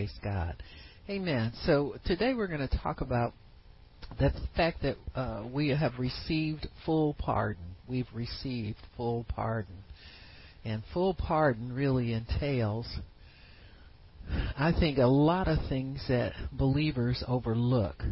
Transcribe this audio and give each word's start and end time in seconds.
Praise 0.00 0.18
God. 0.24 0.56
Amen. 1.10 1.52
So 1.66 1.96
today 2.06 2.32
we're 2.32 2.46
going 2.46 2.66
to 2.66 2.78
talk 2.78 3.02
about 3.02 3.34
the 4.18 4.32
fact 4.56 4.80
that 4.80 4.96
uh, 5.14 5.42
we 5.52 5.68
have 5.68 5.98
received 5.98 6.66
full 6.86 7.12
pardon. 7.18 7.62
We've 7.86 8.08
received 8.14 8.78
full 8.96 9.26
pardon. 9.28 9.74
And 10.64 10.82
full 10.94 11.12
pardon 11.12 11.74
really 11.74 12.14
entails, 12.14 12.86
I 14.56 14.72
think, 14.72 14.96
a 14.96 15.06
lot 15.06 15.48
of 15.48 15.58
things 15.68 16.02
that 16.08 16.32
believers 16.50 17.22
overlook. 17.28 18.02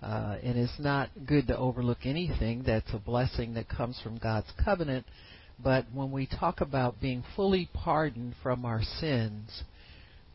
Uh, 0.00 0.36
and 0.40 0.56
it's 0.56 0.78
not 0.78 1.10
good 1.26 1.48
to 1.48 1.58
overlook 1.58 1.98
anything 2.04 2.62
that's 2.64 2.94
a 2.94 2.98
blessing 2.98 3.54
that 3.54 3.68
comes 3.68 4.00
from 4.04 4.18
God's 4.18 4.52
covenant. 4.64 5.04
But 5.58 5.86
when 5.92 6.12
we 6.12 6.28
talk 6.28 6.60
about 6.60 7.00
being 7.00 7.24
fully 7.34 7.68
pardoned 7.74 8.34
from 8.40 8.64
our 8.64 8.82
sins, 9.00 9.64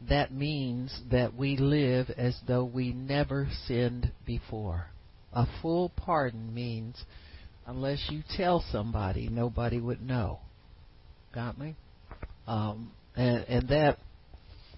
that 0.09 0.33
means 0.33 0.97
that 1.11 1.35
we 1.35 1.57
live 1.57 2.09
as 2.17 2.37
though 2.47 2.65
we 2.65 2.91
never 2.91 3.47
sinned 3.67 4.11
before. 4.25 4.87
A 5.31 5.45
full 5.61 5.89
pardon 5.89 6.53
means 6.53 7.03
unless 7.65 8.07
you 8.09 8.21
tell 8.35 8.63
somebody, 8.71 9.29
nobody 9.29 9.79
would 9.79 10.01
know. 10.01 10.39
Got 11.33 11.57
me? 11.57 11.75
Um, 12.47 12.91
and, 13.15 13.45
and 13.47 13.69
that, 13.69 13.97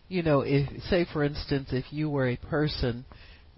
you 0.07 0.23
know, 0.23 0.41
if 0.41 0.69
say 0.83 1.05
for 1.11 1.23
instance, 1.23 1.69
if 1.71 1.85
you 1.91 2.09
were 2.09 2.29
a 2.29 2.37
person 2.37 3.05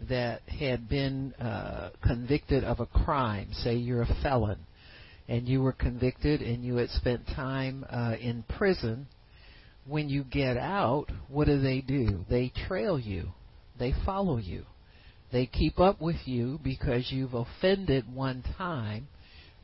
that 0.09 0.41
had 0.43 0.87
been 0.87 1.33
uh, 1.33 1.89
convicted 2.03 2.63
of 2.63 2.79
a 2.79 2.85
crime, 2.85 3.49
say 3.51 3.75
you're 3.75 4.03
a 4.03 4.17
felon, 4.21 4.59
and 5.27 5.47
you 5.47 5.61
were 5.61 5.73
convicted 5.73 6.41
and 6.41 6.63
you 6.63 6.77
had 6.77 6.89
spent 6.89 7.27
time 7.27 7.85
uh, 7.89 8.15
in 8.19 8.43
prison, 8.57 9.07
when 9.87 10.09
you 10.09 10.23
get 10.23 10.57
out, 10.57 11.07
what 11.29 11.45
do 11.45 11.61
they 11.61 11.81
do? 11.81 12.25
They 12.29 12.51
trail 12.67 12.99
you. 12.99 13.29
They 13.79 13.93
follow 14.05 14.37
you. 14.37 14.65
They 15.31 15.45
keep 15.45 15.79
up 15.79 16.01
with 16.01 16.17
you 16.25 16.59
because 16.63 17.11
you've 17.11 17.33
offended 17.33 18.13
one 18.13 18.43
time, 18.57 19.07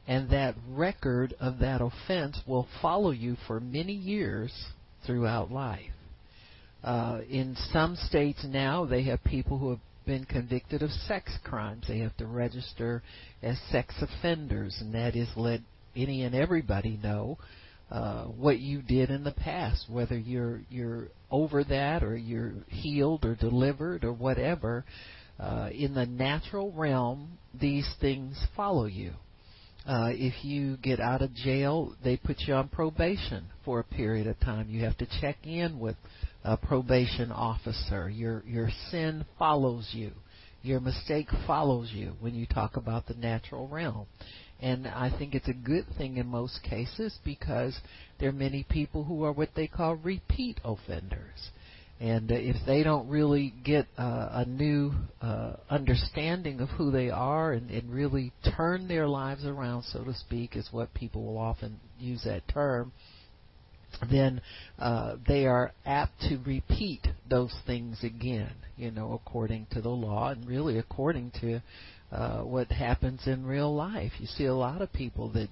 and 0.08 0.30
that 0.30 0.56
record 0.70 1.34
of 1.40 1.60
that 1.60 1.82
offense 1.82 2.40
will 2.46 2.68
follow 2.82 3.12
you 3.12 3.38
for 3.48 3.60
many 3.60 3.94
years 3.94 4.52
throughout 5.06 5.52
life. 5.52 5.92
Uh, 6.84 7.22
in 7.30 7.56
some 7.72 7.96
states 7.96 8.46
now, 8.48 8.86
they 8.86 9.04
have 9.04 9.24
people 9.24 9.58
who 9.58 9.70
have 9.70 9.80
been 10.06 10.26
convicted 10.26 10.84
of 10.84 10.92
sex 10.92 11.32
crimes. 11.46 11.86
They 11.88 12.00
have 12.00 12.16
to 12.18 12.28
register 12.28 13.02
as 13.42 13.58
sex 13.72 13.96
offenders, 14.02 14.78
and 14.82 14.94
that 14.94 15.16
is 15.16 15.30
let 15.38 15.62
any 15.96 16.24
and 16.24 16.36
everybody 16.36 17.00
know 17.02 17.38
uh, 17.92 18.26
what 18.26 18.60
you 18.60 18.82
did 18.82 19.10
in 19.10 19.24
the 19.24 19.32
past, 19.32 19.86
whether 19.90 20.18
you're 20.18 20.62
you're 20.70 21.10
over 21.30 21.64
that 21.64 22.04
or 22.04 22.16
you're 22.16 22.54
healed 22.68 23.26
or 23.26 23.36
delivered 23.36 24.04
or 24.04 24.14
whatever. 24.14 24.86
Uh, 25.40 25.70
in 25.74 25.94
the 25.94 26.06
natural 26.06 26.72
realm, 26.72 27.38
these 27.60 27.90
things 28.00 28.40
follow 28.56 28.86
you. 28.86 29.12
Uh, 29.86 30.10
if 30.12 30.46
you 30.46 30.78
get 30.78 31.00
out 31.00 31.22
of 31.22 31.34
jail, 31.34 31.94
they 32.04 32.16
put 32.16 32.38
you 32.48 32.54
on 32.54 32.70
probation 32.70 33.46
for 33.66 33.80
a 33.80 33.84
period 33.84 34.28
of 34.28 34.40
time. 34.40 34.70
You 34.70 34.84
have 34.86 34.98
to 35.00 35.08
check 35.20 35.38
in 35.44 35.78
with 35.80 35.98
a 36.44 36.56
probation 36.56 37.32
officer. 37.32 38.10
Your 38.10 38.44
your 38.46 38.70
sin 38.92 39.26
follows 39.38 39.90
you. 39.92 40.12
Your 40.62 40.80
mistake 40.80 41.28
follows 41.46 41.92
you 41.94 42.14
when 42.22 42.36
you 42.36 42.46
talk 42.46 42.78
about 42.78 43.06
the 43.08 43.16
natural 43.16 43.68
realm. 43.68 44.06
And 44.64 44.88
I 44.88 45.12
think 45.20 45.36
it's 45.36 45.50
a 45.50 45.54
good 45.54 45.86
thing 45.98 46.16
in 46.16 46.28
most 46.28 46.64
cases 46.64 47.20
because 47.26 47.78
there 48.18 48.30
are 48.30 48.32
many 48.32 48.66
people 48.70 49.04
who 49.04 49.26
are 49.26 49.34
what 49.34 49.50
they 49.58 49.68
call 49.68 49.96
repeat 49.98 50.62
offenders. 50.64 51.50
And 52.00 52.32
uh, 52.32 52.36
if 52.36 52.56
they 52.66 52.82
don't 52.82 53.10
really 53.10 53.54
get 53.66 53.88
uh, 53.98 54.30
a 54.32 54.46
new 54.46 54.94
uh, 55.22 55.56
understanding 55.70 56.62
of 56.62 56.70
who 56.70 56.92
they 56.92 57.10
are 57.10 57.52
and, 57.52 57.70
and 57.72 57.94
really 57.94 58.32
turn 58.56 58.88
their 58.88 59.06
lives 59.06 59.46
around, 59.46 59.84
so 59.84 60.06
to 60.06 60.14
speak, 60.14 60.56
is 60.56 60.70
what 60.72 60.94
people 60.94 61.26
will 61.26 61.38
often 61.38 61.82
use 62.00 62.24
that 62.24 62.48
term, 62.48 62.94
then 64.10 64.42
uh, 64.80 65.18
they 65.28 65.46
are 65.46 65.74
apt 65.86 66.22
to 66.22 66.38
repeat 66.46 67.06
those 67.30 67.54
things 67.68 68.02
again, 68.02 68.54
you 68.78 68.92
know, 68.92 69.12
according 69.12 69.68
to 69.72 69.82
the 69.82 69.90
law 69.90 70.30
and 70.30 70.48
really 70.48 70.78
according 70.78 71.32
to 71.42 71.62
uh, 72.14 72.42
what 72.42 72.72
happens 72.72 73.22
in 73.26 73.46
real 73.46 73.74
life. 73.74 74.12
You 74.20 74.28
see 74.28 74.46
a 74.46 74.54
lot 74.54 74.82
of 74.82 74.94
people 74.94 75.30
that 75.34 75.50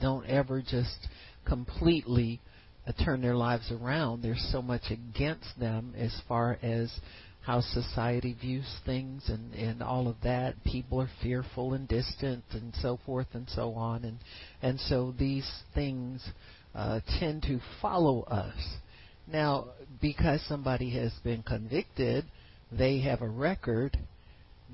don't 0.00 0.24
ever 0.26 0.62
just 0.62 1.08
completely 1.44 2.40
uh, 2.86 2.92
turn 3.04 3.20
their 3.20 3.36
lives 3.36 3.72
around. 3.72 4.22
There's 4.22 4.48
so 4.52 4.62
much 4.62 4.84
against 4.90 5.58
them 5.58 5.94
as 5.96 6.14
far 6.28 6.58
as 6.62 6.92
how 7.42 7.60
society 7.60 8.36
views 8.40 8.68
things 8.84 9.28
and 9.28 9.54
and 9.54 9.82
all 9.82 10.06
of 10.08 10.16
that 10.22 10.62
people 10.62 11.00
are 11.00 11.10
fearful 11.22 11.72
and 11.72 11.88
distant 11.88 12.44
and 12.52 12.72
so 12.82 13.00
forth 13.06 13.28
and 13.32 13.48
so 13.48 13.72
on 13.72 14.04
and 14.04 14.18
and 14.60 14.78
so 14.78 15.14
these 15.18 15.50
things 15.74 16.22
uh, 16.74 17.00
tend 17.18 17.42
to 17.42 17.58
follow 17.82 18.22
us. 18.22 18.76
Now, 19.26 19.68
because 20.00 20.40
somebody 20.48 20.90
has 20.98 21.12
been 21.24 21.42
convicted, 21.42 22.24
they 22.70 23.00
have 23.00 23.22
a 23.22 23.28
record, 23.28 23.96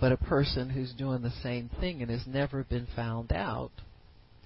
but 0.00 0.12
a 0.12 0.16
person 0.16 0.70
who's 0.70 0.92
doing 0.92 1.22
the 1.22 1.32
same 1.42 1.70
thing 1.80 2.02
and 2.02 2.10
has 2.10 2.26
never 2.26 2.64
been 2.64 2.86
found 2.94 3.32
out 3.32 3.70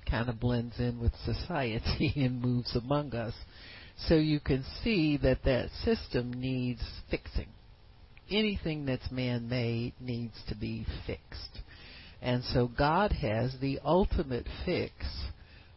kind 0.09 0.28
of 0.28 0.41
blends 0.41 0.78
in 0.78 1.00
with 1.00 1.12
society 1.25 2.12
and 2.16 2.41
moves 2.41 2.75
among 2.77 3.15
us. 3.15 3.34
So 4.09 4.15
you 4.15 4.41
can 4.41 4.65
see 4.83 5.19
that 5.19 5.44
that 5.44 5.69
system 5.84 6.33
needs 6.33 6.83
fixing. 7.11 7.49
Anything 8.31 8.87
that's 8.87 9.11
man 9.11 9.49
made 9.49 9.93
needs 10.00 10.34
to 10.49 10.55
be 10.55 10.87
fixed. 11.06 11.61
And 12.22 12.44
so 12.44 12.69
God 12.69 13.12
has 13.12 13.55
the 13.61 13.81
ultimate 13.84 14.47
fix 14.65 14.93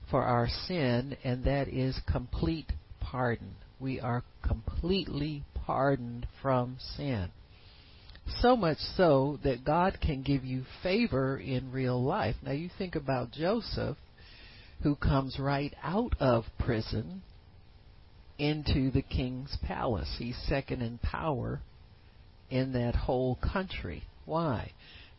for 0.10 0.24
our 0.24 0.48
sin, 0.68 1.18
and 1.24 1.44
that 1.46 1.68
is 1.68 2.00
complete 2.12 2.72
pardon. 3.00 3.56
We 3.80 4.00
are 4.00 4.24
completely 4.48 5.44
pardoned 5.66 6.28
from 6.42 6.78
sin. 6.96 7.30
So 8.40 8.56
much 8.56 8.78
so 8.96 9.40
that 9.44 9.66
God 9.66 10.00
can 10.02 10.22
give 10.24 10.44
you 10.44 10.64
favor 10.82 11.38
in 11.38 11.72
real 11.72 12.02
life. 12.02 12.36
Now 12.42 12.52
you 12.52 12.70
think 12.78 12.96
about 12.96 13.32
Joseph, 13.32 13.98
who 14.82 14.96
comes 14.96 15.40
right 15.40 15.74
out 15.84 16.14
of 16.20 16.46
prison 16.60 17.22
into 18.38 18.92
the 18.92 19.02
king's 19.02 19.58
palace. 19.64 20.16
He's 20.18 20.38
second 20.48 20.82
in 20.82 20.98
power 21.00 21.62
in 22.50 22.74
that 22.74 22.96
whole 22.96 23.36
country. 23.36 24.04
Why? 24.26 24.72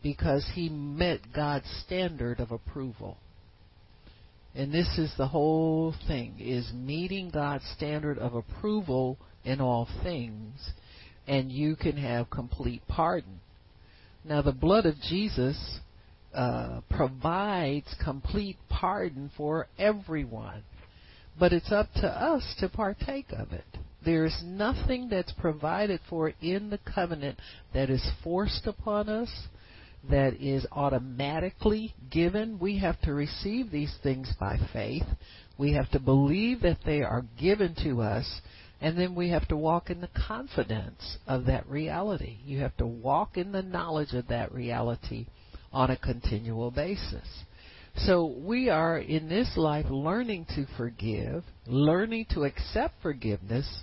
Because 0.02 0.50
he 0.54 0.68
met 0.68 1.32
God's 1.34 1.68
standard 1.84 2.40
of 2.40 2.50
approval. 2.50 3.18
And 4.54 4.72
this 4.72 4.98
is 4.98 5.12
the 5.16 5.28
whole 5.28 5.94
thing 6.06 6.36
is 6.38 6.72
meeting 6.72 7.30
God's 7.30 7.64
standard 7.76 8.18
of 8.18 8.34
approval 8.34 9.18
in 9.44 9.60
all 9.60 9.88
things 10.02 10.70
and 11.26 11.50
you 11.50 11.76
can 11.76 11.96
have 11.96 12.30
complete 12.30 12.82
pardon. 12.88 13.40
Now 14.24 14.42
the 14.42 14.52
blood 14.52 14.86
of 14.86 14.94
Jesus 15.08 15.78
uh, 16.34 16.80
provides 16.90 17.94
complete 18.02 18.56
pardon 18.68 19.30
for 19.36 19.68
everyone, 19.78 20.62
but 21.38 21.52
it's 21.52 21.72
up 21.72 21.92
to 21.96 22.06
us 22.08 22.54
to 22.60 22.68
partake 22.68 23.26
of 23.32 23.52
it. 23.52 23.64
There's 24.04 24.42
nothing 24.44 25.08
that's 25.08 25.32
provided 25.32 26.00
for 26.08 26.32
in 26.42 26.70
the 26.70 26.78
covenant 26.78 27.38
that 27.72 27.88
is 27.88 28.06
forced 28.22 28.66
upon 28.66 29.08
us 29.08 29.30
that 30.10 30.34
is 30.34 30.66
automatically 30.72 31.94
given. 32.10 32.58
We 32.58 32.78
have 32.78 33.00
to 33.02 33.14
receive 33.14 33.70
these 33.70 33.94
things 34.02 34.32
by 34.38 34.58
faith. 34.72 35.06
We 35.56 35.72
have 35.74 35.90
to 35.92 36.00
believe 36.00 36.60
that 36.62 36.78
they 36.84 37.02
are 37.02 37.24
given 37.40 37.74
to 37.84 38.02
us, 38.02 38.40
and 38.80 38.98
then 38.98 39.14
we 39.14 39.30
have 39.30 39.48
to 39.48 39.56
walk 39.56 39.90
in 39.90 40.00
the 40.00 40.10
confidence 40.26 41.18
of 41.26 41.46
that 41.46 41.68
reality. 41.68 42.38
You 42.44 42.60
have 42.60 42.76
to 42.78 42.86
walk 42.86 43.36
in 43.36 43.52
the 43.52 43.62
knowledge 43.62 44.12
of 44.12 44.28
that 44.28 44.52
reality 44.52 45.26
on 45.72 45.90
a 45.90 45.96
continual 45.96 46.70
basis. 46.70 47.26
So 47.96 48.26
we 48.26 48.70
are 48.70 48.98
in 48.98 49.28
this 49.28 49.52
life 49.56 49.86
learning 49.88 50.46
to 50.56 50.66
forgive, 50.76 51.44
learning 51.66 52.26
to 52.30 52.44
accept 52.44 52.94
forgiveness, 53.02 53.82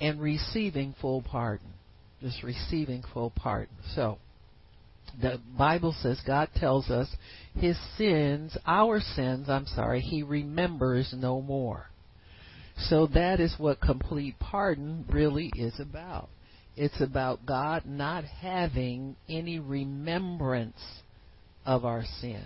and 0.00 0.20
receiving 0.20 0.94
full 1.00 1.22
pardon. 1.22 1.68
Just 2.20 2.42
receiving 2.42 3.02
full 3.12 3.30
pardon. 3.30 3.74
So, 3.94 4.18
the 5.20 5.40
Bible 5.58 5.94
says 6.00 6.20
God 6.26 6.48
tells 6.56 6.88
us 6.88 7.08
his 7.54 7.76
sins, 7.98 8.56
our 8.66 9.00
sins, 9.00 9.50
I'm 9.50 9.66
sorry, 9.66 10.00
he 10.00 10.22
remembers 10.22 11.14
no 11.16 11.42
more. 11.42 11.91
So 12.88 13.06
that 13.08 13.40
is 13.40 13.54
what 13.58 13.80
complete 13.80 14.38
pardon 14.38 15.04
really 15.10 15.52
is 15.54 15.78
about. 15.78 16.28
It's 16.76 17.00
about 17.00 17.44
God 17.46 17.84
not 17.86 18.24
having 18.24 19.16
any 19.28 19.58
remembrance 19.58 20.80
of 21.64 21.84
our 21.84 22.04
sin. 22.20 22.44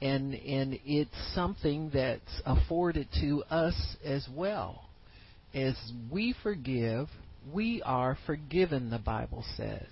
And 0.00 0.34
and 0.34 0.78
it's 0.84 1.34
something 1.34 1.90
that's 1.94 2.42
afforded 2.44 3.08
to 3.20 3.44
us 3.50 3.96
as 4.04 4.26
well. 4.34 4.88
As 5.54 5.76
we 6.10 6.34
forgive, 6.42 7.08
we 7.52 7.82
are 7.82 8.18
forgiven, 8.26 8.90
the 8.90 8.98
Bible 8.98 9.44
says. 9.56 9.88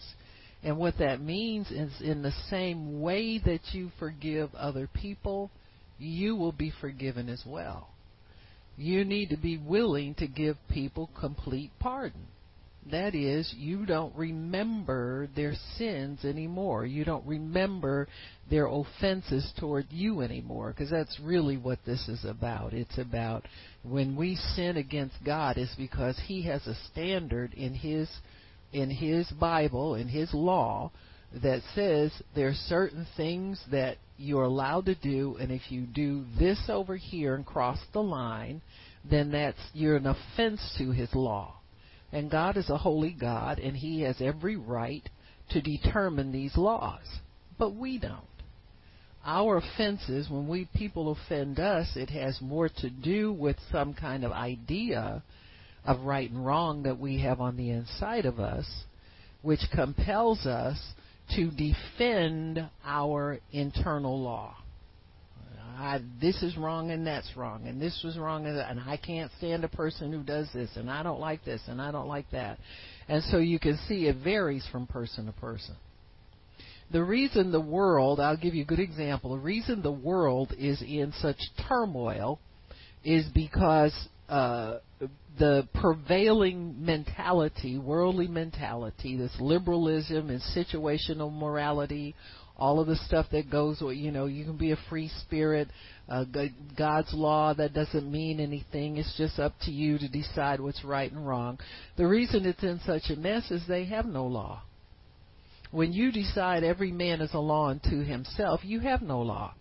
And 0.64 0.78
what 0.78 0.98
that 0.98 1.20
means 1.20 1.70
is 1.70 1.92
in 2.00 2.22
the 2.22 2.34
same 2.48 3.00
way 3.00 3.38
that 3.38 3.60
you 3.72 3.90
forgive 3.98 4.54
other 4.54 4.88
people, 4.92 5.50
you 5.98 6.34
will 6.34 6.52
be 6.52 6.72
forgiven 6.80 7.28
as 7.28 7.42
well. 7.46 7.91
You 8.76 9.04
need 9.04 9.30
to 9.30 9.36
be 9.36 9.58
willing 9.58 10.14
to 10.16 10.26
give 10.26 10.56
people 10.68 11.10
complete 11.18 11.70
pardon. 11.78 12.26
That 12.90 13.14
is, 13.14 13.54
you 13.56 13.86
don't 13.86 14.14
remember 14.16 15.28
their 15.36 15.54
sins 15.76 16.24
anymore. 16.24 16.84
You 16.84 17.04
don't 17.04 17.24
remember 17.24 18.08
their 18.50 18.66
offenses 18.66 19.52
toward 19.60 19.86
you 19.90 20.20
anymore, 20.20 20.70
because 20.72 20.90
that's 20.90 21.20
really 21.20 21.56
what 21.56 21.78
this 21.86 22.08
is 22.08 22.24
about. 22.24 22.72
It's 22.72 22.98
about 22.98 23.46
when 23.84 24.16
we 24.16 24.34
sin 24.56 24.76
against 24.76 25.14
God, 25.24 25.58
it's 25.58 25.76
because 25.76 26.18
He 26.26 26.42
has 26.42 26.66
a 26.66 26.74
standard 26.90 27.54
in 27.54 27.74
His 27.74 28.08
in 28.72 28.90
His 28.90 29.30
Bible, 29.30 29.94
in 29.94 30.08
His 30.08 30.34
law, 30.34 30.90
that 31.42 31.62
says 31.74 32.12
there 32.34 32.48
are 32.48 32.54
certain 32.54 33.06
things 33.16 33.62
that 33.70 33.96
you're 34.18 34.44
allowed 34.44 34.86
to 34.86 34.94
do, 34.94 35.36
and 35.40 35.50
if 35.50 35.70
you 35.70 35.82
do 35.82 36.24
this 36.38 36.60
over 36.68 36.96
here 36.96 37.34
and 37.34 37.46
cross 37.46 37.78
the 37.92 38.02
line, 38.02 38.60
then 39.08 39.32
that's 39.32 39.58
you're 39.72 39.96
an 39.96 40.06
offense 40.06 40.74
to 40.78 40.90
His 40.90 41.14
law. 41.14 41.54
And 42.12 42.30
God 42.30 42.56
is 42.56 42.68
a 42.68 42.76
holy 42.76 43.16
God, 43.18 43.58
and 43.58 43.76
He 43.76 44.02
has 44.02 44.20
every 44.20 44.56
right 44.56 45.08
to 45.50 45.60
determine 45.60 46.30
these 46.30 46.56
laws. 46.56 47.06
But 47.58 47.74
we 47.74 47.98
don't. 47.98 48.20
Our 49.24 49.58
offenses, 49.58 50.28
when 50.28 50.48
we 50.48 50.68
people 50.74 51.12
offend 51.12 51.58
us, 51.58 51.96
it 51.96 52.10
has 52.10 52.40
more 52.40 52.68
to 52.68 52.90
do 52.90 53.32
with 53.32 53.56
some 53.70 53.94
kind 53.94 54.24
of 54.24 54.32
idea 54.32 55.22
of 55.84 56.00
right 56.02 56.30
and 56.30 56.44
wrong 56.44 56.82
that 56.84 56.98
we 56.98 57.20
have 57.20 57.40
on 57.40 57.56
the 57.56 57.70
inside 57.70 58.26
of 58.26 58.40
us, 58.40 58.66
which 59.42 59.60
compels 59.72 60.44
us 60.44 60.78
to 61.36 61.50
defend 61.50 62.68
our 62.84 63.38
internal 63.52 64.20
law. 64.20 64.56
I, 65.82 66.00
this 66.20 66.42
is 66.42 66.56
wrong 66.56 66.90
and 66.90 67.06
that's 67.06 67.28
wrong 67.36 67.66
and 67.66 67.80
this 67.80 68.02
was 68.04 68.16
wrong 68.16 68.46
and, 68.46 68.56
and 68.58 68.78
I 68.80 68.96
can't 68.96 69.32
stand 69.38 69.64
a 69.64 69.68
person 69.68 70.12
who 70.12 70.22
does 70.22 70.48
this 70.54 70.70
and 70.76 70.90
I 70.90 71.02
don't 71.02 71.18
like 71.18 71.44
this 71.44 71.60
and 71.66 71.80
I 71.80 71.90
don't 71.90 72.06
like 72.06 72.30
that. 72.30 72.58
And 73.08 73.22
so 73.24 73.38
you 73.38 73.58
can 73.58 73.78
see 73.88 74.06
it 74.06 74.16
varies 74.22 74.66
from 74.70 74.86
person 74.86 75.26
to 75.26 75.32
person. 75.32 75.74
The 76.92 77.02
reason 77.02 77.52
the 77.52 77.60
world, 77.60 78.20
I'll 78.20 78.36
give 78.36 78.54
you 78.54 78.62
a 78.62 78.66
good 78.66 78.80
example, 78.80 79.30
the 79.30 79.42
reason 79.42 79.82
the 79.82 79.90
world 79.90 80.54
is 80.56 80.82
in 80.82 81.12
such 81.20 81.38
turmoil 81.68 82.38
is 83.02 83.26
because 83.34 83.94
uh, 84.32 84.78
the 85.38 85.68
prevailing 85.74 86.82
mentality, 86.84 87.78
worldly 87.78 88.28
mentality, 88.28 89.14
this 89.14 89.34
liberalism 89.38 90.30
and 90.30 90.40
situational 90.56 91.30
morality, 91.30 92.14
all 92.56 92.80
of 92.80 92.86
the 92.86 92.96
stuff 92.96 93.26
that 93.32 93.50
goes 93.50 93.82
with, 93.82 93.98
you 93.98 94.10
know, 94.10 94.24
you 94.24 94.44
can 94.44 94.56
be 94.56 94.72
a 94.72 94.78
free 94.88 95.10
spirit, 95.20 95.68
uh, 96.08 96.24
God's 96.78 97.12
law, 97.12 97.52
that 97.52 97.74
doesn't 97.74 98.10
mean 98.10 98.40
anything. 98.40 98.96
It's 98.96 99.14
just 99.18 99.38
up 99.38 99.52
to 99.62 99.70
you 99.70 99.98
to 99.98 100.08
decide 100.08 100.60
what's 100.60 100.82
right 100.82 101.12
and 101.12 101.26
wrong. 101.26 101.58
The 101.98 102.06
reason 102.06 102.46
it's 102.46 102.62
in 102.62 102.80
such 102.86 103.10
a 103.10 103.16
mess 103.16 103.50
is 103.50 103.62
they 103.68 103.84
have 103.86 104.06
no 104.06 104.26
law. 104.26 104.62
When 105.72 105.92
you 105.92 106.10
decide 106.10 106.64
every 106.64 106.92
man 106.92 107.20
is 107.20 107.34
a 107.34 107.38
law 107.38 107.68
unto 107.68 108.02
himself, 108.02 108.60
you 108.62 108.80
have 108.80 109.02
no 109.02 109.20
law. 109.20 109.52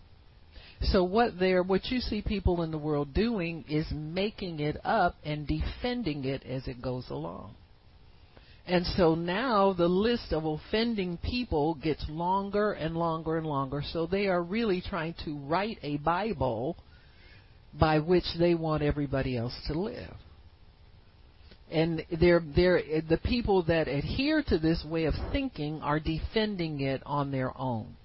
So 0.84 1.04
what 1.04 1.38
they're 1.38 1.62
what 1.62 1.86
you 1.86 2.00
see 2.00 2.22
people 2.22 2.62
in 2.62 2.70
the 2.70 2.78
world 2.78 3.14
doing 3.14 3.64
is 3.68 3.86
making 3.92 4.60
it 4.60 4.76
up 4.84 5.16
and 5.24 5.46
defending 5.46 6.24
it 6.24 6.44
as 6.44 6.66
it 6.66 6.82
goes 6.82 7.08
along. 7.08 7.54
And 8.66 8.86
so 8.86 9.14
now 9.14 9.72
the 9.72 9.88
list 9.88 10.32
of 10.32 10.44
offending 10.44 11.18
people 11.18 11.74
gets 11.74 12.04
longer 12.08 12.72
and 12.72 12.96
longer 12.96 13.36
and 13.36 13.46
longer. 13.46 13.82
So 13.92 14.06
they 14.06 14.28
are 14.28 14.42
really 14.42 14.80
trying 14.80 15.14
to 15.24 15.36
write 15.36 15.78
a 15.82 15.96
Bible 15.98 16.76
by 17.78 17.98
which 17.98 18.24
they 18.38 18.54
want 18.54 18.82
everybody 18.82 19.36
else 19.36 19.54
to 19.66 19.74
live. 19.74 20.14
And 21.70 22.04
they're, 22.20 22.42
they're, 22.54 22.82
the 23.08 23.18
people 23.24 23.62
that 23.64 23.88
adhere 23.88 24.44
to 24.48 24.58
this 24.58 24.84
way 24.84 25.04
of 25.04 25.14
thinking 25.32 25.80
are 25.80 25.98
defending 25.98 26.80
it 26.80 27.02
on 27.06 27.30
their 27.30 27.56
own. 27.58 27.96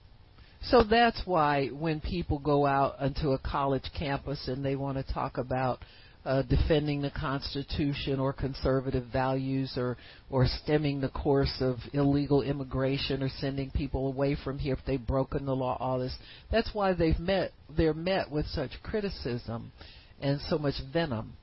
So 0.64 0.84
that's 0.84 1.22
why 1.26 1.68
when 1.68 2.02
people 2.02 2.40
go 2.40 2.66
out 2.66 3.00
onto 3.00 3.32
a 3.32 3.40
college 3.40 3.90
campus 3.98 4.48
and 4.48 4.64
they 4.64 4.76
want 4.76 4.98
to 4.98 5.14
talk 5.14 5.38
about 5.38 5.80
uh, 6.26 6.42
defending 6.42 7.02
the 7.02 7.12
Constitution 7.12 8.20
or 8.20 8.34
conservative 8.34 9.06
values 9.14 9.74
or 9.78 9.96
or 10.30 10.46
stemming 10.46 11.00
the 11.00 11.08
course 11.10 11.56
of 11.62 11.78
illegal 11.94 12.42
immigration 12.42 13.24
or 13.24 13.30
sending 13.40 13.72
people 13.72 14.08
away 14.08 14.36
from 14.44 14.60
here 14.60 14.74
if 14.74 14.86
they've 14.86 15.08
broken 15.08 15.46
the 15.46 15.56
law. 15.56 15.78
All 15.80 16.00
this. 16.00 16.16
That's 16.52 16.70
why 16.74 16.94
they've 16.94 17.18
met. 17.18 17.52
They're 17.76 17.94
met 17.94 18.30
with 18.30 18.46
such 18.48 18.72
criticism 18.84 19.72
and 20.20 20.42
so 20.50 20.58
much 20.58 20.76
venom 20.92 21.38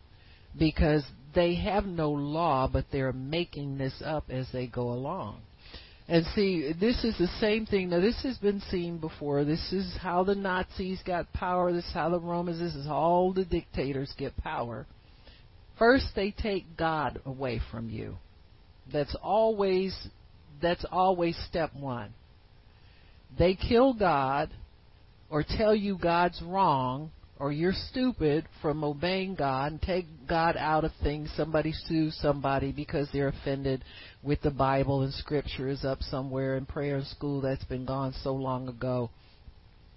because 0.59 1.03
they 1.35 1.55
have 1.55 1.87
no 1.87 2.11
law, 2.11 2.69
but 2.71 2.85
they're 2.93 3.13
making 3.13 3.79
this 3.79 4.03
up 4.05 4.25
as 4.29 4.47
they 4.53 4.67
go 4.67 4.93
along. 4.93 5.41
And 6.07 6.27
see, 6.35 6.73
this 6.79 7.03
is 7.03 7.17
the 7.17 7.31
same 7.41 7.65
thing. 7.65 7.89
Now, 7.89 8.01
this 8.01 8.23
has 8.25 8.37
been 8.37 8.61
seen 8.71 8.99
before. 8.99 9.45
This 9.45 9.73
is 9.73 9.97
how 10.01 10.23
the 10.23 10.35
Nazis 10.35 11.01
got 11.07 11.33
power. 11.33 11.73
This 11.73 11.87
is 11.87 11.95
how 11.95 12.11
the 12.11 12.21
Romans. 12.21 12.59
This 12.59 12.75
is 12.75 12.87
how 12.87 12.95
all 12.95 13.33
the 13.33 13.45
dictators 13.45 14.13
get 14.19 14.37
power. 14.37 14.87
First, 15.79 16.09
they 16.15 16.31
take 16.31 16.77
God 16.77 17.21
away 17.25 17.61
from 17.71 17.89
you. 17.89 18.17
That's 18.93 19.17
always 19.23 19.97
that's 20.61 20.85
always 20.91 21.37
step 21.49 21.75
one. 21.75 22.13
They 23.39 23.55
kill 23.55 23.95
God, 23.95 24.51
or 25.31 25.43
tell 25.43 25.75
you 25.75 25.99
God's 25.99 26.41
wrong, 26.43 27.11
or 27.41 27.51
you're 27.53 27.73
stupid 27.91 28.47
from 28.63 28.85
obeying 28.85 29.35
God 29.35 29.73
and 29.73 29.83
take 29.83 30.07
God 30.29 30.57
out 30.57 30.85
of 30.85 30.93
things. 31.03 31.33
Somebody 31.37 31.73
sues 31.73 32.17
somebody 32.21 32.71
because 32.71 33.09
they're 33.13 33.29
offended 33.29 33.85
with 34.23 34.41
the 34.43 34.51
Bible 34.51 35.03
and 35.03 35.13
Scripture 35.13 35.69
is 35.69 35.85
up 35.85 36.01
somewhere 36.03 36.57
in 36.57 36.65
prayer 36.65 37.03
school 37.05 37.41
that's 37.41 37.65
been 37.65 37.85
gone 37.85 38.15
so 38.23 38.33
long 38.35 38.69
ago. 38.69 39.11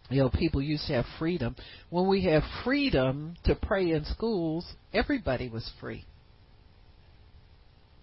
You 0.10 0.24
know, 0.24 0.30
people 0.30 0.62
used 0.62 0.88
to 0.88 0.94
have 0.94 1.06
freedom. 1.20 1.56
When 1.90 2.08
we 2.08 2.24
have 2.26 2.44
freedom 2.64 3.36
to 3.44 3.56
pray 3.56 3.92
in 3.92 4.06
schools, 4.06 4.66
everybody 4.94 5.50
was 5.50 5.70
free. 5.80 6.06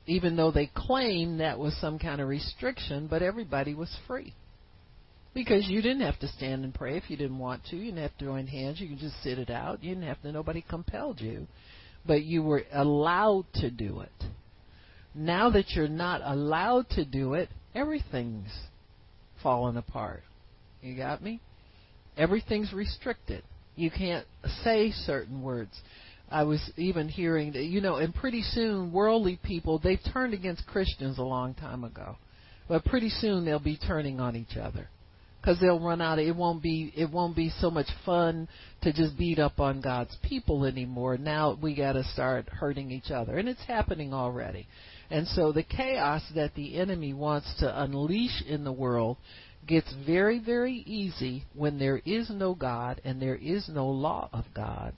Even 0.07 0.37
though 0.37 0.51
they 0.51 0.71
claimed 0.75 1.41
that 1.41 1.59
was 1.59 1.75
some 1.81 1.99
kind 1.99 2.21
of 2.21 2.29
restriction, 2.29 3.07
but 3.09 3.23
everybody 3.23 3.75
was 3.75 3.97
free. 4.07 4.35
Because 5.35 5.67
you 5.69 5.83
didn't 5.83 6.03
have 6.03 6.19
to 6.21 6.29
stand 6.29 6.63
and 6.63 6.73
pray 6.73 6.97
if 6.97 7.11
you 7.11 7.17
didn't 7.17 7.39
want 7.39 7.65
to. 7.67 7.77
You 7.77 7.87
didn't 7.87 8.03
have 8.03 8.17
to 8.19 8.25
join 8.25 8.47
hands. 8.47 8.81
You 8.81 8.89
could 8.89 9.01
just 9.01 9.21
sit 9.23 9.39
it 9.39 9.51
out. 9.51 9.83
You 9.83 9.95
didn't 9.95 10.09
have 10.09 10.23
to. 10.23 10.31
Nobody 10.31 10.65
compelled 10.67 11.21
you, 11.21 11.49
but 12.07 12.23
you 12.23 12.43
were 12.43 12.63
allowed 12.73 13.47
to 13.55 13.71
do 13.71 14.01
it. 14.01 14.25
Now 15.13 15.51
that 15.51 15.71
you're 15.71 15.89
not 15.89 16.21
allowed 16.25 16.89
to 16.91 17.05
do 17.05 17.35
it, 17.35 17.49
everything's 17.75 18.53
falling 19.43 19.77
apart. 19.77 20.23
You 20.81 20.97
got 20.97 21.23
me? 21.23 21.41
Everything's 22.17 22.73
restricted. 22.73 23.43
You 23.75 23.91
can't 23.91 24.27
say 24.63 24.93
certain 24.93 25.43
words. 25.43 25.73
I 26.31 26.45
was 26.45 26.71
even 26.77 27.09
hearing 27.09 27.53
that, 27.53 27.65
you 27.65 27.81
know, 27.81 27.97
and 27.97 28.15
pretty 28.15 28.43
soon 28.43 28.93
worldly 28.93 29.39
people, 29.43 29.79
they've 29.79 30.01
turned 30.13 30.33
against 30.33 30.67
Christians 30.67 31.19
a 31.19 31.23
long 31.23 31.55
time 31.55 31.83
ago. 31.83 32.17
But 32.69 32.85
pretty 32.85 33.11
soon 33.11 33.45
they'll 33.45 33.59
be 33.59 33.77
turning 33.77 34.21
on 34.21 34.37
each 34.37 34.57
other 34.57 34.89
because 35.45 35.61
they'll 35.61 35.81
run 35.81 36.01
out. 36.01 36.19
Of, 36.19 36.27
it 36.27 36.35
won't 36.35 36.63
be 36.63 36.93
it 36.97 37.11
won't 37.11 37.37
be 37.37 37.51
so 37.61 37.71
much 37.71 37.89
fun 38.07 38.49
to 38.83 38.93
just 38.93 39.19
beat 39.19 39.39
up 39.39 39.61
on 39.61 39.81
God's 39.81 40.17
people 40.23 40.65
anymore. 40.65 41.19
Now 41.19 41.59
we 41.61 41.75
got 41.75 41.93
to 41.93 42.05
start 42.05 42.49
hurting 42.49 42.91
each 42.91 43.11
other, 43.11 43.37
and 43.37 43.49
it's 43.49 43.65
happening 43.65 44.15
already. 44.15 44.67
And 45.11 45.27
so 45.29 45.53
the 45.53 45.63
chaos 45.63 46.23
that 46.35 46.55
the 46.55 46.79
enemy 46.79 47.13
wants 47.13 47.55
to 47.59 47.83
unleash 47.83 48.43
in 48.49 48.65
the 48.65 48.73
world 48.73 49.19
gets 49.67 49.93
very 50.07 50.39
very 50.39 50.83
easy 50.87 51.45
when 51.55 51.79
there 51.79 52.01
is 52.05 52.31
no 52.31 52.55
God 52.55 53.01
and 53.05 53.21
there 53.21 53.37
is 53.37 53.69
no 53.69 53.89
law 53.89 54.29
of 54.33 54.45
God 54.55 54.95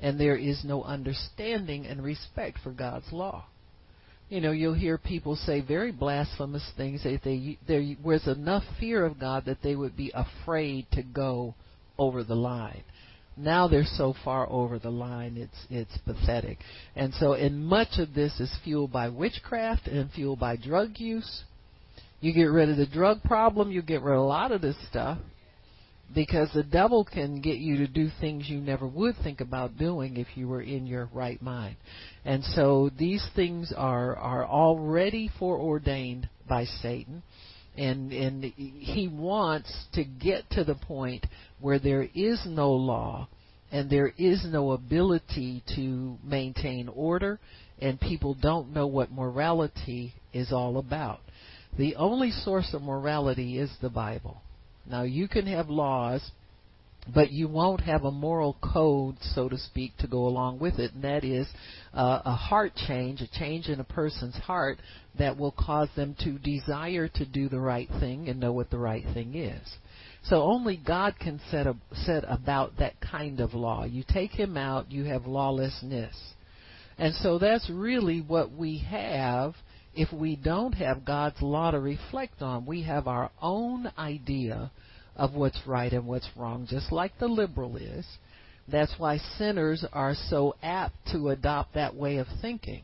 and 0.00 0.20
there 0.20 0.36
is 0.36 0.62
no 0.64 0.84
understanding 0.84 1.86
and 1.86 2.02
respect 2.02 2.58
for 2.62 2.70
God's 2.70 3.12
law 3.12 3.46
you 4.28 4.40
know, 4.40 4.52
you'll 4.52 4.74
hear 4.74 4.98
people 4.98 5.36
say 5.36 5.60
very 5.60 5.92
blasphemous 5.92 6.68
things. 6.76 7.02
That 7.04 7.20
they 7.24 7.58
there 7.66 7.82
was 8.02 8.26
enough 8.26 8.64
fear 8.80 9.04
of 9.04 9.18
God 9.18 9.44
that 9.46 9.62
they 9.62 9.76
would 9.76 9.96
be 9.96 10.12
afraid 10.14 10.86
to 10.92 11.02
go 11.02 11.54
over 11.98 12.24
the 12.24 12.34
line. 12.34 12.82
Now 13.36 13.66
they're 13.66 13.84
so 13.84 14.14
far 14.24 14.48
over 14.48 14.78
the 14.78 14.90
line, 14.90 15.36
it's 15.36 15.66
it's 15.68 15.98
pathetic. 16.04 16.58
And 16.94 17.12
so, 17.14 17.32
and 17.34 17.66
much 17.66 17.98
of 17.98 18.14
this 18.14 18.38
is 18.40 18.54
fueled 18.62 18.92
by 18.92 19.08
witchcraft 19.08 19.88
and 19.88 20.10
fueled 20.12 20.38
by 20.38 20.56
drug 20.56 20.98
use. 20.98 21.42
You 22.20 22.32
get 22.32 22.44
rid 22.44 22.70
of 22.70 22.76
the 22.76 22.86
drug 22.86 23.22
problem, 23.24 23.70
you 23.70 23.82
get 23.82 24.02
rid 24.02 24.14
of 24.14 24.20
a 24.20 24.26
lot 24.26 24.52
of 24.52 24.62
this 24.62 24.76
stuff. 24.88 25.18
Because 26.12 26.50
the 26.52 26.62
devil 26.62 27.04
can 27.04 27.40
get 27.40 27.58
you 27.58 27.78
to 27.78 27.86
do 27.86 28.08
things 28.20 28.48
you 28.48 28.58
never 28.58 28.86
would 28.86 29.16
think 29.22 29.40
about 29.40 29.78
doing 29.78 30.16
if 30.16 30.26
you 30.34 30.48
were 30.48 30.62
in 30.62 30.86
your 30.86 31.08
right 31.12 31.40
mind. 31.40 31.76
And 32.24 32.42
so 32.44 32.90
these 32.98 33.26
things 33.34 33.72
are 33.76 34.16
are 34.16 34.44
already 34.44 35.30
foreordained 35.38 36.28
by 36.48 36.64
Satan 36.64 37.22
and 37.76 38.12
and 38.12 38.44
he 38.44 39.08
wants 39.12 39.72
to 39.94 40.04
get 40.04 40.48
to 40.50 40.64
the 40.64 40.74
point 40.74 41.26
where 41.60 41.78
there 41.78 42.08
is 42.14 42.40
no 42.46 42.72
law 42.72 43.28
and 43.72 43.90
there 43.90 44.12
is 44.16 44.44
no 44.46 44.72
ability 44.72 45.62
to 45.74 46.16
maintain 46.22 46.88
order 46.88 47.40
and 47.80 48.00
people 48.00 48.34
don't 48.40 48.72
know 48.72 48.86
what 48.86 49.10
morality 49.10 50.14
is 50.32 50.52
all 50.52 50.78
about. 50.78 51.20
The 51.76 51.96
only 51.96 52.30
source 52.30 52.72
of 52.72 52.82
morality 52.82 53.58
is 53.58 53.70
the 53.82 53.90
Bible. 53.90 54.40
Now 54.88 55.02
you 55.02 55.28
can 55.28 55.46
have 55.46 55.68
laws, 55.68 56.30
but 57.12 57.30
you 57.30 57.48
won't 57.48 57.82
have 57.82 58.04
a 58.04 58.10
moral 58.10 58.56
code, 58.62 59.16
so 59.34 59.48
to 59.48 59.58
speak, 59.58 59.96
to 59.98 60.06
go 60.06 60.26
along 60.26 60.58
with 60.58 60.78
it, 60.78 60.94
and 60.94 61.04
that 61.04 61.24
is 61.24 61.46
uh, 61.92 62.22
a 62.24 62.34
heart 62.34 62.72
change, 62.74 63.20
a 63.20 63.28
change 63.28 63.68
in 63.68 63.80
a 63.80 63.84
person's 63.84 64.36
heart 64.36 64.78
that 65.18 65.36
will 65.36 65.52
cause 65.52 65.88
them 65.96 66.16
to 66.20 66.38
desire 66.38 67.08
to 67.08 67.26
do 67.26 67.48
the 67.48 67.60
right 67.60 67.88
thing 68.00 68.28
and 68.28 68.40
know 68.40 68.52
what 68.52 68.70
the 68.70 68.78
right 68.78 69.04
thing 69.12 69.34
is. 69.34 69.76
So 70.24 70.42
only 70.42 70.78
God 70.78 71.14
can 71.20 71.40
set, 71.50 71.66
a, 71.66 71.76
set 71.92 72.24
about 72.26 72.78
that 72.78 72.94
kind 73.00 73.40
of 73.40 73.52
law. 73.52 73.84
You 73.84 74.04
take 74.08 74.30
him 74.30 74.56
out, 74.56 74.90
you 74.90 75.04
have 75.04 75.26
lawlessness. 75.26 76.16
And 76.96 77.14
so 77.16 77.38
that's 77.38 77.68
really 77.68 78.20
what 78.20 78.52
we 78.52 78.78
have 78.88 79.54
if 79.94 80.12
we 80.12 80.36
don't 80.36 80.72
have 80.72 81.04
God's 81.04 81.40
law 81.40 81.70
to 81.70 81.80
reflect 81.80 82.42
on. 82.42 82.66
We 82.66 82.82
have 82.82 83.06
our 83.06 83.30
own 83.40 83.90
idea 83.98 84.70
of 85.16 85.34
what's 85.34 85.60
right 85.66 85.92
and 85.92 86.06
what's 86.06 86.28
wrong, 86.36 86.66
just 86.68 86.90
like 86.90 87.18
the 87.18 87.28
liberal 87.28 87.76
is. 87.76 88.06
That's 88.66 88.94
why 88.98 89.18
sinners 89.38 89.84
are 89.92 90.14
so 90.28 90.56
apt 90.62 90.94
to 91.12 91.28
adopt 91.28 91.74
that 91.74 91.94
way 91.94 92.16
of 92.16 92.26
thinking 92.40 92.82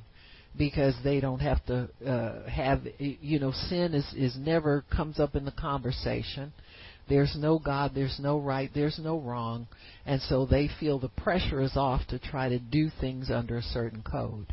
because 0.59 0.95
they 1.05 1.21
don't 1.21 1.41
have 1.41 1.65
to 1.67 1.89
uh, 2.07 2.49
have 2.49 2.83
you 2.99 3.39
know 3.39 3.53
sin 3.53 3.95
is 3.95 4.05
is 4.17 4.37
never 4.37 4.85
comes 4.95 5.21
up 5.21 5.37
in 5.37 5.45
the 5.45 5.53
conversation 5.53 6.53
there's 7.09 7.37
no 7.39 7.57
god 7.59 7.93
there's 7.95 8.19
no 8.21 8.39
right 8.39 8.71
there's 8.75 8.99
no 9.01 9.19
wrong 9.21 9.69
and 10.05 10.21
so 10.23 10.47
they 10.47 10.69
feel 10.81 10.99
the 10.99 11.09
pressure 11.09 11.61
is 11.61 11.77
off 11.77 12.05
to 12.09 12.19
try 12.19 12.49
to 12.49 12.59
do 12.59 12.91
things 13.01 13.31
under 13.31 13.59
a 13.59 13.63
certain 13.63 14.03
code 14.03 14.53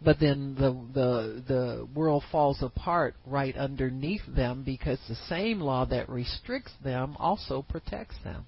but 0.00 0.20
then 0.20 0.54
the 0.54 0.70
the 0.92 1.42
the 1.46 1.88
world 1.94 2.22
falls 2.30 2.62
apart 2.62 3.14
right 3.26 3.56
underneath 3.56 4.22
them 4.26 4.62
because 4.64 4.98
the 5.08 5.14
same 5.28 5.60
law 5.60 5.84
that 5.84 6.08
restricts 6.08 6.72
them 6.82 7.16
also 7.18 7.62
protects 7.62 8.16
them 8.24 8.46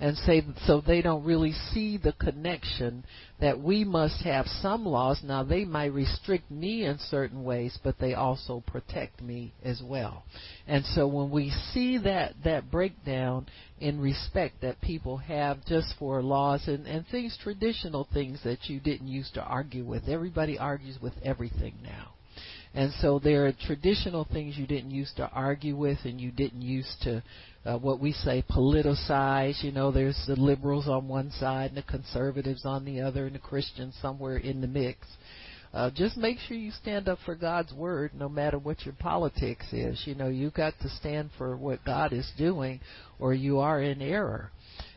and 0.00 0.16
say 0.18 0.44
so 0.66 0.80
they 0.80 1.02
don't 1.02 1.24
really 1.24 1.52
see 1.72 1.96
the 1.96 2.12
connection 2.12 3.04
that 3.40 3.60
we 3.60 3.84
must 3.84 4.22
have 4.22 4.46
some 4.60 4.86
laws. 4.86 5.20
Now 5.24 5.42
they 5.42 5.64
might 5.64 5.92
restrict 5.92 6.50
me 6.50 6.84
in 6.84 6.98
certain 6.98 7.42
ways 7.42 7.78
but 7.82 7.98
they 7.98 8.14
also 8.14 8.62
protect 8.66 9.20
me 9.20 9.52
as 9.62 9.82
well. 9.82 10.24
And 10.66 10.84
so 10.84 11.06
when 11.06 11.30
we 11.30 11.50
see 11.72 11.98
that 11.98 12.34
that 12.44 12.70
breakdown 12.70 13.46
in 13.80 14.00
respect 14.00 14.60
that 14.60 14.80
people 14.80 15.16
have 15.18 15.64
just 15.66 15.94
for 15.98 16.22
laws 16.22 16.68
and 16.68 16.86
and 16.86 17.06
things 17.08 17.36
traditional 17.42 18.08
things 18.12 18.40
that 18.44 18.68
you 18.68 18.80
didn't 18.80 19.08
used 19.08 19.34
to 19.34 19.42
argue 19.42 19.84
with. 19.84 20.08
Everybody 20.08 20.58
argues 20.58 20.98
with 21.00 21.14
everything 21.24 21.74
now. 21.82 22.14
And 22.74 22.92
so 23.00 23.18
there 23.18 23.46
are 23.46 23.52
traditional 23.52 24.24
things 24.24 24.56
you 24.56 24.66
didn't 24.66 24.90
used 24.90 25.16
to 25.16 25.28
argue 25.30 25.74
with 25.74 25.98
and 26.04 26.20
you 26.20 26.30
didn't 26.30 26.62
used 26.62 27.02
to 27.02 27.22
uh, 27.64 27.78
what 27.78 28.00
we 28.00 28.12
say 28.12 28.44
politicize. 28.50 29.62
You 29.62 29.72
know, 29.72 29.90
there's 29.90 30.22
the 30.26 30.36
liberals 30.36 30.88
on 30.88 31.08
one 31.08 31.30
side 31.32 31.70
and 31.70 31.76
the 31.76 31.82
conservatives 31.82 32.64
on 32.64 32.84
the 32.84 33.00
other, 33.00 33.26
and 33.26 33.34
the 33.34 33.40
Christians 33.40 33.96
somewhere 34.00 34.36
in 34.36 34.60
the 34.60 34.66
mix. 34.66 35.06
Uh, 35.72 35.90
just 35.90 36.16
make 36.16 36.38
sure 36.38 36.56
you 36.56 36.70
stand 36.70 37.08
up 37.08 37.18
for 37.26 37.34
God's 37.34 37.72
word, 37.74 38.12
no 38.14 38.28
matter 38.28 38.58
what 38.58 38.86
your 38.86 38.94
politics 38.94 39.66
is. 39.72 40.02
You 40.06 40.14
know, 40.14 40.28
you 40.28 40.50
got 40.50 40.72
to 40.80 40.88
stand 40.88 41.30
for 41.36 41.56
what 41.56 41.84
God 41.84 42.12
is 42.12 42.30
doing, 42.38 42.80
or 43.18 43.34
you 43.34 43.58
are 43.58 43.82
in 43.82 44.00
error. 44.00 44.50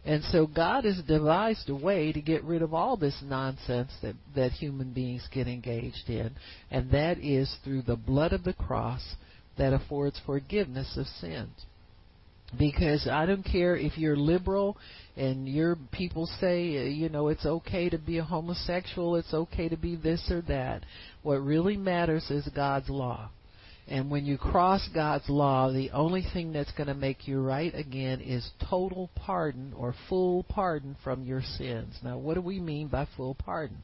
And 0.05 0.23
so 0.25 0.47
God 0.47 0.85
has 0.85 1.01
devised 1.05 1.69
a 1.69 1.75
way 1.75 2.13
to 2.13 2.21
get 2.21 2.43
rid 2.43 2.61
of 2.61 2.73
all 2.73 2.95
this 2.95 3.19
nonsense 3.23 3.91
that, 4.01 4.15
that 4.33 4.51
human 4.51 4.93
beings 4.93 5.27
get 5.31 5.47
engaged 5.47 6.09
in, 6.09 6.31
and 6.71 6.89
that 6.91 7.17
is 7.19 7.53
through 7.63 7.81
the 7.81 7.97
blood 7.97 8.31
of 8.31 8.43
the 8.43 8.53
cross 8.53 9.15
that 9.57 9.73
affords 9.73 10.21
forgiveness 10.25 10.97
of 10.97 11.05
sins 11.05 11.65
because 12.57 13.07
I 13.07 13.25
don't 13.25 13.43
care 13.43 13.75
if 13.75 13.97
you're 13.97 14.17
liberal 14.17 14.77
and 15.15 15.47
your 15.47 15.77
people 15.91 16.27
say 16.39 16.77
uh, 16.77 16.81
you 16.83 17.09
know 17.09 17.27
it's 17.27 17.45
okay 17.45 17.89
to 17.89 17.97
be 17.97 18.17
a 18.17 18.23
homosexual, 18.23 19.15
it's 19.15 19.33
okay 19.33 19.69
to 19.69 19.77
be 19.77 19.95
this 19.95 20.29
or 20.31 20.41
that. 20.43 20.83
What 21.23 21.37
really 21.37 21.77
matters 21.77 22.29
is 22.29 22.47
God's 22.55 22.89
law. 22.89 23.29
And 23.87 24.09
when 24.09 24.25
you 24.25 24.37
cross 24.37 24.87
God's 24.93 25.27
law, 25.27 25.71
the 25.71 25.91
only 25.91 26.23
thing 26.33 26.53
that's 26.53 26.71
going 26.73 26.87
to 26.87 26.93
make 26.93 27.27
you 27.27 27.41
right 27.41 27.73
again 27.75 28.21
is 28.21 28.49
total 28.69 29.09
pardon 29.15 29.73
or 29.75 29.93
full 30.07 30.43
pardon 30.43 30.95
from 31.03 31.25
your 31.25 31.41
sins. 31.41 31.97
Now, 32.03 32.17
what 32.17 32.35
do 32.35 32.41
we 32.41 32.59
mean 32.59 32.87
by 32.87 33.07
full 33.17 33.35
pardon? 33.35 33.79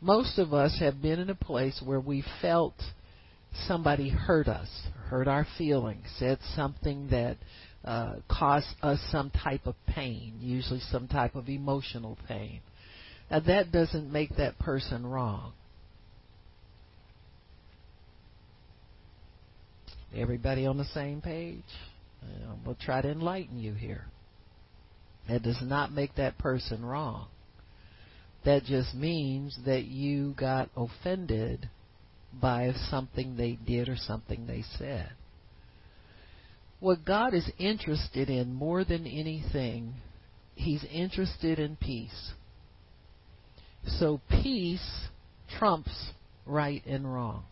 Most 0.00 0.38
of 0.38 0.52
us 0.52 0.76
have 0.78 1.00
been 1.00 1.18
in 1.18 1.30
a 1.30 1.34
place 1.34 1.82
where 1.84 2.00
we 2.00 2.22
felt 2.42 2.74
somebody 3.66 4.10
hurt 4.10 4.48
us, 4.48 4.68
hurt 5.08 5.26
our 5.26 5.46
feelings, 5.56 6.04
said 6.18 6.38
something 6.54 7.08
that 7.08 7.38
uh, 7.84 8.14
cause 8.28 8.64
us 8.82 8.98
some 9.10 9.30
type 9.30 9.66
of 9.66 9.74
pain, 9.86 10.38
usually 10.40 10.80
some 10.90 11.06
type 11.06 11.34
of 11.34 11.48
emotional 11.48 12.16
pain. 12.26 12.60
Now, 13.30 13.40
that 13.40 13.72
doesn't 13.72 14.10
make 14.10 14.36
that 14.36 14.58
person 14.58 15.06
wrong. 15.06 15.52
Everybody 20.14 20.66
on 20.66 20.78
the 20.78 20.84
same 20.86 21.20
page? 21.20 21.64
We'll 22.64 22.76
try 22.76 23.02
to 23.02 23.10
enlighten 23.10 23.58
you 23.58 23.74
here. 23.74 24.06
That 25.28 25.42
does 25.42 25.60
not 25.62 25.92
make 25.92 26.14
that 26.16 26.38
person 26.38 26.84
wrong. 26.84 27.26
That 28.44 28.64
just 28.64 28.94
means 28.94 29.58
that 29.66 29.84
you 29.84 30.34
got 30.38 30.70
offended 30.76 31.68
by 32.32 32.72
something 32.90 33.36
they 33.36 33.58
did 33.66 33.88
or 33.88 33.96
something 33.96 34.46
they 34.46 34.64
said. 34.78 35.10
What 36.84 37.06
God 37.06 37.32
is 37.32 37.50
interested 37.58 38.28
in 38.28 38.52
more 38.52 38.84
than 38.84 39.06
anything, 39.06 39.94
He's 40.54 40.84
interested 40.92 41.58
in 41.58 41.76
peace. 41.76 42.32
So 43.86 44.20
peace 44.28 45.08
trumps 45.58 46.10
right 46.44 46.84
and 46.84 47.10
wrong. 47.10 47.44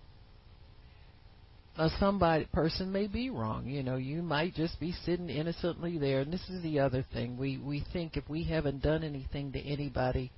Now, 1.79 1.89
somebody 1.99 2.45
person 2.53 2.93
may 2.93 3.07
be 3.07 3.31
wrong. 3.31 3.67
You 3.67 3.83
know, 3.83 3.97
you 3.97 4.21
might 4.21 4.53
just 4.55 4.79
be 4.79 4.93
sitting 5.07 5.31
innocently 5.31 5.97
there. 5.97 6.21
And 6.21 6.31
this 6.31 6.47
is 6.51 6.63
the 6.63 6.81
other 6.81 7.03
thing. 7.15 7.39
We 7.39 7.57
we 7.57 7.87
think 7.91 8.19
if 8.19 8.29
we 8.29 8.45
haven't 8.45 8.83
done 8.83 9.03
anything 9.03 9.53
to 9.53 9.61
anybody, 9.61 10.31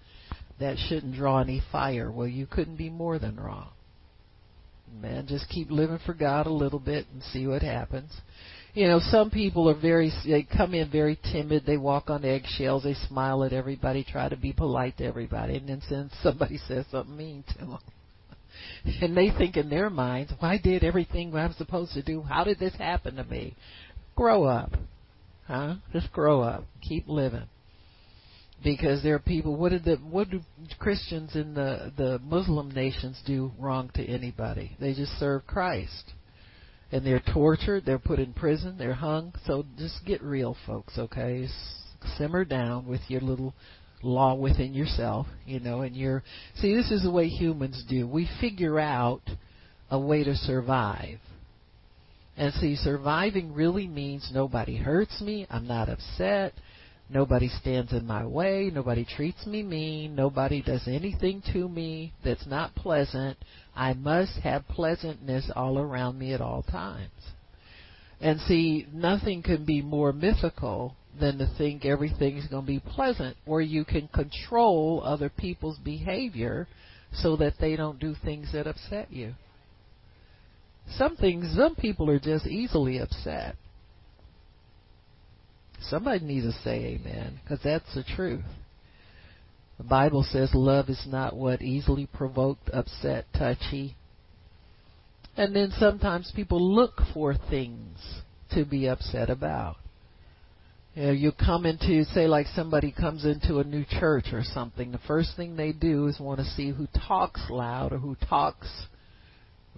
that 0.61 0.77
shouldn't 0.79 1.17
draw 1.17 1.41
any 1.41 1.61
fire. 1.73 2.13
Well, 2.13 2.29
you 2.29 2.47
couldn't 2.47 2.77
be 2.77 2.91
more 2.91 3.19
than 3.19 3.41
wrong. 3.41 3.71
Man, 5.01 5.27
just 5.27 5.49
keep 5.49 5.73
living 5.73 5.99
for 6.07 6.15
God 6.15 6.47
a 6.47 6.53
little 6.53 6.79
bit 6.79 7.07
and 7.13 7.25
see 7.25 7.49
what 7.49 7.63
happens 7.63 8.13
you 8.75 8.89
know, 8.89 8.99
some 8.99 9.31
people 9.31 9.71
are 9.71 9.81
very, 9.81 10.13
they 10.27 10.43
come 10.43 10.75
in 10.75 10.91
very 10.91 11.19
timid, 11.33 11.65
they 11.65 11.77
walk 11.77 12.11
on 12.11 12.25
eggshells, 12.25 12.83
they 12.83 12.95
smile 13.09 13.45
at 13.45 13.53
everybody, 13.53 14.05
try 14.05 14.29
to 14.29 14.37
be 14.37 14.53
polite 14.53 14.99
to 14.99 15.05
everybody, 15.05 15.57
and 15.57 15.69
then 15.69 15.81
since 15.89 16.13
somebody 16.23 16.59
says 16.69 16.85
something 16.91 17.17
mean 17.17 17.45
to 17.53 17.59
them. 17.59 17.79
and 19.01 19.17
they 19.17 19.31
think 19.31 19.57
in 19.57 19.71
their 19.71 19.91
minds, 19.91 20.33
well, 20.43 20.59
did 20.63 20.83
everything 20.83 21.35
I'm 21.37 21.53
supposed 21.55 21.93
to 21.93 22.03
do. 22.03 22.23
How 22.23 22.43
did 22.43 22.59
this 22.59 22.75
happen 22.75 23.15
to 23.17 23.25
me? 23.25 23.55
Grow 24.17 24.45
up. 24.45 24.73
Huh? 25.47 25.77
Just 25.93 26.13
grow 26.13 26.41
up. 26.41 26.65
Keep 26.83 27.09
living. 27.09 27.49
Because 28.63 29.03
there 29.03 29.15
are 29.15 29.21
people. 29.21 29.57
What 29.57 29.71
did 29.71 29.85
the 29.85 29.97
what 29.97 30.31
do 30.31 30.41
Christians 30.79 31.35
in 31.35 31.53
the 31.53 31.93
the 31.99 32.19
Muslim 32.21 32.71
nations 32.71 33.21
do 33.27 33.53
wrong 33.59 33.91
to 33.95 34.03
anybody? 34.03 34.75
They 34.81 34.95
just 34.95 35.13
serve 35.19 35.47
Christ 35.47 36.15
and 36.95 37.05
they're 37.05 37.23
tortured, 37.33 37.85
they're 37.85 37.99
put 37.99 38.21
in 38.21 38.33
prison, 38.33 38.77
they're 38.79 38.95
hung. 38.95 39.35
So 39.47 39.67
just 39.77 40.07
get 40.07 40.23
real, 40.23 40.57
folks, 40.65 40.97
okay? 40.97 41.49
Simmer 42.17 42.45
down 42.45 42.87
with 42.87 43.01
your 43.09 43.21
little 43.21 43.53
law 44.01 44.37
within 44.37 44.73
yourself, 44.73 45.27
you 45.45 45.59
know, 45.59 45.81
and 45.81 45.97
you're 45.97 46.23
see 46.55 46.73
this 46.73 46.93
is 46.93 47.03
the 47.03 47.11
way 47.11 47.27
humans 47.27 47.85
do. 47.89 48.07
We 48.07 48.31
figure 48.41 48.79
out 48.79 49.23
a 49.91 49.99
way 49.99 50.23
to 50.23 50.37
survive. 50.37 51.19
And 52.37 52.55
see 52.55 52.77
surviving 52.77 53.55
really 53.55 53.89
means 53.89 54.31
nobody 54.33 54.77
hurts 54.77 55.21
me, 55.21 55.49
I'm 55.51 55.67
not 55.67 55.89
upset, 55.89 56.53
nobody 57.11 57.49
stands 57.49 57.93
in 57.93 58.07
my 58.07 58.25
way, 58.25 58.71
nobody 58.73 59.05
treats 59.05 59.45
me 59.49 59.65
mean, 59.65 60.15
nobody 60.15 60.63
does 60.63 60.87
anything 60.87 61.43
to 61.55 61.69
me 61.69 62.13
that's 62.25 62.47
not 62.47 62.73
pleasant. 62.77 63.37
I 63.77 63.95
must 63.95 64.39
have 64.41 64.69
pleasantness 64.69 65.51
all 65.55 65.79
around 65.79 66.19
me 66.19 66.33
at 66.33 66.41
all 66.41 66.63
times. 66.63 67.11
And 68.21 68.41
see, 68.41 68.87
nothing 68.93 69.43
can 69.43 69.65
be 69.65 69.83
more 69.83 70.13
mythical 70.13 70.95
than 71.19 71.39
to 71.39 71.47
think 71.59 71.85
everything's 71.85 72.47
going 72.47 72.65
to 72.65 72.73
be 72.73 72.81
pleasant, 72.81 73.37
where 73.45 73.61
you 73.61 73.85
can 73.85 74.09
control 74.09 75.03
other 75.05 75.29
people's 75.29 75.79
behavior 75.79 76.67
so 77.13 77.37
that 77.37 77.55
they 77.61 77.77
don't 77.77 78.01
do 78.01 78.15
things 78.25 78.53
that 78.53 78.67
upset 78.67 79.13
you. 79.13 79.35
Some 80.97 81.17
things, 81.17 81.55
some 81.57 81.75
people 81.75 82.11
are 82.11 82.19
just 82.19 82.47
easily 82.47 82.99
upset. 82.99 83.57
Somebody 85.89 86.25
needs 86.25 86.47
to 86.47 86.63
say 86.63 86.99
amen, 87.01 87.41
because 87.43 87.61
that's 87.63 87.95
the 87.95 88.05
truth. 88.17 88.45
The 89.79 89.85
Bible 89.85 90.23
says 90.23 90.55
love 90.55 90.89
is 90.89 91.05
not 91.07 91.37
what 91.37 91.63
easily 91.63 92.07
provoked, 92.07 92.71
upset, 92.73 93.27
touchy. 93.37 93.97
And 95.37 95.55
then 95.55 95.73
sometimes 95.79 96.33
people 96.35 96.75
look 96.75 97.01
for 97.13 97.35
things 97.35 97.99
to 98.53 98.65
be 98.65 98.87
upset 98.87 99.31
about. 99.31 99.77
You 100.95 101.03
know, 101.03 101.13
you 101.13 101.33
come 101.33 101.67
into, 101.67 102.05
say, 102.05 102.29
like 102.29 102.47
somebody 102.55 102.93
comes 102.93 103.25
into 103.25 103.59
a 103.59 103.65
new 103.65 103.85
church 103.85 104.27
or 104.33 104.45
something. 104.45 104.93
The 104.93 105.01
first 105.09 105.37
thing 105.37 105.57
they 105.57 105.73
do 105.73 106.07
is 106.07 106.21
want 106.21 106.39
to 106.39 106.47
see 106.47 106.71
who 106.71 106.87
talks 107.09 107.41
loud 107.51 107.93
or 107.93 107.99
who 107.99 108.15
talks 108.29 108.69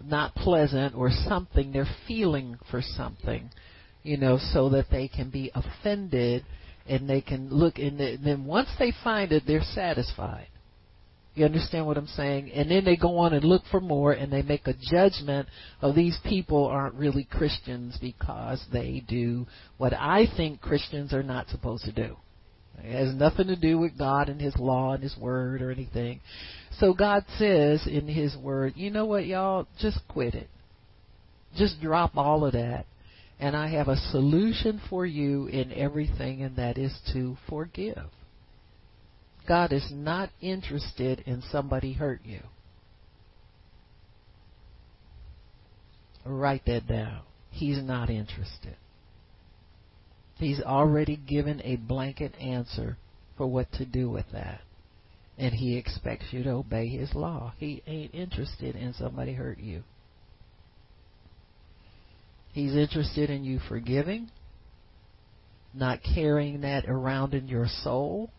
not 0.05 0.35
pleasant 0.35 0.95
or 0.95 1.11
something. 1.11 1.73
They're 1.73 1.89
feeling 2.07 2.59
for 2.71 2.83
something, 2.83 3.51
you 4.03 4.19
know, 4.19 4.39
so 4.53 4.69
that 4.71 4.91
they 4.91 5.09
can 5.09 5.31
be 5.31 5.51
offended 5.55 6.45
and 6.89 7.09
they 7.09 7.21
can 7.21 7.51
look. 7.51 7.79
And 7.79 7.99
then 7.99 8.45
once 8.45 8.69
they 8.79 8.93
find 9.03 9.33
it, 9.33 9.45
they're 9.47 9.63
satisfied. 9.63 10.49
You 11.35 11.45
understand 11.45 11.87
what 11.87 11.99
I'm 11.99 12.07
saying? 12.07 12.51
And 12.53 12.71
then 12.71 12.87
they 12.87 12.97
go 12.97 13.19
on 13.19 13.35
and 13.35 13.45
look 13.45 13.63
for 13.71 13.81
more 13.81 14.13
and 14.13 14.33
they 14.33 14.41
make 14.41 14.67
a 14.67 14.75
judgment 14.91 15.49
of 15.83 15.95
these 15.95 16.19
people 16.25 16.65
aren't 16.65 16.95
really 16.95 17.29
Christians 17.31 17.99
because 18.01 18.65
they 18.73 19.03
do 19.07 19.47
what 19.77 19.93
I 19.93 20.25
think 20.35 20.63
Christians 20.63 21.13
are 21.13 21.23
not 21.23 21.49
supposed 21.49 21.85
to 21.85 21.93
do. 21.93 22.17
It 22.79 22.93
has 22.93 23.15
nothing 23.15 23.49
to 23.49 23.57
do 23.57 23.79
with 23.79 23.99
God 23.99 24.31
and 24.31 24.41
His 24.41 24.57
law 24.57 24.95
and 24.95 25.03
His 25.03 25.17
word 25.19 25.61
or 25.61 25.71
anything. 25.71 26.21
So 26.79 26.95
God 26.95 27.25
says 27.37 27.87
in 27.87 28.09
His 28.09 28.35
word, 28.37 28.73
you 28.77 28.91
know 28.91 29.05
what, 29.05 29.27
y'all? 29.27 29.67
Just 29.79 30.01
quit 30.09 30.35
it. 30.35 30.49
Just 31.55 31.83
drop 31.83 32.17
all 32.17 32.47
of 32.47 32.53
that. 32.55 32.87
And 33.39 33.55
I 33.55 33.69
have 33.69 33.89
a 33.89 33.97
solution 33.97 34.81
for 34.89 35.05
you 35.05 35.47
in 35.47 35.73
everything, 35.73 36.43
and 36.43 36.57
that 36.57 36.79
is 36.79 36.99
to 37.13 37.37
forgive. 37.49 38.11
God 39.47 39.73
is 39.73 39.87
not 39.93 40.31
interested 40.41 41.23
in 41.27 41.43
somebody 41.51 41.93
hurt 41.93 42.21
you. 42.25 42.41
Write 46.25 46.65
that 46.67 46.89
down. 46.89 47.21
He's 47.51 47.83
not 47.83 48.11
interested. 48.11 48.77
He's 50.39 50.61
already 50.61 51.17
given 51.17 51.63
a 51.63 51.77
blanket 51.77 52.35
answer 52.41 52.97
for 53.37 53.47
what 53.47 53.71
to 53.73 53.85
do 53.85 54.11
with 54.11 54.27
that. 54.33 54.61
And 55.39 55.55
he 55.55 55.77
expects 55.77 56.27
you 56.31 56.43
to 56.43 56.51
obey 56.51 56.89
his 56.89 57.15
law. 57.15 57.53
He 57.59 57.83
ain't 57.87 58.15
interested 58.15 58.75
in 58.75 58.95
somebody 58.95 59.35
hurt 59.35 59.59
you. 59.59 59.83
He's 62.57 62.75
interested 62.75 63.29
in 63.29 63.45
you 63.45 63.59
forgiving, 63.69 64.31
not 65.75 65.99
carrying 66.03 66.63
that 66.63 66.87
around 66.89 67.35
in 67.35 67.49
your 67.49 67.67
soul, 67.83 68.31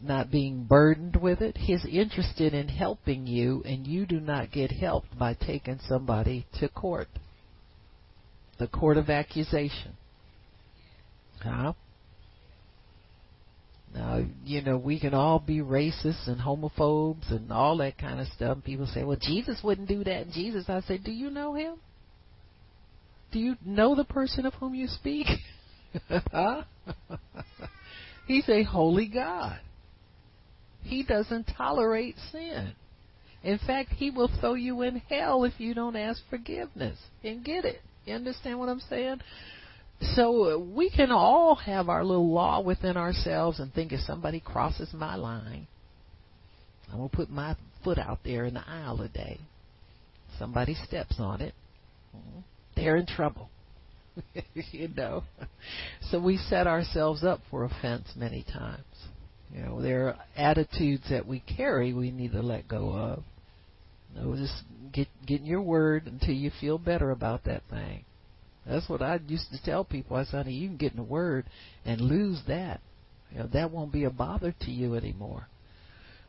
not 0.00 0.30
being 0.30 0.62
burdened 0.62 1.16
with 1.16 1.40
it. 1.40 1.56
He's 1.56 1.84
interested 1.84 2.54
in 2.54 2.68
helping 2.68 3.26
you, 3.26 3.64
and 3.64 3.84
you 3.84 4.06
do 4.06 4.20
not 4.20 4.52
get 4.52 4.70
helped 4.70 5.18
by 5.18 5.34
taking 5.34 5.80
somebody 5.88 6.46
to 6.60 6.68
court. 6.68 7.08
The 8.60 8.68
court 8.68 8.96
of 8.96 9.10
accusation. 9.10 9.96
Huh? 11.42 11.72
Now, 13.92 14.24
you 14.44 14.62
know, 14.62 14.78
we 14.78 15.00
can 15.00 15.14
all 15.14 15.40
be 15.40 15.58
racists 15.58 16.28
and 16.28 16.40
homophobes 16.40 17.28
and 17.32 17.50
all 17.50 17.78
that 17.78 17.98
kind 17.98 18.20
of 18.20 18.28
stuff. 18.28 18.58
People 18.62 18.86
say, 18.86 19.02
well, 19.02 19.18
Jesus 19.20 19.58
wouldn't 19.64 19.88
do 19.88 20.04
that. 20.04 20.30
Jesus, 20.30 20.66
I 20.68 20.80
say, 20.82 20.98
do 20.98 21.10
you 21.10 21.28
know 21.28 21.52
him? 21.54 21.78
Do 23.32 23.38
you 23.38 23.56
know 23.64 23.94
the 23.94 24.04
person 24.04 24.46
of 24.46 24.54
whom 24.54 24.74
you 24.74 24.86
speak? 24.86 25.26
He's 28.26 28.48
a 28.48 28.62
holy 28.62 29.08
God. 29.08 29.60
He 30.82 31.02
doesn't 31.02 31.50
tolerate 31.56 32.16
sin. 32.30 32.72
In 33.42 33.58
fact, 33.58 33.92
he 33.92 34.10
will 34.10 34.30
throw 34.40 34.54
you 34.54 34.82
in 34.82 34.96
hell 35.08 35.44
if 35.44 35.54
you 35.58 35.74
don't 35.74 35.96
ask 35.96 36.20
forgiveness 36.28 36.98
and 37.22 37.44
get 37.44 37.64
it. 37.64 37.80
You 38.04 38.14
understand 38.14 38.58
what 38.58 38.68
I'm 38.68 38.80
saying? 38.80 39.20
So 40.14 40.54
uh, 40.54 40.58
we 40.58 40.90
can 40.90 41.10
all 41.10 41.54
have 41.54 41.88
our 41.88 42.04
little 42.04 42.32
law 42.32 42.60
within 42.60 42.96
ourselves 42.96 43.60
and 43.60 43.72
think 43.72 43.92
if 43.92 44.00
somebody 44.00 44.40
crosses 44.40 44.92
my 44.92 45.16
line, 45.16 45.66
I'm 46.90 46.98
going 46.98 47.08
to 47.08 47.16
put 47.16 47.30
my 47.30 47.56
foot 47.82 47.98
out 47.98 48.18
there 48.24 48.44
in 48.44 48.54
the 48.54 48.68
aisle 48.68 48.98
today. 48.98 49.40
Somebody 50.38 50.76
steps 50.86 51.16
on 51.18 51.40
it, 51.40 51.54
mm-hmm. 52.14 52.40
They're 52.76 52.96
in 52.96 53.06
trouble. 53.06 53.50
you 54.54 54.88
know. 54.88 55.24
So 56.10 56.20
we 56.20 56.36
set 56.36 56.66
ourselves 56.66 57.24
up 57.24 57.40
for 57.50 57.64
offense 57.64 58.08
many 58.16 58.44
times. 58.44 58.84
You 59.52 59.62
know, 59.62 59.82
there 59.82 60.08
are 60.08 60.16
attitudes 60.36 61.04
that 61.10 61.26
we 61.26 61.40
carry 61.40 61.92
we 61.92 62.10
need 62.10 62.32
to 62.32 62.42
let 62.42 62.68
go 62.68 62.92
of. 62.92 63.24
You 64.14 64.20
know, 64.20 64.36
just 64.36 64.62
get 64.92 65.08
get 65.26 65.40
in 65.40 65.46
your 65.46 65.62
word 65.62 66.06
until 66.06 66.34
you 66.34 66.50
feel 66.60 66.78
better 66.78 67.10
about 67.10 67.44
that 67.44 67.62
thing. 67.70 68.04
That's 68.66 68.88
what 68.88 69.02
I 69.02 69.20
used 69.26 69.50
to 69.52 69.62
tell 69.62 69.84
people. 69.84 70.16
I 70.16 70.24
said, 70.24 70.44
honey, 70.44 70.54
you 70.54 70.68
can 70.68 70.76
get 70.76 70.92
in 70.92 70.96
the 70.96 71.04
word 71.04 71.46
and 71.84 72.00
lose 72.00 72.40
that. 72.48 72.80
You 73.30 73.38
know, 73.38 73.48
that 73.52 73.70
won't 73.70 73.92
be 73.92 74.04
a 74.04 74.10
bother 74.10 74.54
to 74.60 74.70
you 74.70 74.94
anymore. 74.94 75.46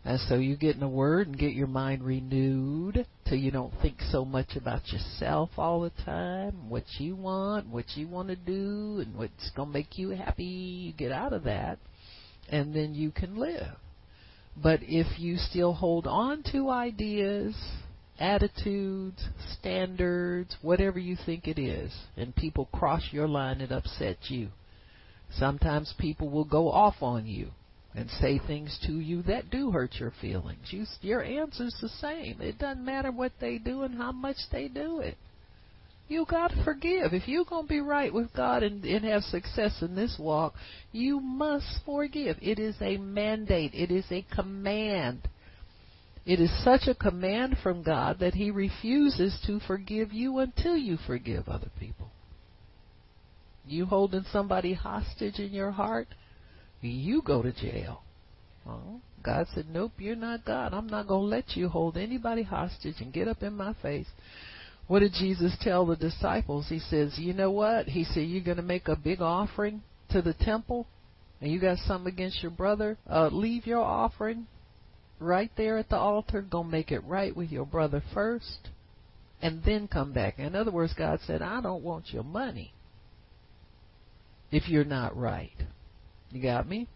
And 0.08 0.22
so 0.22 0.36
you 0.36 0.56
get 0.56 0.76
in 0.76 0.80
the 0.80 0.88
Word 0.88 1.28
and 1.28 1.38
get 1.38 1.52
your 1.52 1.68
mind 1.68 2.02
renewed 2.02 3.06
till 3.26 3.38
you 3.38 3.52
don't 3.52 3.74
think 3.82 3.98
so 4.10 4.24
much 4.24 4.56
about 4.56 4.88
yourself 4.88 5.50
all 5.58 5.82
the 5.82 5.92
time, 6.06 6.70
what 6.70 6.86
you 6.98 7.14
want, 7.14 7.68
what 7.68 7.84
you 7.96 8.08
want 8.08 8.30
to 8.30 8.38
do, 8.38 9.04
and 9.06 9.18
what's 9.18 9.52
going 9.54 9.68
to 9.68 9.74
make 9.74 9.98
you 9.98 10.12
happy. 10.12 10.46
You 10.46 10.94
get 10.94 11.12
out 11.12 11.34
of 11.34 11.44
that 11.44 11.80
and 12.48 12.74
then 12.74 12.96
you 12.96 13.12
can 13.12 13.36
live. 13.36 13.76
But 14.56 14.80
if 14.84 15.20
you 15.20 15.36
still 15.36 15.74
hold 15.74 16.08
on 16.08 16.42
to 16.54 16.70
ideas, 16.70 17.54
attitudes, 18.18 19.28
standards, 19.60 20.56
whatever 20.62 21.00
you 21.00 21.18
think 21.26 21.50
it 21.50 21.60
is, 21.60 21.94
and 22.16 22.34
people 22.34 22.70
cross 22.74 23.10
your 23.12 23.28
line, 23.28 23.60
it 23.60 23.74
upsets 23.74 24.32
you. 24.32 24.52
Sometimes 25.34 25.94
people 26.00 26.30
will 26.30 26.46
go 26.46 26.72
off 26.72 26.96
on 27.02 27.28
you 27.28 27.52
and 27.98 28.12
say 28.22 28.40
things 28.46 28.78
to 28.86 28.92
you 28.92 29.24
that 29.24 29.50
do 29.50 29.72
hurt 29.72 29.96
your 29.96 30.14
feelings. 30.22 30.68
You, 30.70 30.86
your 31.02 31.24
answer's 31.24 31.76
the 31.82 31.90
same. 31.90 32.40
It 32.40 32.60
doesn't 32.60 32.86
matter 32.86 33.12
what 33.12 33.32
they 33.42 33.58
do 33.58 33.82
and 33.82 33.96
how 33.96 34.12
much 34.12 34.38
they 34.52 34.68
do 34.68 35.00
it. 35.00 35.18
You 36.08 36.26
got 36.30 36.52
to 36.52 36.64
forgive. 36.64 37.14
If 37.14 37.28
you're 37.28 37.44
going 37.44 37.66
to 37.66 37.70
be 37.70 37.82
right 37.82 38.14
with 38.14 38.32
God 38.34 38.62
and, 38.62 38.86
and 38.86 39.04
have 39.04 39.24
success 39.24 39.82
in 39.82 39.96
this 39.96 40.16
walk, 40.20 40.54
you 40.92 41.20
must 41.20 41.66
forgive. 41.86 42.38
It 42.40 42.60
is 42.60 42.76
a 42.82 42.98
mandate. 42.98 43.74
It 43.74 43.90
is 43.90 44.06
a 44.12 44.26
command. 44.34 45.28
It 46.24 46.40
is 46.40 46.52
such 46.64 46.82
a 46.88 46.94
command 46.94 47.58
from 47.64 47.82
God 47.82 48.20
that 48.20 48.36
He 48.36 48.52
refuses 48.52 49.38
to 49.48 49.60
forgive 49.62 50.14
you 50.14 50.38
until 50.38 50.78
you 50.78 50.98
forgive 51.08 51.50
other 51.50 51.72
people. 51.80 52.12
You 53.66 53.88
holding 53.88 54.24
somebody 54.32 54.74
hostage 54.76 55.40
in 55.40 55.52
your 55.52 55.72
heart, 55.72 56.08
you 56.82 57.22
go 57.22 57.42
to 57.42 57.52
jail. 57.52 58.04
Oh, 58.68 59.02
God 59.24 59.48
said, 59.54 59.66
Nope, 59.70 59.94
you're 59.98 60.16
not 60.16 60.46
God. 60.46 60.74
I'm 60.74 60.88
not 60.88 61.08
going 61.08 61.22
to 61.22 61.28
let 61.28 61.56
you 61.56 61.70
hold 61.70 61.98
anybody 61.98 62.44
hostage 62.44 62.96
and 63.00 63.14
get 63.14 63.28
up 63.28 63.42
in 63.42 63.54
my 63.54 63.74
face 63.82 64.08
what 64.88 65.00
did 65.00 65.14
Jesus 65.14 65.56
tell 65.62 65.86
the 65.86 65.98
disciples? 65.98 66.68
He 66.70 66.80
says, 66.80 67.18
You 67.18 67.34
know 67.34 67.52
what? 67.52 67.88
He 67.88 68.06
said, 68.06 68.22
You're 68.22 68.44
going 68.44 68.58
to 68.58 68.64
make 68.64 68.88
a 68.88 68.96
big 68.96 69.22
offering 69.22 69.82
to 70.10 70.22
the 70.22 70.34
temple, 70.34 70.88
and 71.42 71.52
you 71.52 71.60
got 71.60 71.78
something 71.80 72.12
against 72.12 72.42
your 72.42 72.52
brother. 72.52 72.98
Uh, 73.10 73.28
leave 73.28 73.68
your 73.68 73.82
offering 73.82 74.48
right 75.20 75.52
there 75.58 75.78
at 75.78 75.90
the 75.90 75.98
altar. 75.98 76.42
Go 76.42 76.64
make 76.64 76.92
it 76.92 77.04
right 77.04 77.36
with 77.36 77.52
your 77.52 77.66
brother 77.66 78.02
first, 78.14 78.70
and 79.42 79.62
then 79.66 79.90
come 79.90 80.14
back. 80.14 80.40
In 80.40 80.56
other 80.56 80.72
words, 80.72 80.94
God 80.98 81.20
said, 81.28 81.42
I 81.42 81.62
don't 81.62 81.84
want 81.84 82.14
your 82.14 82.24
money 82.24 82.74
if 84.52 84.70
you're 84.70 84.86
not 84.86 85.18
right. 85.18 85.52
You 86.32 86.42
got 86.42 86.68
me? 86.68 86.88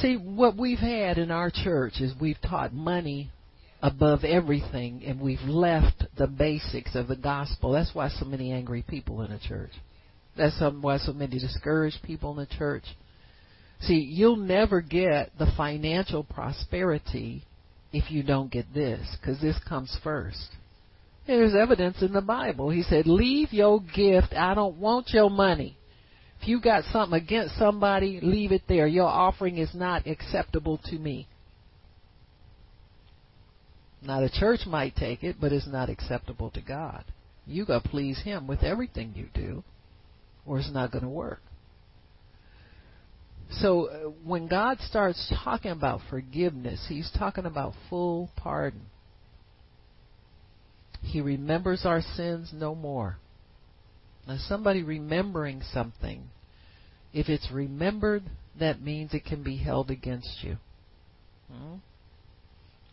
See, 0.00 0.16
what 0.16 0.56
we've 0.56 0.78
had 0.78 1.18
in 1.18 1.30
our 1.30 1.50
church 1.50 2.00
is 2.00 2.12
we've 2.20 2.40
taught 2.40 2.72
money 2.72 3.30
above 3.82 4.24
everything 4.24 5.02
and 5.04 5.20
we've 5.20 5.40
left 5.42 6.04
the 6.16 6.26
basics 6.26 6.94
of 6.94 7.08
the 7.08 7.16
gospel. 7.16 7.72
That's 7.72 7.94
why 7.94 8.08
so 8.08 8.24
many 8.24 8.52
angry 8.52 8.82
people 8.86 9.22
in 9.22 9.30
the 9.30 9.38
church. 9.38 9.72
That's 10.36 10.60
why 10.80 10.98
so 10.98 11.12
many 11.12 11.38
discouraged 11.38 12.02
people 12.04 12.30
in 12.32 12.36
the 12.36 12.56
church. 12.56 12.84
See, 13.82 13.94
you'll 13.94 14.36
never 14.36 14.80
get 14.80 15.32
the 15.38 15.50
financial 15.56 16.22
prosperity 16.22 17.44
if 17.92 18.10
you 18.10 18.22
don't 18.22 18.50
get 18.50 18.72
this, 18.72 19.00
because 19.20 19.40
this 19.40 19.58
comes 19.68 19.96
first. 20.04 20.48
There's 21.26 21.54
evidence 21.54 22.00
in 22.02 22.12
the 22.12 22.20
Bible. 22.20 22.70
He 22.70 22.82
said, 22.82 23.06
Leave 23.06 23.52
your 23.52 23.80
gift. 23.80 24.32
I 24.32 24.54
don't 24.54 24.76
want 24.76 25.10
your 25.10 25.30
money. 25.30 25.76
If 26.40 26.48
you 26.48 26.60
got 26.60 26.84
something 26.84 27.20
against 27.20 27.56
somebody, 27.58 28.18
leave 28.22 28.50
it 28.52 28.62
there. 28.66 28.86
Your 28.86 29.08
offering 29.08 29.58
is 29.58 29.74
not 29.74 30.06
acceptable 30.06 30.78
to 30.84 30.98
me. 30.98 31.26
Now 34.02 34.20
the 34.20 34.30
church 34.30 34.60
might 34.66 34.96
take 34.96 35.22
it, 35.22 35.36
but 35.38 35.52
it's 35.52 35.66
not 35.66 35.90
acceptable 35.90 36.50
to 36.52 36.62
God. 36.62 37.04
You 37.46 37.66
got 37.66 37.82
to 37.82 37.88
please 37.88 38.22
Him 38.22 38.46
with 38.46 38.62
everything 38.62 39.12
you 39.14 39.28
do, 39.34 39.62
or 40.46 40.58
it's 40.58 40.72
not 40.72 40.90
going 40.90 41.04
to 41.04 41.10
work. 41.10 41.40
So 43.50 43.86
uh, 43.86 43.98
when 44.24 44.46
God 44.46 44.78
starts 44.80 45.30
talking 45.44 45.72
about 45.72 46.00
forgiveness, 46.08 46.86
He's 46.88 47.10
talking 47.18 47.44
about 47.44 47.74
full 47.90 48.30
pardon. 48.36 48.86
He 51.02 51.20
remembers 51.20 51.84
our 51.84 52.00
sins 52.00 52.50
no 52.54 52.74
more. 52.74 53.18
Now, 54.26 54.36
somebody 54.38 54.82
remembering 54.82 55.62
something, 55.72 56.30
if 57.12 57.28
it's 57.28 57.50
remembered, 57.50 58.22
that 58.58 58.82
means 58.82 59.14
it 59.14 59.24
can 59.24 59.42
be 59.42 59.56
held 59.56 59.90
against 59.90 60.42
you. 60.42 60.56
Hmm? 61.50 61.76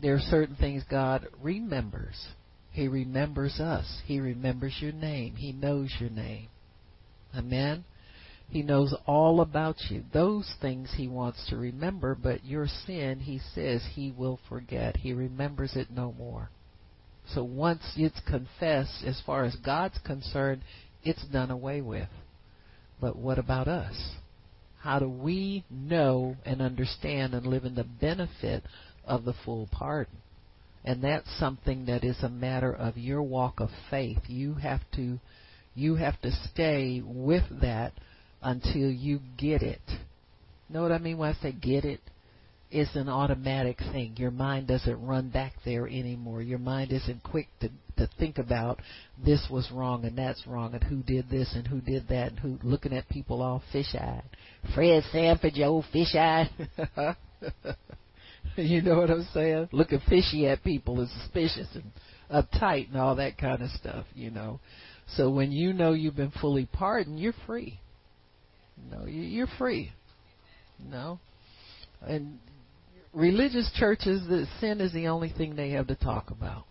There 0.00 0.14
are 0.14 0.20
certain 0.20 0.56
things 0.56 0.84
God 0.88 1.26
remembers. 1.42 2.28
He 2.72 2.88
remembers 2.88 3.58
us. 3.60 4.02
He 4.04 4.20
remembers 4.20 4.76
your 4.80 4.92
name. 4.92 5.36
He 5.36 5.52
knows 5.52 5.92
your 5.98 6.10
name. 6.10 6.48
Amen? 7.36 7.84
He 8.48 8.62
knows 8.62 8.94
all 9.06 9.40
about 9.40 9.76
you. 9.90 10.04
Those 10.12 10.50
things 10.60 10.94
he 10.96 11.06
wants 11.06 11.46
to 11.48 11.56
remember, 11.56 12.14
but 12.14 12.44
your 12.44 12.66
sin, 12.66 13.20
he 13.20 13.40
says, 13.54 13.82
he 13.92 14.10
will 14.16 14.38
forget. 14.48 14.96
He 14.96 15.12
remembers 15.12 15.76
it 15.76 15.90
no 15.90 16.14
more. 16.16 16.50
So 17.34 17.44
once 17.44 17.82
it's 17.96 18.20
confessed, 18.26 19.04
as 19.04 19.20
far 19.26 19.44
as 19.44 19.54
God's 19.56 19.98
concerned, 19.98 20.62
it's 21.02 21.24
done 21.26 21.50
away 21.50 21.80
with. 21.80 22.08
But 23.00 23.16
what 23.16 23.38
about 23.38 23.68
us? 23.68 24.16
How 24.80 24.98
do 24.98 25.08
we 25.08 25.64
know 25.70 26.36
and 26.44 26.62
understand 26.62 27.34
and 27.34 27.46
live 27.46 27.64
in 27.64 27.74
the 27.74 27.84
benefit 27.84 28.62
of 29.04 29.24
the 29.24 29.34
full 29.44 29.68
pardon? 29.70 30.18
And 30.84 31.02
that's 31.02 31.28
something 31.38 31.86
that 31.86 32.04
is 32.04 32.22
a 32.22 32.28
matter 32.28 32.72
of 32.72 32.96
your 32.96 33.22
walk 33.22 33.60
of 33.60 33.70
faith. 33.90 34.20
You 34.26 34.54
have 34.54 34.80
to 34.94 35.18
you 35.74 35.94
have 35.96 36.20
to 36.22 36.32
stay 36.32 37.02
with 37.04 37.44
that 37.60 37.92
until 38.42 38.90
you 38.90 39.20
get 39.36 39.62
it. 39.62 39.80
Know 40.68 40.82
what 40.82 40.92
I 40.92 40.98
mean 40.98 41.18
when 41.18 41.30
I 41.30 41.42
say 41.42 41.52
get 41.52 41.84
it? 41.84 42.00
It's 42.70 42.94
an 42.96 43.08
automatic 43.08 43.78
thing. 43.92 44.14
Your 44.16 44.30
mind 44.30 44.66
doesn't 44.66 45.06
run 45.06 45.30
back 45.30 45.52
there 45.64 45.86
anymore. 45.86 46.42
Your 46.42 46.58
mind 46.58 46.92
isn't 46.92 47.22
quick 47.22 47.48
to 47.60 47.70
to 47.98 48.08
think 48.18 48.38
about 48.38 48.80
this 49.24 49.46
was 49.50 49.70
wrong 49.72 50.04
and 50.04 50.16
that's 50.16 50.46
wrong 50.46 50.74
and 50.74 50.82
who 50.82 51.02
did 51.02 51.28
this 51.30 51.52
and 51.54 51.66
who 51.66 51.80
did 51.80 52.08
that 52.08 52.30
and 52.30 52.38
who 52.38 52.58
looking 52.62 52.92
at 52.92 53.08
people 53.08 53.42
all 53.42 53.62
fish 53.72 53.94
eyed. 53.94 54.22
Fred 54.74 55.02
Sanford, 55.12 55.56
you 55.56 55.64
old 55.64 55.84
fish 55.92 56.14
eyed. 56.14 56.50
you 58.56 58.82
know 58.82 58.98
what 58.98 59.10
I'm 59.10 59.26
saying? 59.32 59.68
Looking 59.72 60.00
fishy 60.08 60.46
at 60.46 60.64
people 60.64 61.00
is 61.00 61.10
suspicious 61.22 61.68
and 61.74 61.92
uptight 62.30 62.88
and 62.88 62.96
all 62.96 63.16
that 63.16 63.38
kind 63.38 63.62
of 63.62 63.70
stuff, 63.70 64.06
you 64.14 64.30
know. 64.30 64.60
So 65.16 65.30
when 65.30 65.52
you 65.52 65.72
know 65.72 65.92
you've 65.92 66.16
been 66.16 66.32
fully 66.40 66.66
pardoned, 66.66 67.18
you're 67.18 67.34
free. 67.46 67.80
No, 68.90 69.06
you're 69.06 69.48
free. 69.58 69.92
No. 70.78 71.18
And 72.02 72.38
religious 73.12 73.70
churches, 73.76 74.26
the 74.28 74.46
sin 74.60 74.80
is 74.80 74.92
the 74.92 75.08
only 75.08 75.30
thing 75.30 75.56
they 75.56 75.70
have 75.70 75.88
to 75.88 75.96
talk 75.96 76.30
about. 76.30 76.64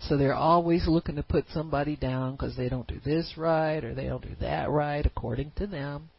So 0.00 0.16
they're 0.16 0.34
always 0.34 0.86
looking 0.86 1.16
to 1.16 1.22
put 1.22 1.46
somebody 1.52 1.96
down 1.96 2.32
because 2.32 2.56
they 2.56 2.68
don't 2.68 2.86
do 2.86 3.00
this 3.04 3.34
right 3.36 3.82
or 3.82 3.94
they 3.94 4.06
don't 4.06 4.22
do 4.22 4.36
that 4.40 4.70
right 4.70 5.04
according 5.04 5.52
to 5.56 5.66
them. 5.66 6.10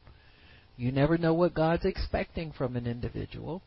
You 0.78 0.92
never 0.92 1.18
know 1.18 1.34
what 1.34 1.54
God's 1.54 1.86
expecting 1.86 2.52
from 2.52 2.76
an 2.76 2.88
individual. 2.88 3.62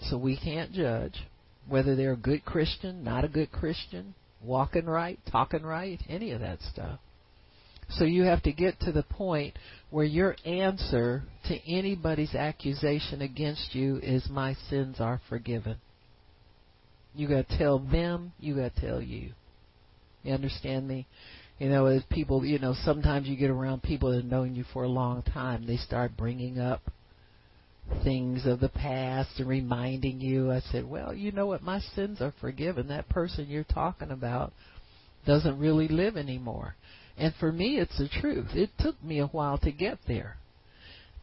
So 0.00 0.16
we 0.16 0.36
can't 0.36 0.72
judge 0.72 1.26
whether 1.68 1.96
they're 1.96 2.12
a 2.12 2.16
good 2.16 2.44
Christian, 2.44 3.02
not 3.02 3.24
a 3.24 3.28
good 3.28 3.50
Christian, 3.50 4.14
walking 4.42 4.86
right, 4.86 5.18
talking 5.30 5.62
right, 5.62 6.00
any 6.08 6.32
of 6.32 6.40
that 6.40 6.60
stuff. 6.62 7.00
So 7.90 8.04
you 8.04 8.24
have 8.24 8.42
to 8.42 8.52
get 8.52 8.80
to 8.80 8.92
the 8.92 9.04
point 9.04 9.56
where 9.90 10.04
your 10.04 10.36
answer 10.44 11.22
to 11.48 11.70
anybody's 11.70 12.34
accusation 12.34 13.22
against 13.22 13.74
you 13.74 13.98
is, 13.98 14.28
My 14.28 14.54
sins 14.68 14.96
are 14.98 15.20
forgiven. 15.28 15.76
You 17.16 17.28
got 17.28 17.48
to 17.48 17.58
tell 17.58 17.78
them, 17.78 18.32
you 18.38 18.56
got 18.56 18.74
to 18.74 18.80
tell 18.80 19.00
you. 19.00 19.30
You 20.22 20.34
understand 20.34 20.86
me? 20.86 21.06
You 21.58 21.70
know, 21.70 21.86
as 21.86 22.02
people, 22.10 22.44
you 22.44 22.58
know, 22.58 22.74
sometimes 22.84 23.26
you 23.26 23.36
get 23.36 23.50
around 23.50 23.82
people 23.82 24.10
that 24.10 24.22
have 24.22 24.30
known 24.30 24.54
you 24.54 24.64
for 24.72 24.82
a 24.82 24.88
long 24.88 25.22
time, 25.22 25.66
they 25.66 25.78
start 25.78 26.16
bringing 26.16 26.58
up 26.58 26.82
things 28.04 28.44
of 28.44 28.60
the 28.60 28.68
past 28.68 29.30
and 29.38 29.48
reminding 29.48 30.20
you. 30.20 30.50
I 30.50 30.60
said, 30.72 30.88
well, 30.88 31.14
you 31.14 31.32
know 31.32 31.46
what? 31.46 31.62
My 31.62 31.80
sins 31.94 32.20
are 32.20 32.34
forgiven. 32.40 32.88
That 32.88 33.08
person 33.08 33.46
you're 33.48 33.64
talking 33.64 34.10
about 34.10 34.52
doesn't 35.26 35.58
really 35.58 35.88
live 35.88 36.16
anymore. 36.16 36.74
And 37.16 37.32
for 37.40 37.50
me, 37.50 37.78
it's 37.78 37.96
the 37.98 38.08
truth. 38.20 38.48
It 38.54 38.70
took 38.78 39.02
me 39.02 39.20
a 39.20 39.26
while 39.26 39.56
to 39.58 39.72
get 39.72 39.98
there. 40.06 40.36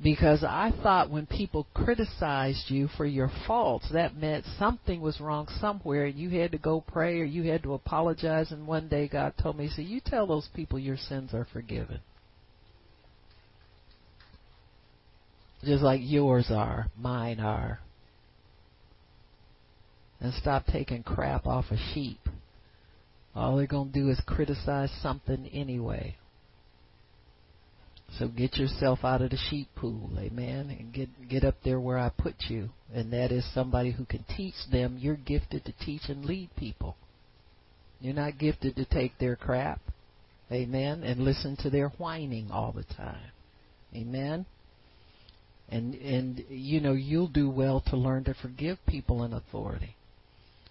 Because 0.04 0.44
I 0.44 0.74
thought 0.84 1.10
when 1.10 1.26
people 1.26 1.66
criticized 1.74 2.70
you 2.70 2.90
for 2.98 3.06
your 3.06 3.32
faults, 3.48 3.88
that 3.94 4.18
meant 4.18 4.44
something 4.60 5.00
was 5.00 5.22
wrong 5.22 5.48
somewhere 5.62 6.06
and 6.06 6.20
you 6.20 6.30
had 6.42 6.52
to 6.52 6.58
go 6.58 6.82
pray 6.86 7.22
or 7.22 7.24
you 7.24 7.44
had 7.44 7.64
to 7.64 7.74
apologize. 7.74 8.52
And 8.52 8.68
one 8.68 8.90
day 8.90 9.08
God 9.08 9.34
told 9.42 9.58
me, 9.58 9.70
said, 9.70 9.86
You 9.86 10.02
tell 10.06 10.28
those 10.28 10.50
people 10.54 10.78
your 10.78 10.98
sins 10.98 11.34
are 11.34 11.48
forgiven. 11.54 12.02
Just 15.64 15.82
like 15.82 16.02
yours 16.04 16.48
are, 16.52 16.88
mine 16.98 17.40
are. 17.40 17.80
And 20.20 20.34
stop 20.34 20.66
taking 20.66 21.04
crap 21.04 21.48
off 21.48 21.66
a 21.72 21.78
sheep. 21.94 22.20
All 23.34 23.56
they're 23.56 23.68
going 23.68 23.94
to 23.94 24.00
do 24.00 24.10
is 24.10 24.22
criticize 24.28 24.92
something 25.02 25.48
anyway. 25.48 26.18
So 28.20 28.28
get 28.28 28.58
yourself 28.58 29.00
out 29.04 29.22
of 29.24 29.32
the 29.32 29.38
sheep 29.50 29.70
pool, 29.76 30.12
amen, 30.20 30.76
and 30.78 30.94
get 30.94 31.10
get 31.30 31.44
up 31.44 31.56
there 31.64 31.80
where 31.80 31.98
I 31.98 32.10
put 32.10 32.36
you, 32.48 32.70
and 32.94 33.12
that 33.12 33.32
is 33.32 33.44
somebody 33.54 33.92
who 33.92 34.06
can 34.06 34.24
teach 34.38 34.54
them. 34.72 34.98
You're 35.00 35.16
gifted 35.16 35.66
to 35.66 35.74
teach 35.84 36.04
and 36.10 36.24
lead 36.24 36.50
people. 36.56 36.96
You're 38.00 38.14
not 38.14 38.38
gifted 38.38 38.76
to 38.76 38.86
take 38.86 39.18
their 39.18 39.36
crap, 39.36 39.82
amen, 40.52 41.04
and 41.04 41.22
listen 41.22 41.58
to 41.62 41.72
their 41.72 41.90
whining 41.90 42.52
all 42.52 42.72
the 42.72 42.84
time, 42.84 43.32
amen. 43.96 44.46
And 45.70 45.96
and 45.96 46.44
you 46.50 46.82
know 46.82 46.94
you'll 46.94 47.30
do 47.30 47.50
well 47.50 47.82
to 47.88 47.98
learn 47.98 48.26
to 48.26 48.36
forgive 48.36 48.78
people 48.86 49.24
in 49.24 49.34
authority 49.34 49.96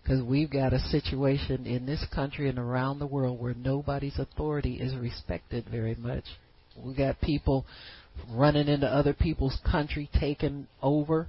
because 0.03 0.23
we've 0.23 0.51
got 0.51 0.73
a 0.73 0.79
situation 0.79 1.67
in 1.67 1.87
this 1.87 2.05
country 2.15 2.49
and 2.49 2.59
around 2.59 2.99
the 2.99 3.07
world 3.07 3.41
where 3.41 3.55
nobody's 3.55 4.19
authority 4.19 4.75
is 4.75 4.95
respected 4.97 5.67
very 5.71 5.95
much. 5.95 6.25
We 6.77 6.95
got 6.95 7.21
people 7.21 7.65
running 8.31 8.69
into 8.69 8.87
other 8.87 9.13
people's 9.13 9.59
country, 9.71 10.11
taking 10.19 10.67
over, 10.83 11.29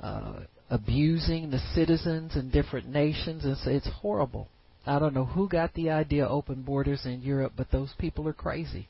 uh, 0.00 0.40
abusing 0.70 1.50
the 1.50 1.58
citizens 1.74 2.36
in 2.36 2.50
different 2.50 2.88
nations, 2.88 3.42
so 3.42 3.70
it's 3.70 3.88
horrible. 4.00 4.48
I 4.86 4.98
don't 4.98 5.14
know 5.14 5.24
who 5.26 5.48
got 5.48 5.74
the 5.74 5.90
idea 5.90 6.26
open 6.26 6.62
borders 6.62 7.04
in 7.04 7.22
Europe, 7.22 7.52
but 7.56 7.70
those 7.70 7.92
people 7.98 8.26
are 8.28 8.32
crazy 8.32 8.88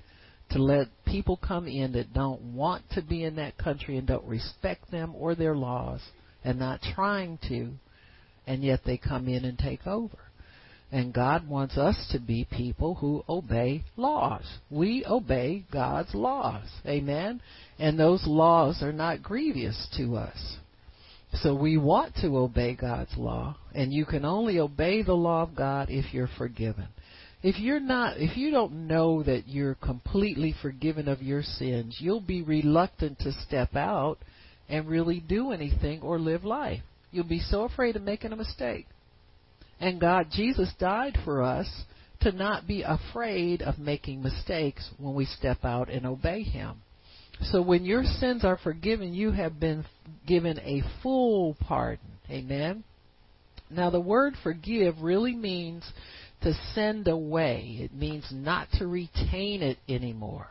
to 0.51 0.63
let 0.63 0.87
people 1.05 1.37
come 1.37 1.67
in 1.67 1.93
that 1.93 2.13
don't 2.13 2.41
want 2.55 2.83
to 2.93 3.03
be 3.03 3.25
in 3.25 3.37
that 3.37 3.59
country 3.59 3.97
and 3.99 4.07
don't 4.07 4.25
respect 4.25 4.91
them 4.91 5.15
or 5.15 5.35
their 5.35 5.55
laws 5.55 6.01
and 6.45 6.59
not 6.59 6.81
trying 6.95 7.39
to 7.49 7.73
and 8.47 8.63
yet 8.63 8.81
they 8.87 8.97
come 8.97 9.29
in 9.29 9.45
and 9.45 9.59
take 9.59 9.87
over. 9.87 10.17
And 10.90 11.12
God 11.12 11.46
wants 11.46 11.77
us 11.77 12.09
to 12.12 12.18
be 12.18 12.46
people 12.51 12.94
who 12.94 13.22
obey 13.29 13.85
laws. 13.96 14.44
We 14.70 15.05
obey 15.05 15.64
God's 15.70 16.14
laws. 16.14 16.64
Amen? 16.87 17.42
And 17.79 17.98
those 17.98 18.27
laws 18.27 18.83
are 18.83 18.92
not 18.92 19.22
grievous 19.22 19.88
to 19.98 20.16
us. 20.16 20.57
So 21.35 21.55
we 21.55 21.77
want 21.77 22.16
to 22.22 22.38
obey 22.38 22.74
God's 22.74 23.14
law, 23.18 23.57
and 23.74 23.92
you 23.92 24.07
can 24.07 24.24
only 24.24 24.59
obey 24.59 25.03
the 25.03 25.12
law 25.12 25.42
of 25.42 25.55
God 25.55 25.88
if 25.90 26.14
you're 26.14 26.31
forgiven. 26.38 26.88
If 27.42 27.59
you're 27.61 27.81
not, 27.81 28.16
if 28.16 28.37
you 28.37 28.51
don't 28.51 28.88
know 28.88 29.22
that 29.22 29.46
you're 29.46 29.74
completely 29.74 30.55
forgiven 30.61 31.07
of 31.07 31.22
your 31.22 31.42
sins, 31.42 31.98
you'll 32.01 32.22
be 32.22 32.42
reluctant 32.42 33.18
to 33.20 33.33
step 33.46 33.77
out 33.77 34.18
and 34.68 34.88
really 34.88 35.20
do 35.20 35.53
anything 35.53 36.01
or 36.01 36.18
live 36.18 36.44
life. 36.44 36.83
You'll 37.12 37.24
be 37.24 37.40
so 37.40 37.62
afraid 37.62 37.94
of 37.94 38.03
making 38.03 38.33
a 38.33 38.37
mistake. 38.37 38.87
And 39.81 40.01
God, 40.01 40.29
Jesus 40.33 40.73
died 40.79 41.17
for 41.25 41.43
us 41.43 41.69
to 42.21 42.33
not 42.33 42.67
be 42.67 42.83
afraid 42.83 43.62
of 43.62 43.79
making 43.79 44.23
mistakes 44.23 44.91
when 44.99 45.14
we 45.14 45.25
step 45.25 45.64
out 45.64 45.88
and 45.88 46.05
obey 46.05 46.43
Him. 46.43 46.83
So 47.41 47.62
when 47.62 47.85
your 47.85 48.03
sins 48.05 48.45
are 48.45 48.59
forgiven, 48.59 49.14
you 49.14 49.31
have 49.31 49.61
been 49.61 49.85
given 50.27 50.59
a 50.59 50.83
full 51.03 51.57
pardon. 51.61 52.11
Amen. 52.29 52.83
Now 53.71 53.91
the 53.91 54.01
word 54.01 54.35
forgive 54.43 55.01
really 55.01 55.37
means 55.37 55.85
to 56.43 56.55
send 56.75 57.07
away. 57.07 57.79
It 57.81 57.95
means 57.95 58.27
not 58.33 58.69
to 58.79 58.87
retain 58.87 59.62
it 59.62 59.79
anymore. 59.88 60.49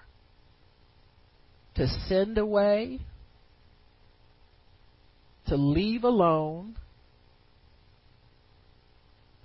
to 1.77 1.87
send 2.07 2.37
away, 2.37 2.99
to 5.47 5.55
leave 5.55 6.03
alone. 6.03 6.75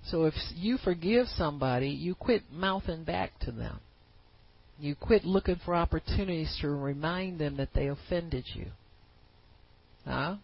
So 0.09 0.25
if 0.25 0.33
you 0.55 0.77
forgive 0.77 1.27
somebody, 1.35 1.89
you 1.89 2.15
quit 2.15 2.43
mouthing 2.51 3.03
back 3.03 3.39
to 3.41 3.51
them. 3.51 3.79
You 4.79 4.95
quit 4.95 5.23
looking 5.23 5.59
for 5.63 5.75
opportunities 5.75 6.57
to 6.61 6.69
remind 6.69 7.39
them 7.39 7.57
that 7.57 7.69
they 7.73 7.87
offended 7.87 8.45
you. 8.53 8.67
Huh? 10.05 10.35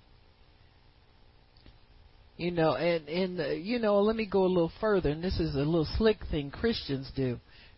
You 2.38 2.52
know, 2.52 2.76
and 2.76 3.10
and 3.10 3.66
you 3.66 3.80
know, 3.80 4.00
let 4.00 4.16
me 4.16 4.26
go 4.26 4.46
a 4.46 4.48
little 4.48 4.72
further, 4.80 5.10
and 5.10 5.22
this 5.22 5.38
is 5.40 5.56
a 5.56 5.58
little 5.58 5.88
slick 5.98 6.20
thing 6.32 6.52
Christians 6.52 7.12
do. 7.14 7.38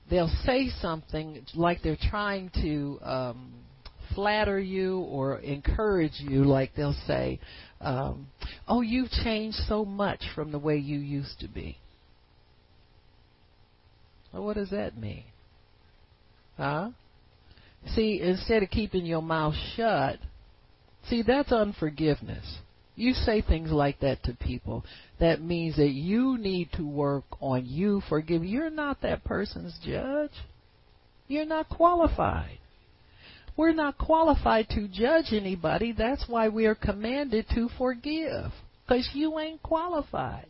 They'll 0.09 0.31
say 0.45 0.69
something 0.81 1.43
like 1.55 1.81
they're 1.81 1.97
trying 1.99 2.51
to 2.61 2.99
um, 3.01 3.53
flatter 4.15 4.59
you 4.59 4.99
or 4.99 5.39
encourage 5.39 6.19
you, 6.19 6.43
like 6.43 6.73
they'll 6.75 6.95
say, 7.07 7.39
um, 7.79 8.27
"Oh, 8.67 8.81
you've 8.81 9.11
changed 9.11 9.57
so 9.67 9.85
much 9.85 10.23
from 10.35 10.51
the 10.51 10.59
way 10.59 10.77
you 10.77 10.99
used 10.99 11.39
to 11.39 11.47
be." 11.47 11.77
Well, 14.33 14.43
what 14.43 14.55
does 14.55 14.69
that 14.69 14.97
mean? 14.97 15.23
Huh? 16.57 16.91
See, 17.95 18.21
instead 18.21 18.63
of 18.63 18.69
keeping 18.69 19.05
your 19.05 19.21
mouth 19.21 19.55
shut, 19.75 20.19
see, 21.09 21.23
that's 21.23 21.51
unforgiveness. 21.51 22.59
You 22.95 23.13
say 23.13 23.41
things 23.41 23.71
like 23.71 23.99
that 24.01 24.23
to 24.23 24.33
people. 24.33 24.85
That 25.19 25.41
means 25.41 25.77
that 25.77 25.89
you 25.89 26.37
need 26.37 26.69
to 26.73 26.87
work 26.87 27.23
on 27.39 27.65
you 27.65 28.01
forgiving. 28.07 28.47
You're 28.47 28.69
not 28.69 29.01
that 29.01 29.23
person's 29.23 29.77
judge. 29.83 30.31
You're 31.27 31.45
not 31.45 31.69
qualified. 31.69 32.59
We're 33.57 33.73
not 33.73 33.97
qualified 33.97 34.69
to 34.69 34.87
judge 34.87 35.33
anybody. 35.33 35.91
That's 35.91 36.25
why 36.27 36.49
we 36.49 36.65
are 36.65 36.75
commanded 36.75 37.45
to 37.53 37.69
forgive. 37.77 38.51
Because 38.87 39.09
you 39.13 39.39
ain't 39.39 39.61
qualified. 39.61 40.47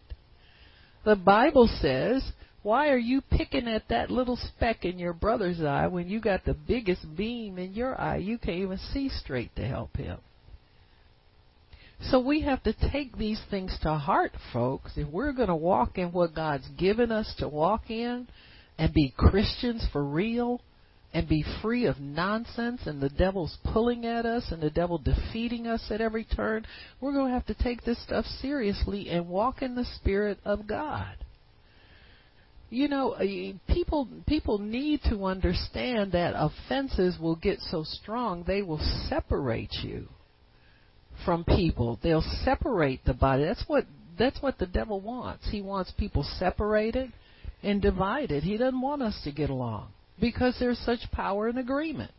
The 1.04 1.16
Bible 1.16 1.68
says 1.82 2.32
why 2.64 2.90
are 2.90 2.98
you 2.98 3.22
picking 3.22 3.68
at 3.68 3.88
that 3.90 4.12
little 4.12 4.36
speck 4.38 4.86
in 4.86 5.00
your 5.00 5.14
brother's 5.14 5.62
eye 5.62 5.88
when 5.88 6.08
you 6.08 6.20
got 6.20 6.46
the 6.46 6.54
biggest 6.54 7.04
beam 7.16 7.58
in 7.58 7.74
your 7.74 8.00
eye? 8.00 8.18
You 8.18 8.38
can't 8.38 8.58
even 8.58 8.78
see 8.94 9.10
straight 9.10 9.56
to 9.56 9.66
help 9.66 9.98
him. 9.98 10.20
So 12.10 12.20
we 12.20 12.42
have 12.42 12.62
to 12.64 12.74
take 12.92 13.18
these 13.18 13.42
things 13.50 13.76
to 13.82 13.96
heart, 13.96 14.34
folks. 14.54 14.92
If 14.96 15.08
we're 15.08 15.34
going 15.34 15.50
to 15.50 15.56
walk 15.56 15.98
in 15.98 16.12
what 16.12 16.36
God's 16.36 16.68
given 16.78 17.12
us 17.12 17.34
to 17.40 17.48
walk 17.48 17.90
in 17.90 18.28
and 18.78 18.94
be 18.94 19.14
Christians 19.16 19.88
for 19.92 20.04
real 20.04 20.62
and 21.14 21.28
be 21.28 21.44
free 21.62 21.86
of 21.86 22.00
nonsense 22.00 22.82
and 22.86 23.02
the 23.02 23.10
devil's 23.10 23.58
pulling 23.74 24.06
at 24.06 24.26
us 24.26 24.46
and 24.52 24.62
the 24.62 24.70
devil 24.70 24.98
defeating 24.98 25.68
us 25.68 25.86
at 25.90 26.02
every 26.02 26.24
turn, 26.24 26.66
we're 27.00 27.14
going 27.14 27.28
to 27.28 27.34
have 27.34 27.46
to 27.48 27.64
take 27.64 27.84
this 27.84 28.02
stuff 28.04 28.26
seriously 28.42 29.10
and 29.10 29.28
walk 29.28 29.62
in 29.62 29.76
the 29.76 29.86
Spirit 29.98 30.40
of 30.46 30.68
God. 30.68 31.16
You 32.70 32.88
know 32.88 33.12
uh, 33.12 33.74
people 33.74 34.08
people 34.28 34.58
need 34.58 35.02
to 35.10 35.26
understand 35.26 36.14
that 36.14 36.36
offenses 36.38 37.18
will 37.20 37.36
get 37.36 37.60
so 37.60 37.84
strong 37.84 38.46
they 38.48 38.62
will 38.62 38.80
separate 39.10 39.74
you 39.84 40.08
from 41.26 41.44
people. 41.44 42.00
They'll 42.02 42.24
separate 42.46 43.04
the 43.04 43.14
body. 43.14 43.44
That's 43.44 43.66
what 43.68 43.88
that's 44.18 44.42
what 44.42 44.58
the 44.58 44.68
devil 44.68 45.02
wants. 45.02 45.50
He 45.52 45.62
wants 45.62 45.92
people 45.98 46.24
separated 46.40 47.12
and 47.62 47.82
divided. 47.82 48.44
He 48.44 48.56
doesn't 48.56 48.80
want 48.80 49.02
us 49.02 49.20
to 49.26 49.34
get 49.34 49.50
along 49.50 49.90
because 50.22 50.56
there's 50.60 50.80
such 50.80 51.12
power 51.12 51.50
in 51.50 51.58
agreement 51.58 52.12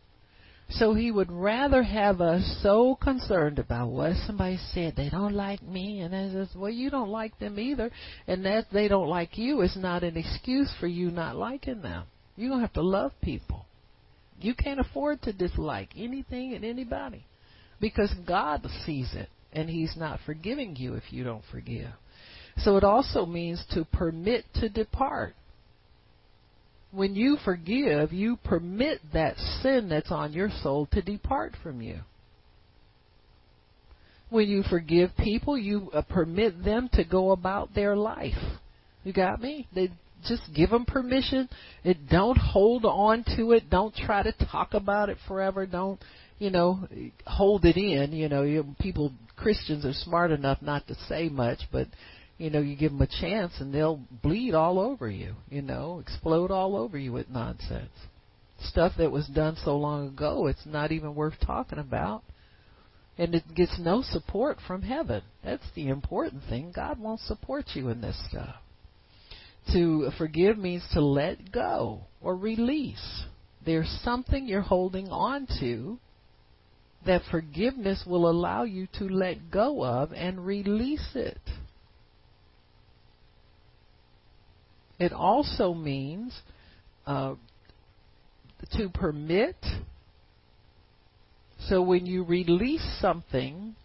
so 0.69 0.93
he 0.93 1.11
would 1.11 1.31
rather 1.31 1.83
have 1.83 2.19
us 2.19 2.59
so 2.63 2.95
concerned 2.95 3.59
about 3.59 3.89
what 3.89 4.15
somebody 4.25 4.57
said. 4.73 4.95
They 4.95 5.09
don't 5.09 5.33
like 5.33 5.61
me, 5.61 5.99
and 5.99 6.15
I 6.15 6.31
says, 6.31 6.49
well, 6.55 6.71
you 6.71 6.89
don't 6.89 7.09
like 7.09 7.37
them 7.39 7.59
either, 7.59 7.91
and 8.27 8.45
that 8.45 8.67
they 8.71 8.87
don't 8.87 9.07
like 9.07 9.37
you 9.37 9.61
is 9.61 9.75
not 9.77 10.03
an 10.03 10.17
excuse 10.17 10.73
for 10.79 10.87
you 10.87 11.11
not 11.11 11.35
liking 11.35 11.81
them. 11.81 12.05
You're 12.35 12.49
gonna 12.49 12.61
have 12.61 12.73
to 12.73 12.81
love 12.81 13.11
people. 13.21 13.65
You 14.39 14.55
can't 14.55 14.79
afford 14.79 15.21
to 15.23 15.33
dislike 15.33 15.89
anything 15.95 16.53
and 16.53 16.65
anybody, 16.65 17.25
because 17.79 18.13
God 18.25 18.65
sees 18.85 19.13
it, 19.13 19.29
and 19.51 19.69
He's 19.69 19.95
not 19.95 20.21
forgiving 20.25 20.75
you 20.75 20.95
if 20.95 21.03
you 21.11 21.23
don't 21.23 21.43
forgive. 21.51 21.91
So 22.57 22.77
it 22.77 22.83
also 22.83 23.25
means 23.25 23.63
to 23.71 23.85
permit 23.85 24.45
to 24.55 24.69
depart 24.69 25.35
when 26.93 27.15
you 27.15 27.37
forgive, 27.43 28.13
you 28.13 28.37
permit 28.43 28.99
that 29.13 29.37
sin 29.61 29.89
that's 29.89 30.11
on 30.11 30.31
your 30.33 30.49
soul 30.61 30.87
to 30.91 31.01
depart 31.01 31.53
from 31.63 31.81
you. 31.81 31.99
When 34.29 34.47
you 34.47 34.63
forgive 34.69 35.11
people, 35.17 35.57
you 35.57 35.89
uh, 35.93 36.03
permit 36.03 36.63
them 36.63 36.89
to 36.93 37.03
go 37.03 37.31
about 37.31 37.73
their 37.75 37.95
life. 37.95 38.33
You 39.03 39.13
got 39.13 39.41
me? 39.41 39.67
They 39.73 39.89
just 40.27 40.43
give 40.55 40.69
them 40.69 40.85
permission. 40.85 41.49
It 41.83 42.09
don't 42.09 42.37
hold 42.37 42.85
on 42.85 43.25
to 43.37 43.51
it. 43.51 43.69
Don't 43.69 43.93
try 43.93 44.23
to 44.23 44.33
talk 44.51 44.73
about 44.73 45.09
it 45.09 45.17
forever. 45.27 45.65
Don't, 45.65 45.99
you 46.39 46.49
know, 46.49 46.87
hold 47.25 47.65
it 47.65 47.77
in. 47.77 48.13
You 48.13 48.29
know, 48.29 48.75
people 48.79 49.11
Christians 49.35 49.85
are 49.85 49.93
smart 49.93 50.31
enough 50.31 50.61
not 50.61 50.87
to 50.87 50.95
say 51.07 51.29
much, 51.29 51.59
but 51.71 51.87
you 52.43 52.49
know, 52.49 52.59
you 52.59 52.75
give 52.75 52.91
them 52.91 53.01
a 53.01 53.07
chance 53.07 53.53
and 53.59 53.73
they'll 53.73 54.01
bleed 54.21 54.53
all 54.53 54.77
over 54.77 55.09
you, 55.09 55.33
you 55.49 55.61
know, 55.61 55.99
explode 55.99 56.51
all 56.51 56.75
over 56.75 56.97
you 56.97 57.13
with 57.13 57.29
nonsense. 57.29 57.93
Stuff 58.59 58.91
that 58.97 59.13
was 59.13 59.27
done 59.27 59.55
so 59.63 59.77
long 59.77 60.09
ago, 60.09 60.47
it's 60.47 60.65
not 60.65 60.91
even 60.91 61.15
worth 61.15 61.35
talking 61.39 61.79
about. 61.79 62.21
And 63.17 63.33
it 63.33 63.43
gets 63.55 63.79
no 63.79 64.01
support 64.01 64.57
from 64.67 64.81
heaven. 64.81 65.21
That's 65.41 65.63
the 65.73 65.87
important 65.87 66.43
thing. 66.49 66.73
God 66.75 66.99
won't 66.99 67.21
support 67.21 67.67
you 67.75 67.87
in 67.87 68.01
this 68.01 68.21
stuff. 68.29 68.55
To 69.71 70.09
forgive 70.17 70.57
means 70.57 70.85
to 70.91 70.99
let 70.99 71.49
go 71.49 72.01
or 72.21 72.35
release. 72.35 73.23
There's 73.65 74.01
something 74.03 74.45
you're 74.45 74.59
holding 74.59 75.07
on 75.07 75.47
to 75.61 75.97
that 77.05 77.21
forgiveness 77.31 78.03
will 78.05 78.29
allow 78.29 78.63
you 78.63 78.89
to 78.97 79.05
let 79.05 79.49
go 79.49 79.85
of 79.85 80.11
and 80.11 80.45
release 80.45 81.11
it. 81.15 81.39
It 85.03 85.11
also 85.11 85.73
means 85.73 86.33
uh, 87.05 87.35
to 88.77 88.87
permit. 88.87 89.57
So 91.67 91.81
when 91.81 92.05
you 92.05 92.23
release 92.23 92.85
something, 93.01 93.75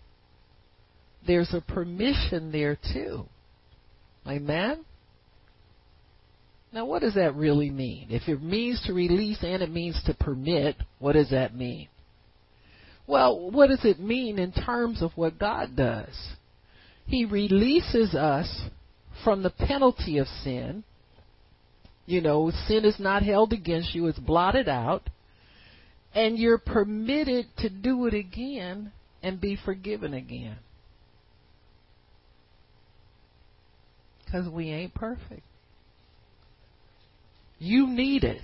there's 1.27 1.53
a 1.53 1.61
permission 1.61 2.53
there 2.53 2.79
too. 2.93 3.25
Amen? 4.29 4.85
Now, 6.73 6.85
what 6.85 7.03
does 7.03 7.15
that 7.15 7.35
really 7.35 7.71
mean? 7.71 8.07
If 8.11 8.29
it 8.29 8.41
means 8.41 8.81
to 8.87 8.93
release 8.93 9.39
and 9.43 9.61
it 9.61 9.73
means 9.73 10.01
to 10.07 10.15
permit, 10.15 10.77
what 11.01 11.15
does 11.15 11.31
that 11.31 11.53
mean? 11.53 11.89
Well, 13.09 13.51
what 13.51 13.71
does 13.71 13.85
it 13.85 13.99
mean 13.99 14.39
in 14.39 14.53
terms 14.53 15.03
of 15.03 15.11
what 15.17 15.37
God 15.37 15.75
does? 15.75 16.15
He 17.07 17.25
releases 17.25 18.15
us 18.15 18.69
from 19.25 19.43
the 19.43 19.51
penalty 19.51 20.19
of 20.19 20.29
sin 20.45 20.85
you 22.09 22.23
know, 22.23 22.51
sin 22.67 22.87
is 22.87 22.99
not 22.99 23.23
held 23.23 23.53
against 23.53 23.95
you, 23.95 24.07
it's 24.07 24.19
blotted 24.19 24.67
out. 24.67 25.11
And 26.15 26.39
you're 26.39 26.59
permitted 26.59 27.47
to 27.59 27.69
do 27.69 28.07
it 28.07 28.15
again 28.15 28.93
and 29.23 29.39
be 29.39 29.59
forgiven 29.63 30.15
again. 30.15 30.57
Because 34.25 34.49
we 34.49 34.71
ain't 34.71 34.95
perfect. 34.95 35.43
You 37.59 37.87
need 37.87 38.25
it. 38.25 38.41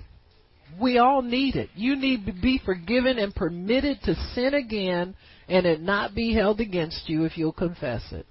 We 0.78 0.98
all 0.98 1.22
need 1.22 1.56
it. 1.56 1.70
You 1.74 1.96
need 1.96 2.26
to 2.26 2.32
be 2.32 2.60
forgiven 2.66 3.18
and 3.18 3.34
permitted 3.34 4.02
to 4.02 4.14
sin 4.34 4.52
again 4.52 5.14
and 5.48 5.64
it 5.64 5.80
not 5.80 6.14
be 6.14 6.34
held 6.34 6.60
against 6.60 7.08
you 7.08 7.24
if 7.24 7.38
you'll 7.38 7.52
confess 7.52 8.02
it. 8.12 8.26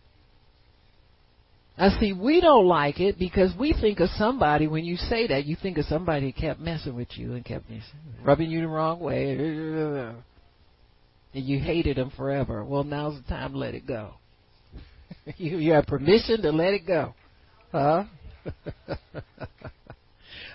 Now, 1.77 1.97
see, 1.99 2.13
we 2.13 2.39
don't 2.39 2.67
like 2.67 2.99
it 2.99 3.17
because 3.17 3.51
we 3.57 3.73
think 3.73 3.99
of 3.99 4.09
somebody, 4.15 4.67
when 4.67 4.85
you 4.85 4.95
say 4.95 5.27
that, 5.27 5.45
you 5.45 5.55
think 5.55 5.79
of 5.79 5.85
somebody 5.85 6.31
that 6.31 6.39
kept 6.39 6.59
messing 6.59 6.95
with 6.95 7.17
you 7.17 7.33
and 7.33 7.43
kept 7.43 7.65
rubbing 8.23 8.51
you 8.51 8.61
the 8.61 8.67
wrong 8.67 8.99
way. 8.99 9.33
And 11.33 11.43
you 11.45 11.59
hated 11.59 11.97
them 11.97 12.11
forever. 12.15 12.63
Well, 12.63 12.83
now's 12.83 13.19
the 13.21 13.27
time 13.27 13.53
to 13.53 13.57
let 13.57 13.73
it 13.73 13.87
go. 13.87 14.13
you, 15.37 15.57
you 15.57 15.73
have 15.73 15.87
permission 15.87 16.43
to 16.43 16.51
let 16.51 16.73
it 16.73 16.85
go. 16.85 17.15
Huh? 17.71 18.03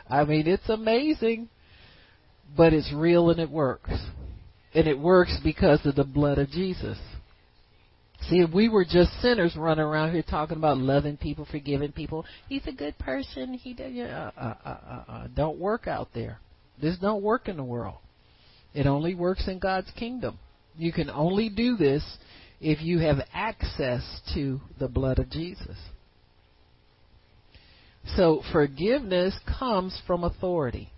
I 0.08 0.24
mean, 0.24 0.46
it's 0.46 0.68
amazing, 0.68 1.48
but 2.56 2.72
it's 2.72 2.92
real 2.94 3.30
and 3.30 3.40
it 3.40 3.50
works. 3.50 3.90
And 4.72 4.86
it 4.86 4.98
works 4.98 5.36
because 5.42 5.84
of 5.84 5.96
the 5.96 6.04
blood 6.04 6.38
of 6.38 6.48
Jesus. 6.50 6.98
See, 8.22 8.40
if 8.40 8.52
we 8.52 8.68
were 8.68 8.84
just 8.84 9.10
sinners 9.22 9.54
running 9.56 9.84
around 9.84 10.12
here 10.12 10.24
talking 10.28 10.56
about 10.56 10.76
loving 10.78 11.16
people, 11.16 11.46
forgiving 11.50 11.92
people, 11.92 12.26
he's 12.48 12.66
a 12.66 12.72
good 12.72 12.98
person. 12.98 13.54
He 13.54 13.74
does, 13.74 13.92
uh, 13.96 14.30
uh, 14.36 14.54
uh, 14.64 14.68
uh, 14.68 15.12
uh, 15.12 15.26
don't 15.34 15.58
work 15.58 15.86
out 15.86 16.08
there. 16.14 16.40
This 16.80 16.98
don't 16.98 17.22
work 17.22 17.48
in 17.48 17.56
the 17.56 17.64
world. 17.64 17.98
It 18.74 18.86
only 18.86 19.14
works 19.14 19.46
in 19.48 19.58
God's 19.58 19.90
kingdom. 19.96 20.38
You 20.76 20.92
can 20.92 21.10
only 21.10 21.48
do 21.48 21.76
this 21.76 22.04
if 22.60 22.82
you 22.82 22.98
have 22.98 23.18
access 23.32 24.02
to 24.34 24.60
the 24.78 24.88
blood 24.88 25.18
of 25.18 25.30
Jesus. 25.30 25.76
So 28.16 28.42
forgiveness 28.52 29.38
comes 29.58 30.00
from 30.06 30.24
authority. 30.24 30.90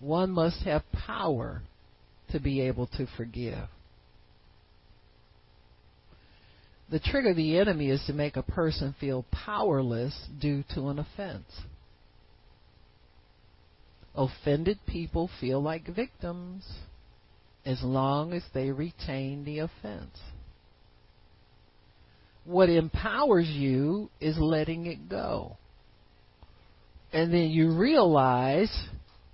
One 0.00 0.30
must 0.30 0.62
have 0.64 0.82
power 0.92 1.62
to 2.30 2.40
be 2.40 2.62
able 2.62 2.86
to 2.98 3.06
forgive. 3.16 3.68
The 6.92 7.00
trick 7.00 7.24
of 7.24 7.36
the 7.36 7.56
enemy 7.56 7.88
is 7.88 8.04
to 8.06 8.12
make 8.12 8.36
a 8.36 8.42
person 8.42 8.94
feel 9.00 9.24
powerless 9.32 10.14
due 10.38 10.62
to 10.74 10.88
an 10.88 10.98
offense. 10.98 11.50
Offended 14.14 14.78
people 14.86 15.30
feel 15.40 15.62
like 15.62 15.86
victims 15.86 16.68
as 17.64 17.82
long 17.82 18.34
as 18.34 18.42
they 18.52 18.70
retain 18.70 19.42
the 19.46 19.60
offense. 19.60 20.18
What 22.44 22.68
empowers 22.68 23.48
you 23.48 24.10
is 24.20 24.36
letting 24.36 24.84
it 24.84 25.08
go. 25.08 25.56
And 27.10 27.32
then 27.32 27.48
you 27.48 27.74
realize 27.74 28.70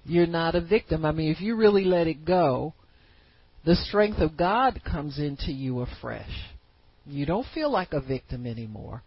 you're 0.05 0.29
not 0.29 0.55
a 0.55 0.61
victim. 0.61 1.05
I 1.05 1.11
mean, 1.11 1.33
if 1.33 1.41
you 1.41 1.57
really 1.57 1.85
let 1.85 2.07
it 2.07 2.25
go, 2.25 2.73
the 3.65 3.75
strength 3.75 4.21
of 4.21 4.37
God 4.37 4.81
comes 4.85 5.19
into 5.19 5.51
you 5.51 5.81
afresh. 5.81 6.31
You 7.09 7.27
don't 7.27 7.47
feel 7.55 7.71
like 7.71 7.93
a 7.93 8.01
victim 8.01 8.47
anymore. 8.47 9.03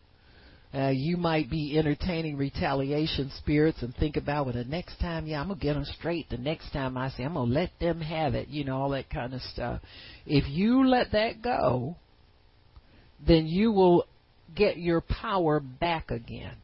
Uh, 0.74 0.88
you 0.88 1.18
might 1.18 1.50
be 1.50 1.78
entertaining 1.78 2.38
retaliation 2.38 3.30
spirits 3.38 3.82
and 3.82 3.94
think 3.96 4.16
about, 4.16 4.46
well, 4.46 4.56
the 4.56 4.64
next 4.64 4.98
time, 5.00 5.28
yeah, 5.28 5.42
I'm 5.42 5.48
going 5.48 5.60
to 5.60 5.66
get 5.66 5.74
them 5.74 5.84
straight. 5.84 6.30
The 6.30 6.38
next 6.38 6.72
time 6.72 6.98
I 6.98 7.10
say, 7.10 7.24
I'm 7.24 7.34
going 7.34 7.50
to 7.50 7.54
let 7.54 7.72
them 7.82 8.00
have 8.00 8.36
it, 8.36 8.48
you 8.48 8.64
know, 8.64 8.82
all 8.82 8.90
that 8.92 9.10
kind 9.10 9.34
of 9.34 9.42
stuff. 9.42 9.82
If 10.26 10.46
you 10.48 10.88
let 10.88 11.12
that 11.12 11.42
go, 11.42 11.98
then 13.28 13.48
you 13.48 13.74
will 13.74 14.06
get 14.56 14.78
your 14.78 15.02
power 15.02 15.60
back 15.60 16.10
again. 16.10 16.56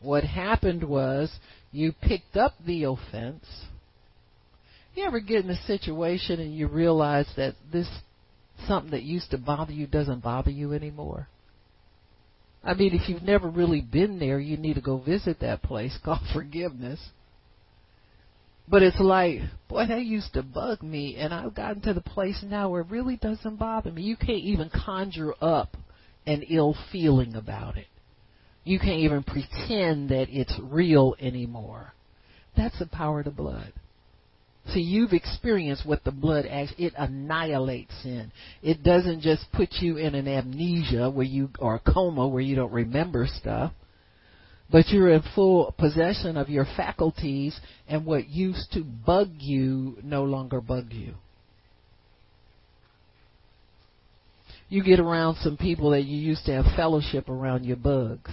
What 0.00 0.22
happened 0.22 0.84
was 0.84 1.36
you 1.72 1.92
picked 2.02 2.36
up 2.36 2.54
the 2.64 2.84
offense. 2.84 3.44
You 4.94 5.04
ever 5.04 5.18
get 5.18 5.44
in 5.44 5.50
a 5.50 5.62
situation 5.66 6.38
and 6.38 6.54
you 6.54 6.68
realize 6.68 7.26
that 7.36 7.54
this 7.72 7.88
something 8.66 8.90
that 8.92 9.02
used 9.02 9.30
to 9.30 9.38
bother 9.38 9.72
you 9.72 9.86
doesn't 9.86 10.22
bother 10.22 10.50
you 10.50 10.72
anymore? 10.72 11.28
I 12.64 12.74
mean, 12.74 12.94
if 12.94 13.08
you've 13.08 13.22
never 13.22 13.48
really 13.48 13.80
been 13.80 14.18
there, 14.18 14.40
you 14.40 14.56
need 14.56 14.74
to 14.74 14.80
go 14.80 14.98
visit 14.98 15.40
that 15.40 15.62
place 15.62 15.96
called 16.04 16.22
forgiveness. 16.32 17.00
But 18.68 18.82
it's 18.82 18.98
like, 18.98 19.40
boy, 19.68 19.86
that 19.86 20.02
used 20.02 20.32
to 20.34 20.42
bug 20.42 20.82
me, 20.82 21.16
and 21.16 21.32
I've 21.32 21.54
gotten 21.54 21.82
to 21.82 21.94
the 21.94 22.00
place 22.00 22.42
now 22.44 22.70
where 22.70 22.80
it 22.80 22.90
really 22.90 23.16
doesn't 23.16 23.56
bother 23.56 23.92
me. 23.92 24.02
You 24.02 24.16
can't 24.16 24.42
even 24.42 24.70
conjure 24.70 25.34
up 25.40 25.76
an 26.26 26.42
ill 26.42 26.76
feeling 26.90 27.36
about 27.36 27.76
it. 27.76 27.86
You 28.64 28.80
can't 28.80 28.98
even 28.98 29.22
pretend 29.22 30.08
that 30.08 30.26
it's 30.28 30.58
real 30.60 31.14
anymore. 31.20 31.94
That's 32.56 32.76
the 32.80 32.86
power 32.86 33.20
of 33.20 33.26
the 33.26 33.30
blood. 33.30 33.72
See, 34.72 34.80
you've 34.80 35.12
experienced 35.12 35.86
what 35.86 36.02
the 36.02 36.10
blood 36.10 36.44
actually, 36.46 36.86
it 36.86 36.94
annihilates 36.98 37.92
sin. 38.02 38.32
It 38.62 38.82
doesn't 38.82 39.20
just 39.20 39.46
put 39.52 39.68
you 39.80 39.96
in 39.96 40.14
an 40.14 40.26
amnesia 40.26 41.08
where 41.08 41.26
you, 41.26 41.50
or 41.60 41.76
a 41.76 41.92
coma 41.92 42.26
where 42.26 42.42
you 42.42 42.56
don't 42.56 42.72
remember 42.72 43.26
stuff, 43.28 43.72
but 44.70 44.88
you're 44.88 45.12
in 45.12 45.22
full 45.34 45.72
possession 45.78 46.36
of 46.36 46.48
your 46.48 46.66
faculties 46.76 47.58
and 47.86 48.04
what 48.04 48.28
used 48.28 48.72
to 48.72 48.82
bug 48.82 49.30
you 49.38 49.98
no 50.02 50.24
longer 50.24 50.60
bugs 50.60 50.92
you. 50.92 51.14
You 54.68 54.82
get 54.82 54.98
around 54.98 55.36
some 55.42 55.56
people 55.56 55.90
that 55.90 56.02
you 56.02 56.18
used 56.18 56.44
to 56.46 56.52
have 56.52 56.74
fellowship 56.74 57.28
around 57.28 57.64
your 57.64 57.76
bugs 57.76 58.32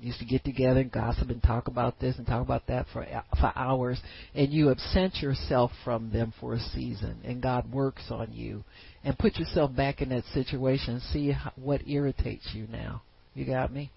used 0.00 0.18
to 0.18 0.24
get 0.24 0.44
together 0.44 0.80
and 0.80 0.90
gossip 0.90 1.30
and 1.30 1.42
talk 1.42 1.68
about 1.68 1.98
this 2.00 2.16
and 2.18 2.26
talk 2.26 2.42
about 2.42 2.66
that 2.68 2.86
for 2.92 3.06
for 3.38 3.52
hours. 3.56 4.00
And 4.34 4.52
you 4.52 4.70
absent 4.70 5.16
yourself 5.16 5.70
from 5.84 6.10
them 6.10 6.32
for 6.40 6.54
a 6.54 6.60
season. 6.60 7.18
And 7.24 7.42
God 7.42 7.72
works 7.72 8.04
on 8.10 8.32
you. 8.32 8.64
And 9.04 9.18
put 9.18 9.36
yourself 9.36 9.74
back 9.74 10.02
in 10.02 10.10
that 10.10 10.24
situation 10.34 10.94
and 10.94 11.02
see 11.04 11.30
how, 11.30 11.52
what 11.56 11.88
irritates 11.88 12.48
you 12.52 12.66
now. 12.70 13.02
You 13.34 13.46
got 13.46 13.72
me? 13.72 13.90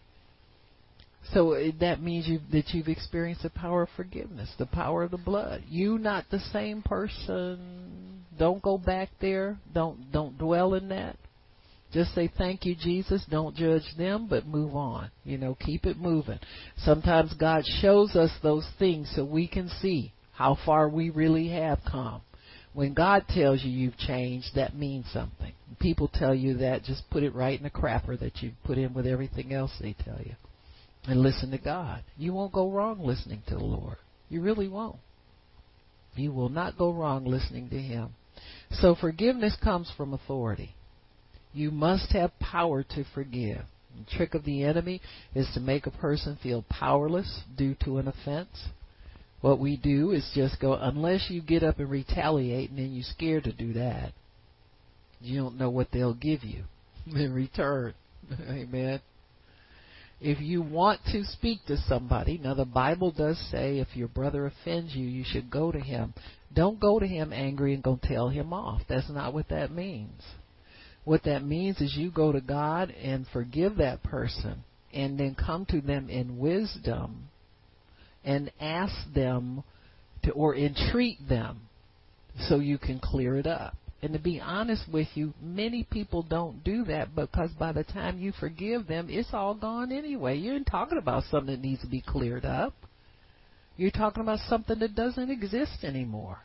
So 1.32 1.54
uh, 1.54 1.72
that 1.80 2.02
means 2.02 2.28
you 2.28 2.40
that 2.52 2.70
you've 2.74 2.90
experienced 2.90 3.44
the 3.44 3.50
power 3.50 3.84
of 3.84 3.90
forgiveness 3.96 4.50
the 4.58 4.66
power 4.66 5.04
of 5.04 5.12
the 5.12 5.18
blood. 5.18 5.64
You 5.70 5.98
not 5.98 6.26
the 6.30 6.40
same 6.52 6.82
person. 6.82 8.24
Don't 8.38 8.62
go 8.62 8.78
back 8.78 9.10
there. 9.22 9.58
Don't 9.74 10.12
don't 10.12 10.38
dwell 10.38 10.74
in 10.74 10.90
that 10.90 11.18
just 11.94 12.16
say 12.16 12.32
thank 12.38 12.66
you, 12.66 12.76
Jesus. 12.76 13.24
Don't 13.30 13.56
judge 13.56 13.84
them, 13.98 14.28
but 14.28 14.48
move 14.48 14.76
on. 14.76 15.12
You 15.24 15.38
know, 15.38 15.56
keep 15.60 15.86
it 15.86 15.98
moving. 15.98 16.40
Sometimes 16.78 17.34
God 17.36 17.64
shows 17.82 18.16
us 18.16 18.32
those 18.42 18.68
things 18.80 19.12
so 19.16 19.24
we 19.24 19.48
can 19.48 19.70
see 19.82 20.12
how 20.34 20.58
far 20.66 20.90
we 20.90 21.12
really 21.12 21.50
have 21.50 21.80
come. 21.90 22.22
When 22.74 22.96
God 22.96 23.26
tells 23.30 23.64
you 23.64 23.70
you've 23.70 23.98
changed, 23.98 24.56
that 24.56 24.76
means 24.76 25.06
something. 25.14 25.54
People 25.80 26.10
tell 26.12 26.34
you 26.34 26.58
that, 26.58 26.84
just 26.84 27.08
put 27.12 27.22
it 27.22 27.36
right 27.36 27.58
in 27.58 27.64
the 27.64 27.70
crapper 27.70 28.20
that 28.20 28.42
you 28.42 28.52
put 28.66 28.80
in 28.80 28.96
with 28.96 29.06
everything 29.06 29.54
else 29.54 29.72
they 29.80 29.94
tell 30.04 30.20
you. 30.20 30.34
And 31.06 31.22
listen 31.22 31.52
to 31.52 31.60
God. 31.60 32.04
You 32.18 32.34
won't 32.34 32.54
go 32.54 32.72
wrong 32.72 33.06
listening 33.06 33.44
to 33.50 33.56
the 33.56 33.64
Lord. 33.64 33.98
You 34.30 34.42
really 34.42 34.68
won't. 34.68 34.98
You 36.16 36.32
will 36.32 36.50
not 36.50 36.78
go 36.78 36.92
wrong 36.92 37.26
listening 37.26 37.70
to 37.70 37.78
Him. 37.80 38.10
So 38.72 38.96
forgiveness 38.96 39.56
comes 39.62 39.92
from 39.96 40.14
authority. 40.14 40.74
You 41.54 41.72
must 41.72 42.12
have 42.12 42.38
power 42.40 42.84
to 42.84 43.06
forgive. 43.14 43.62
The 43.96 44.18
trick 44.18 44.34
of 44.34 44.44
the 44.44 44.64
enemy 44.64 45.02
is 45.36 45.48
to 45.54 45.60
make 45.60 45.86
a 45.86 45.92
person 45.92 46.38
feel 46.42 46.66
powerless 46.70 47.42
due 47.56 47.76
to 47.84 48.00
an 48.00 48.08
offense. 48.08 48.70
What 49.42 49.60
we 49.60 49.78
do 49.78 50.12
is 50.12 50.30
just 50.34 50.60
go, 50.60 50.74
unless 50.74 51.30
you 51.30 51.42
get 51.42 51.64
up 51.64 51.80
and 51.80 51.90
retaliate 51.90 52.70
and 52.70 52.80
then 52.80 52.94
you're 52.94 53.04
scared 53.04 53.44
to 53.44 53.52
do 53.52 53.74
that, 53.74 54.14
you 55.22 55.40
don't 55.40 55.58
know 55.58 55.70
what 55.70 55.90
they'll 55.92 56.14
give 56.14 56.44
you 56.44 56.64
in 57.14 57.34
return. 57.34 57.94
Amen. 58.50 59.02
If 60.22 60.40
you 60.40 60.62
want 60.62 61.02
to 61.12 61.26
speak 61.26 61.66
to 61.68 61.76
somebody, 61.76 62.38
now 62.38 62.54
the 62.54 62.64
Bible 62.64 63.12
does 63.12 63.38
say 63.52 63.80
if 63.80 63.96
your 63.96 64.08
brother 64.08 64.46
offends 64.46 64.96
you, 64.96 65.06
you 65.06 65.26
should 65.26 65.52
go 65.52 65.72
to 65.72 65.80
him. 65.80 66.14
Don't 66.54 66.80
go 66.80 66.98
to 66.98 67.06
him 67.06 67.34
angry 67.34 67.74
and 67.74 67.84
go 67.84 68.00
tell 68.02 68.30
him 68.30 68.54
off. 68.54 68.84
That's 68.88 69.10
not 69.10 69.34
what 69.34 69.50
that 69.50 69.72
means. 69.72 70.22
What 71.06 71.24
that 71.24 71.44
means 71.44 71.82
is 71.82 71.96
you 71.96 72.12
go 72.12 72.32
to 72.32 72.42
God 72.42 72.92
and 72.92 73.26
forgive 73.34 73.78
that 73.78 74.04
person 74.04 74.64
and 74.94 75.20
then 75.20 75.36
come 75.36 75.66
to 75.66 75.82
them 75.82 76.10
in 76.10 76.38
wisdom 76.38 77.30
and 78.24 78.52
ask 78.60 78.94
them 79.14 79.64
to 80.24 80.32
or 80.32 80.56
entreat 80.56 81.18
them 81.28 81.62
so 82.48 82.60
you 82.60 82.78
can 82.78 83.00
clear 83.00 83.38
it 83.38 83.48
up. 83.48 83.76
And 84.02 84.14
to 84.14 84.20
be 84.20 84.40
honest 84.42 84.84
with 84.92 85.08
you, 85.16 85.34
many 85.42 85.88
people 85.90 86.24
don't 86.24 86.64
do 86.64 86.84
that 86.86 87.16
because 87.16 87.52
by 87.58 87.72
the 87.72 87.86
time 87.86 88.20
you 88.20 88.34
forgive 88.38 88.88
them, 88.88 89.08
it's 89.10 89.34
all 89.34 89.56
gone 89.56 89.92
anyway. 89.92 90.38
You're 90.38 90.60
talking 90.60 90.98
about 90.98 91.24
something 91.32 91.56
that 91.56 91.62
needs 91.62 91.82
to 91.82 91.88
be 91.88 92.02
cleared 92.06 92.44
up. 92.46 92.74
You're 93.78 93.92
talking 93.92 94.22
about 94.22 94.40
something 94.50 94.78
that 94.80 94.96
doesn't 94.96 95.32
exist 95.32 95.84
anymore. 95.84 96.40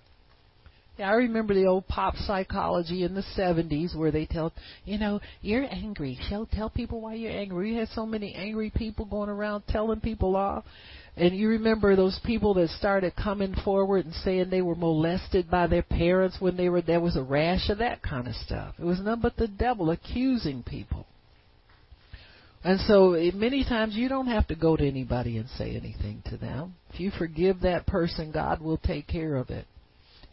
Yeah, 0.99 1.11
I 1.11 1.15
remember 1.15 1.55
the 1.55 1.67
old 1.67 1.87
pop 1.87 2.17
psychology 2.17 3.05
in 3.05 3.15
the 3.15 3.23
70s 3.37 3.95
where 3.97 4.11
they 4.11 4.27
tell, 4.27 4.53
you 4.85 4.99
know, 4.99 5.21
you're 5.43 5.65
angry. 5.71 6.19
Tell 6.29 6.47
tell 6.47 6.71
people 6.71 7.01
why 7.01 7.15
you're 7.15 7.31
angry. 7.31 7.71
We 7.71 7.77
had 7.77 7.89
so 7.91 8.05
many 8.05 8.35
angry 8.35 8.71
people 8.75 9.05
going 9.05 9.29
around 9.29 9.63
telling 9.69 10.01
people 10.01 10.35
off. 10.35 10.65
And 11.17 11.37
you 11.37 11.51
remember 11.51 11.95
those 11.95 12.19
people 12.25 12.55
that 12.55 12.71
started 12.71 13.15
coming 13.15 13.55
forward 13.65 14.07
and 14.07 14.15
saying 14.15 14.51
they 14.51 14.63
were 14.63 14.75
molested 14.75 15.49
by 15.49 15.69
their 15.69 15.83
parents 15.83 16.39
when 16.41 16.57
they 16.57 16.69
were 16.69 16.83
there 16.83 17.01
was 17.01 17.17
a 17.17 17.23
rash 17.23 17.69
of 17.71 17.79
that 17.79 18.03
kind 18.03 18.27
of 18.27 18.35
stuff. 18.35 18.75
It 18.77 18.85
was 18.85 19.01
none 19.01 19.21
but 19.21 19.37
the 19.37 19.49
devil 19.49 19.91
accusing 19.91 20.65
people. 20.65 21.07
And 22.65 22.81
so 22.81 23.13
eh, 23.13 23.31
many 23.35 23.63
times 23.63 23.95
you 23.95 24.09
don't 24.09 24.27
have 24.27 24.49
to 24.49 24.57
go 24.57 24.77
to 24.77 24.85
anybody 24.87 25.39
and 25.39 25.49
say 25.51 25.77
anything 25.77 26.23
to 26.27 26.37
them. 26.37 26.75
If 26.93 26.99
you 26.99 27.13
forgive 27.17 27.61
that 27.61 27.87
person, 27.87 28.33
God 28.33 28.61
will 28.61 28.79
take 28.79 29.07
care 29.07 29.37
of 29.37 29.51
it. 29.51 29.65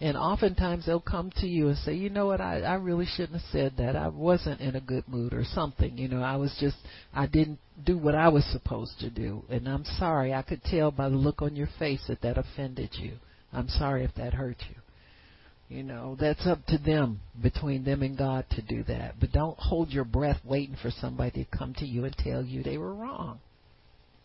And 0.05 0.15
oftentimes 0.17 0.85
they'll 0.85 0.99
come 0.99 1.31
to 1.37 1.47
you 1.47 1.69
and 1.69 1.77
say, 1.79 1.95
you 1.95 2.11
know 2.11 2.27
what, 2.27 2.39
I, 2.39 2.59
I 2.59 2.75
really 2.75 3.07
shouldn't 3.07 3.41
have 3.41 3.51
said 3.51 3.73
that. 3.79 3.95
I 3.95 4.09
wasn't 4.09 4.61
in 4.61 4.75
a 4.75 4.79
good 4.79 5.07
mood 5.07 5.33
or 5.33 5.43
something. 5.43 5.97
You 5.97 6.07
know, 6.07 6.21
I 6.21 6.35
was 6.35 6.55
just, 6.59 6.75
I 7.11 7.25
didn't 7.25 7.57
do 7.83 7.97
what 7.97 8.13
I 8.13 8.27
was 8.27 8.45
supposed 8.51 8.99
to 8.99 9.09
do. 9.09 9.43
And 9.49 9.67
I'm 9.67 9.83
sorry. 9.97 10.31
I 10.31 10.43
could 10.43 10.63
tell 10.63 10.91
by 10.91 11.09
the 11.09 11.15
look 11.15 11.41
on 11.41 11.55
your 11.55 11.69
face 11.79 12.03
that 12.07 12.21
that 12.21 12.37
offended 12.37 12.91
you. 12.99 13.13
I'm 13.51 13.67
sorry 13.67 14.03
if 14.03 14.13
that 14.13 14.35
hurt 14.35 14.57
you. 14.69 15.75
You 15.75 15.81
know, 15.81 16.15
that's 16.19 16.45
up 16.45 16.63
to 16.67 16.77
them, 16.77 17.21
between 17.41 17.83
them 17.83 18.03
and 18.03 18.15
God 18.15 18.45
to 18.51 18.61
do 18.61 18.83
that. 18.83 19.15
But 19.19 19.31
don't 19.31 19.57
hold 19.57 19.89
your 19.89 20.05
breath 20.05 20.39
waiting 20.45 20.77
for 20.79 20.91
somebody 20.91 21.43
to 21.43 21.57
come 21.57 21.73
to 21.79 21.85
you 21.87 22.05
and 22.05 22.15
tell 22.15 22.45
you 22.45 22.61
they 22.61 22.77
were 22.77 22.93
wrong. 22.93 23.39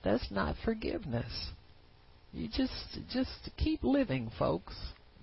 That's 0.04 0.30
not 0.30 0.56
forgiveness. 0.62 1.52
You 2.34 2.48
just 2.48 2.98
just 3.10 3.48
keep 3.56 3.82
living, 3.82 4.30
folks. 4.38 4.74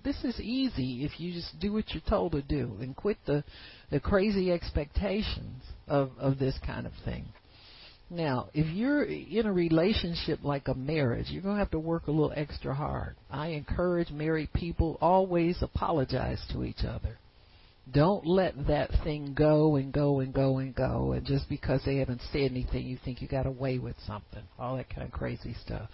This 0.08 0.24
is 0.24 0.40
easy 0.40 1.04
if 1.04 1.20
you 1.20 1.34
just 1.34 1.60
do 1.60 1.74
what 1.74 1.90
you're 1.90 2.02
told 2.08 2.32
to 2.32 2.40
do 2.40 2.78
and 2.80 2.96
quit 2.96 3.18
the 3.26 3.44
the 3.90 4.00
crazy 4.00 4.50
expectations 4.50 5.62
of 5.86 6.12
of 6.18 6.38
this 6.38 6.58
kind 6.64 6.86
of 6.86 6.94
thing. 7.04 7.26
Now, 8.08 8.48
if 8.54 8.74
you're 8.74 9.04
in 9.04 9.44
a 9.44 9.52
relationship 9.52 10.38
like 10.42 10.68
a 10.68 10.74
marriage, 10.74 11.26
you're 11.28 11.42
going 11.42 11.56
to 11.56 11.58
have 11.58 11.72
to 11.72 11.78
work 11.78 12.06
a 12.06 12.10
little 12.10 12.32
extra 12.34 12.74
hard. 12.74 13.16
I 13.30 13.48
encourage 13.48 14.10
married 14.10 14.50
people 14.54 14.96
always 15.02 15.58
apologize 15.60 16.40
to 16.52 16.64
each 16.64 16.84
other. 16.84 17.18
Don't 17.92 18.26
let 18.26 18.66
that 18.66 18.90
thing 19.04 19.34
go 19.34 19.76
and 19.76 19.92
go 19.92 20.20
and 20.20 20.34
go 20.34 20.58
and 20.58 20.74
go, 20.74 21.12
and 21.12 21.24
just 21.24 21.48
because 21.48 21.80
they 21.84 21.96
haven't 21.96 22.20
said 22.32 22.50
anything, 22.50 22.86
you 22.86 22.98
think 23.04 23.22
you 23.22 23.28
got 23.28 23.46
away 23.46 23.78
with 23.78 23.96
something. 24.06 24.42
All 24.58 24.76
that 24.76 24.90
kind 24.90 25.06
of 25.06 25.12
crazy 25.12 25.54
stuff. 25.64 25.88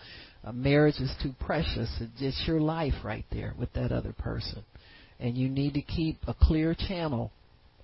A 0.44 0.52
marriage 0.52 0.98
is 0.98 1.14
too 1.22 1.32
precious. 1.40 2.02
It's 2.18 2.44
your 2.46 2.60
life 2.60 2.94
right 3.04 3.24
there 3.30 3.54
with 3.58 3.72
that 3.74 3.92
other 3.92 4.12
person. 4.12 4.64
And 5.20 5.36
you 5.36 5.48
need 5.48 5.74
to 5.74 5.82
keep 5.82 6.18
a 6.26 6.34
clear 6.34 6.74
channel, 6.74 7.30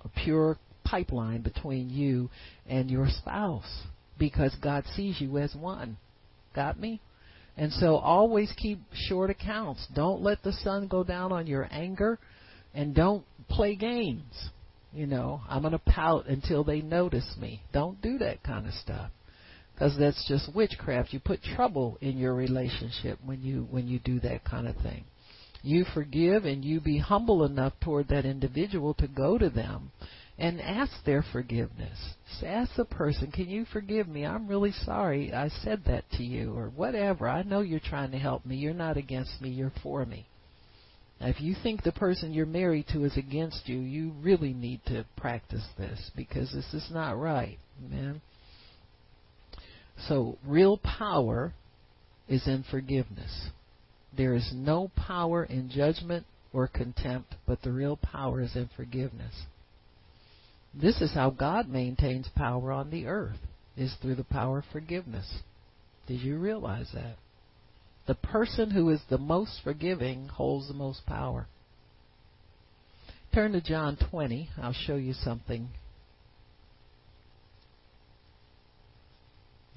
a 0.05 0.09
pure 0.09 0.59
pipeline 0.85 1.43
between 1.43 1.89
you 1.89 2.31
and 2.69 2.91
your 2.91 3.09
spouse 3.09 3.83
because 4.19 4.55
God 4.63 4.85
sees 4.97 5.21
you 5.21 5.39
as 5.39 5.55
one. 5.55 5.97
Got 6.55 6.81
me? 6.81 7.01
And 7.57 7.73
so 7.73 7.97
always 7.97 8.53
keep 8.57 8.81
short 8.93 9.31
accounts. 9.31 9.87
Don't 9.95 10.23
let 10.23 10.43
the 10.43 10.53
sun 10.53 10.89
go 10.89 11.05
down 11.05 11.33
on 11.33 11.47
your 11.47 11.69
anger 11.71 12.19
and 12.75 12.95
don't 12.95 13.25
play 13.49 13.75
games. 13.75 14.51
You 14.93 15.07
know, 15.07 15.41
I'm 15.49 15.63
going 15.63 15.73
to 15.73 15.79
pout 15.79 16.27
until 16.27 16.65
they 16.65 16.81
notice 16.81 17.37
me. 17.41 17.63
Don't 17.73 18.01
do 18.03 18.19
that 18.19 18.43
kind 18.43 18.67
of 18.67 18.75
stuff. 18.75 19.11
Cuz 19.79 19.97
that's 19.97 20.27
just 20.29 20.55
witchcraft. 20.55 21.13
You 21.13 21.21
put 21.21 21.43
trouble 21.43 21.97
in 22.01 22.19
your 22.19 22.35
relationship 22.35 23.19
when 23.25 23.41
you 23.43 23.67
when 23.71 23.89
you 23.89 23.99
do 23.99 24.21
that 24.21 24.45
kind 24.45 24.69
of 24.69 24.77
thing. 24.77 25.05
You 25.63 25.85
forgive 25.85 26.45
and 26.45 26.65
you 26.65 26.81
be 26.81 26.99
humble 26.99 27.45
enough 27.45 27.73
toward 27.81 28.09
that 28.09 28.25
individual 28.25 28.95
to 28.95 29.07
go 29.07 29.39
to 29.39 29.49
them 29.49 29.93
and 30.39 30.61
ask 30.61 30.93
their 31.05 31.23
forgiveness. 31.23 31.99
Just 32.29 32.45
ask 32.45 32.75
the 32.75 32.85
person, 32.85 33.31
"Can 33.31 33.49
you 33.49 33.65
forgive 33.67 34.09
me? 34.09 34.27
I'm 34.27 34.49
really 34.49 34.73
sorry 34.73 35.33
I 35.33 35.49
said 35.49 35.85
that 35.85 36.11
to 36.13 36.25
you 36.25 36.55
or 36.57 36.69
whatever. 36.71 37.29
I 37.29 37.43
know 37.43 37.61
you're 37.61 37.81
trying 37.81 38.11
to 38.11 38.19
help 38.19 38.45
me. 38.45 38.57
You're 38.57 38.75
not 38.75 38.97
against 38.97 39.41
me. 39.41 39.51
You're 39.51 39.73
for 39.83 40.05
me." 40.05 40.27
Now, 41.21 41.29
if 41.29 41.41
you 41.41 41.55
think 41.63 41.83
the 41.83 41.93
person 41.93 42.33
you're 42.33 42.47
married 42.47 42.87
to 42.93 43.05
is 43.05 43.17
against 43.17 43.69
you, 43.69 43.79
you 43.79 44.13
really 44.23 44.55
need 44.55 44.81
to 44.87 45.05
practice 45.17 45.67
this 45.77 46.11
because 46.17 46.51
this 46.53 46.73
is 46.73 46.91
not 46.91 47.19
right, 47.19 47.59
man. 47.79 48.23
So, 50.09 50.39
real 50.47 50.79
power 50.79 51.53
is 52.27 52.47
in 52.47 52.65
forgiveness. 52.71 53.49
There 54.17 54.35
is 54.35 54.51
no 54.55 54.91
power 54.97 55.45
in 55.45 55.69
judgment 55.69 56.25
or 56.55 56.67
contempt, 56.67 57.35
but 57.47 57.61
the 57.63 57.71
real 57.71 57.97
power 57.97 58.41
is 58.41 58.57
in 58.57 58.71
forgiveness. 58.75 59.45
This 60.73 61.01
is 61.01 61.13
how 61.13 61.31
God 61.31 61.69
maintains 61.69 62.29
power 62.35 62.73
on 62.73 62.91
the 62.91 63.07
earth, 63.07 63.39
is 63.77 63.95
through 64.01 64.15
the 64.15 64.25
power 64.25 64.59
of 64.59 64.65
forgiveness. 64.73 65.41
Did 66.07 66.21
you 66.21 66.39
realize 66.39 66.89
that? 66.95 67.17
The 68.07 68.15
person 68.15 68.71
who 68.71 68.91
is 68.91 69.01
the 69.09 69.19
most 69.19 69.61
forgiving 69.63 70.29
holds 70.29 70.69
the 70.69 70.75
most 70.75 71.07
power. 71.07 71.47
Turn 73.33 73.53
to 73.53 73.61
John 73.61 73.97
20. 74.11 74.51
I'll 74.61 74.73
show 74.73 74.97
you 74.97 75.13
something. 75.13 75.69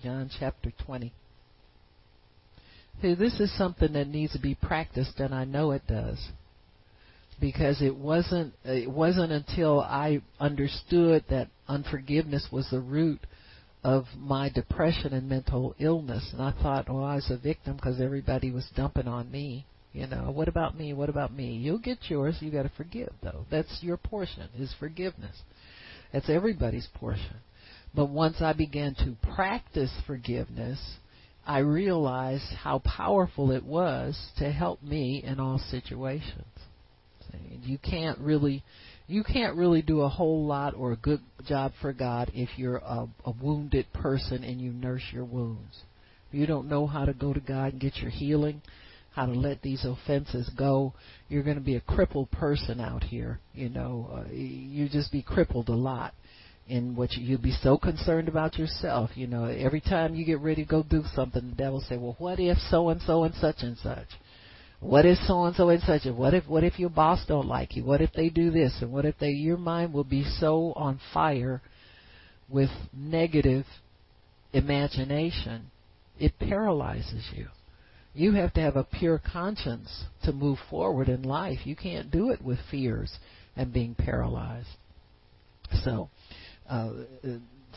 John 0.01 0.29
chapter 0.39 0.71
20. 0.85 1.13
See, 3.01 3.15
this 3.15 3.39
is 3.39 3.55
something 3.57 3.93
that 3.93 4.07
needs 4.07 4.33
to 4.33 4.39
be 4.39 4.55
practiced, 4.55 5.19
and 5.19 5.33
I 5.33 5.45
know 5.45 5.71
it 5.71 5.87
does, 5.87 6.29
because 7.39 7.81
it 7.81 7.95
wasn't 7.95 8.53
it 8.65 8.89
wasn't 8.89 9.31
until 9.31 9.79
I 9.79 10.21
understood 10.39 11.23
that 11.29 11.47
unforgiveness 11.67 12.47
was 12.51 12.69
the 12.69 12.79
root 12.79 13.19
of 13.83 14.05
my 14.17 14.49
depression 14.49 15.13
and 15.13 15.27
mental 15.27 15.75
illness. 15.79 16.29
And 16.31 16.41
I 16.41 16.51
thought, 16.51 16.89
well, 16.89 17.03
I 17.03 17.15
was 17.15 17.29
a 17.29 17.37
victim 17.37 17.75
because 17.75 17.99
everybody 17.99 18.51
was 18.51 18.67
dumping 18.75 19.07
on 19.07 19.31
me. 19.31 19.65
You 19.91 20.07
know, 20.07 20.31
what 20.31 20.47
about 20.47 20.77
me? 20.77 20.93
What 20.93 21.09
about 21.09 21.33
me? 21.33 21.53
You'll 21.53 21.77
get 21.77 21.99
yours. 22.09 22.37
You 22.39 22.51
got 22.51 22.63
to 22.63 22.71
forgive, 22.75 23.13
though. 23.21 23.45
That's 23.51 23.79
your 23.81 23.97
portion. 23.97 24.47
Is 24.57 24.73
forgiveness. 24.79 25.35
That's 26.11 26.29
everybody's 26.29 26.87
portion. 26.95 27.37
But 27.95 28.09
once 28.09 28.37
I 28.39 28.53
began 28.53 28.95
to 28.95 29.15
practice 29.35 29.91
forgiveness, 30.07 30.79
I 31.45 31.59
realized 31.59 32.51
how 32.63 32.79
powerful 32.79 33.51
it 33.51 33.63
was 33.63 34.17
to 34.37 34.51
help 34.51 34.81
me 34.81 35.23
in 35.23 35.39
all 35.39 35.59
situations. 35.69 36.45
You 37.63 37.77
can't 37.77 38.17
really 38.19 38.63
you 39.07 39.23
can't 39.23 39.55
really 39.55 39.81
do 39.81 40.01
a 40.01 40.09
whole 40.09 40.45
lot 40.45 40.73
or 40.75 40.91
a 40.91 40.97
good 40.97 41.19
job 41.45 41.73
for 41.81 41.93
God 41.93 42.31
if 42.33 42.49
you're 42.57 42.77
a, 42.77 43.07
a 43.25 43.31
wounded 43.41 43.91
person 43.93 44.43
and 44.43 44.61
you 44.61 44.71
nurse 44.71 45.03
your 45.11 45.25
wounds. 45.25 45.81
You 46.31 46.47
don't 46.47 46.67
know 46.67 46.87
how 46.87 47.05
to 47.05 47.13
go 47.13 47.33
to 47.33 47.39
God 47.39 47.73
and 47.73 47.81
get 47.81 47.97
your 47.97 48.09
healing, 48.09 48.61
how 49.11 49.27
to 49.27 49.33
let 49.33 49.61
these 49.61 49.85
offenses 49.85 50.49
go, 50.57 50.93
you're 51.29 51.43
going 51.43 51.57
to 51.57 51.61
be 51.61 51.75
a 51.75 51.81
crippled 51.81 52.31
person 52.31 52.79
out 52.79 53.03
here. 53.03 53.39
You 53.53 53.69
know, 53.69 54.09
uh, 54.11 54.31
you 54.31 54.89
just 54.89 55.11
be 55.11 55.21
crippled 55.21 55.69
a 55.69 55.75
lot 55.75 56.13
in 56.67 56.95
what 56.95 57.11
you, 57.13 57.23
you'll 57.25 57.41
be 57.41 57.55
so 57.61 57.77
concerned 57.77 58.27
about 58.27 58.57
yourself. 58.57 59.11
You 59.15 59.27
know, 59.27 59.45
every 59.45 59.81
time 59.81 60.15
you 60.15 60.25
get 60.25 60.39
ready 60.39 60.63
to 60.63 60.69
go 60.69 60.81
do 60.81 61.03
something, 61.13 61.49
the 61.49 61.55
devil 61.55 61.81
say, 61.81 61.97
"Well, 61.97 62.15
what 62.17 62.39
if 62.39 62.57
so 62.69 62.89
and 62.89 63.01
so 63.01 63.23
and 63.23 63.35
such 63.35 63.57
and 63.61 63.77
such?" 63.77 64.07
What 64.83 65.05
if 65.05 65.17
so 65.19 65.45
and 65.45 65.55
so 65.55 65.69
and 65.69 65.81
such? 65.83 66.05
And 66.05 66.17
what 66.17 66.33
if 66.33 66.47
what 66.47 66.63
if 66.63 66.77
your 66.77 66.89
boss 66.89 67.25
don't 67.27 67.47
like 67.47 67.75
you? 67.75 67.83
What 67.85 68.01
if 68.01 68.11
they 68.13 68.29
do 68.29 68.51
this? 68.51 68.73
And 68.81 68.91
what 68.91 69.05
if 69.05 69.17
they? 69.19 69.29
Your 69.29 69.57
mind 69.57 69.93
will 69.93 70.03
be 70.03 70.23
so 70.39 70.73
on 70.75 70.99
fire 71.13 71.61
with 72.49 72.69
negative 72.95 73.65
imagination, 74.53 75.71
it 76.19 76.37
paralyzes 76.39 77.27
you. 77.33 77.47
You 78.13 78.33
have 78.33 78.53
to 78.53 78.61
have 78.61 78.75
a 78.75 78.83
pure 78.83 79.19
conscience 79.19 80.05
to 80.23 80.31
move 80.31 80.59
forward 80.69 81.09
in 81.09 81.23
life. 81.23 81.65
You 81.65 81.75
can't 81.75 82.11
do 82.11 82.29
it 82.29 82.41
with 82.43 82.59
fears 82.69 83.11
and 83.55 83.73
being 83.73 83.95
paralyzed. 83.95 84.67
So, 85.83 86.09
uh, 86.69 86.91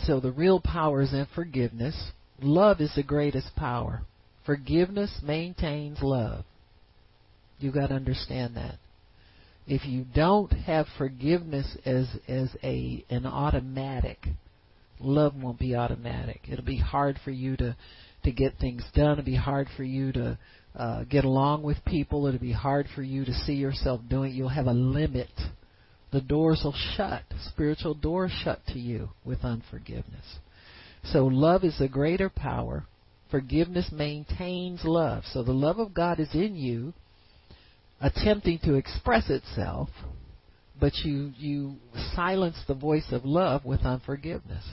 so 0.05 0.21
the 0.21 0.33
real 0.33 0.61
power 0.61 1.01
is 1.01 1.15
in 1.15 1.27
forgiveness. 1.35 2.11
Love 2.43 2.83
is 2.83 2.95
the 2.95 3.03
greatest 3.03 3.57
power. 3.57 4.03
Forgiveness 4.45 5.21
maintains 5.23 6.03
love. 6.03 6.45
You 7.59 7.73
got 7.73 7.89
to 7.89 7.95
understand 7.95 8.57
that. 8.57 8.77
If 9.67 9.85
you 9.85 10.05
don't 10.15 10.53
have 10.53 10.87
forgiveness 10.97 11.77
as 11.85 12.07
as 12.29 12.51
a 12.63 13.05
an 13.11 13.27
automatic, 13.27 14.19
love 15.01 15.35
won't 15.35 15.59
be 15.59 15.75
automatic. 15.75 16.43
It'll 16.49 16.65
be 16.65 16.79
hard 16.79 17.19
for 17.25 17.31
you 17.31 17.57
to 17.57 17.77
to 18.25 18.33
get 18.33 18.59
things 18.59 18.85
done. 18.95 19.13
It'll 19.13 19.25
be 19.25 19.35
hard 19.37 19.69
for 19.77 19.85
you 19.85 20.13
to 20.13 20.39
uh, 20.77 21.05
get 21.05 21.25
along 21.25 21.63
with 21.63 21.85
people. 21.85 22.27
It'll 22.27 22.39
be 22.39 22.53
hard 22.53 22.87
for 22.95 23.03
you 23.03 23.25
to 23.25 23.33
see 23.33 23.55
yourself 23.55 24.03
doing. 24.09 24.35
You'll 24.35 24.49
have 24.49 24.67
a 24.67 24.73
limit. 24.73 25.31
The 26.13 26.21
doors 26.21 26.61
will 26.63 26.75
shut. 26.97 27.23
Spiritual 27.49 27.95
doors 27.95 28.33
shut 28.45 28.61
to 28.69 28.79
you 28.79 29.11
with 29.25 29.45
unforgiveness. 29.45 30.39
So 31.05 31.27
love 31.27 31.65
is 31.65 31.81
a 31.81 31.89
greater 31.89 32.29
power. 32.29 32.85
Forgiveness 33.31 33.91
maintains 33.93 34.83
love. 34.85 35.25
So 35.33 35.43
the 35.43 35.53
love 35.53 35.79
of 35.79 35.95
God 35.95 36.21
is 36.21 36.33
in 36.35 36.57
you 36.57 36.95
attempting 38.01 38.59
to 38.65 38.75
express 38.75 39.31
itself, 39.31 39.89
but 40.79 40.95
you 41.05 41.33
you 41.37 41.77
silence 42.15 42.57
the 42.67 42.75
voice 42.75 43.07
of 43.11 43.25
love 43.25 43.65
with 43.65 43.81
unforgiveness. 43.81 44.65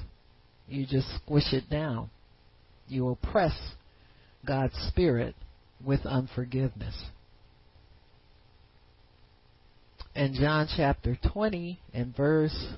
You 0.67 0.85
just 0.85 1.07
squish 1.15 1.53
it 1.53 1.69
down. 1.69 2.09
You 2.87 3.09
oppress 3.09 3.53
God's 4.45 4.75
spirit 4.89 5.35
with 5.83 6.05
unforgiveness. 6.05 6.95
In 10.15 10.35
John 10.35 10.67
chapter 10.75 11.17
20 11.31 11.79
and 11.93 12.15
verse 12.15 12.73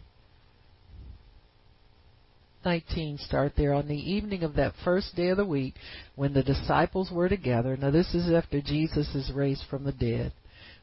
19 2.66 3.20
start 3.20 3.54
there. 3.56 3.74
On 3.74 3.88
the 3.88 3.96
evening 3.96 4.44
of 4.44 4.56
that 4.56 4.74
first 4.84 5.16
day 5.16 5.30
of 5.30 5.38
the 5.38 5.46
week 5.46 5.76
when 6.16 6.34
the 6.34 6.44
disciples 6.44 7.12
were 7.12 7.30
together 7.30 7.78
now 7.78 7.92
this 7.92 8.14
is 8.14 8.32
after 8.32 8.60
Jesus 8.62 9.14
is 9.16 9.32
raised 9.34 9.64
from 9.70 9.84
the 9.84 9.92
dead 9.92 10.34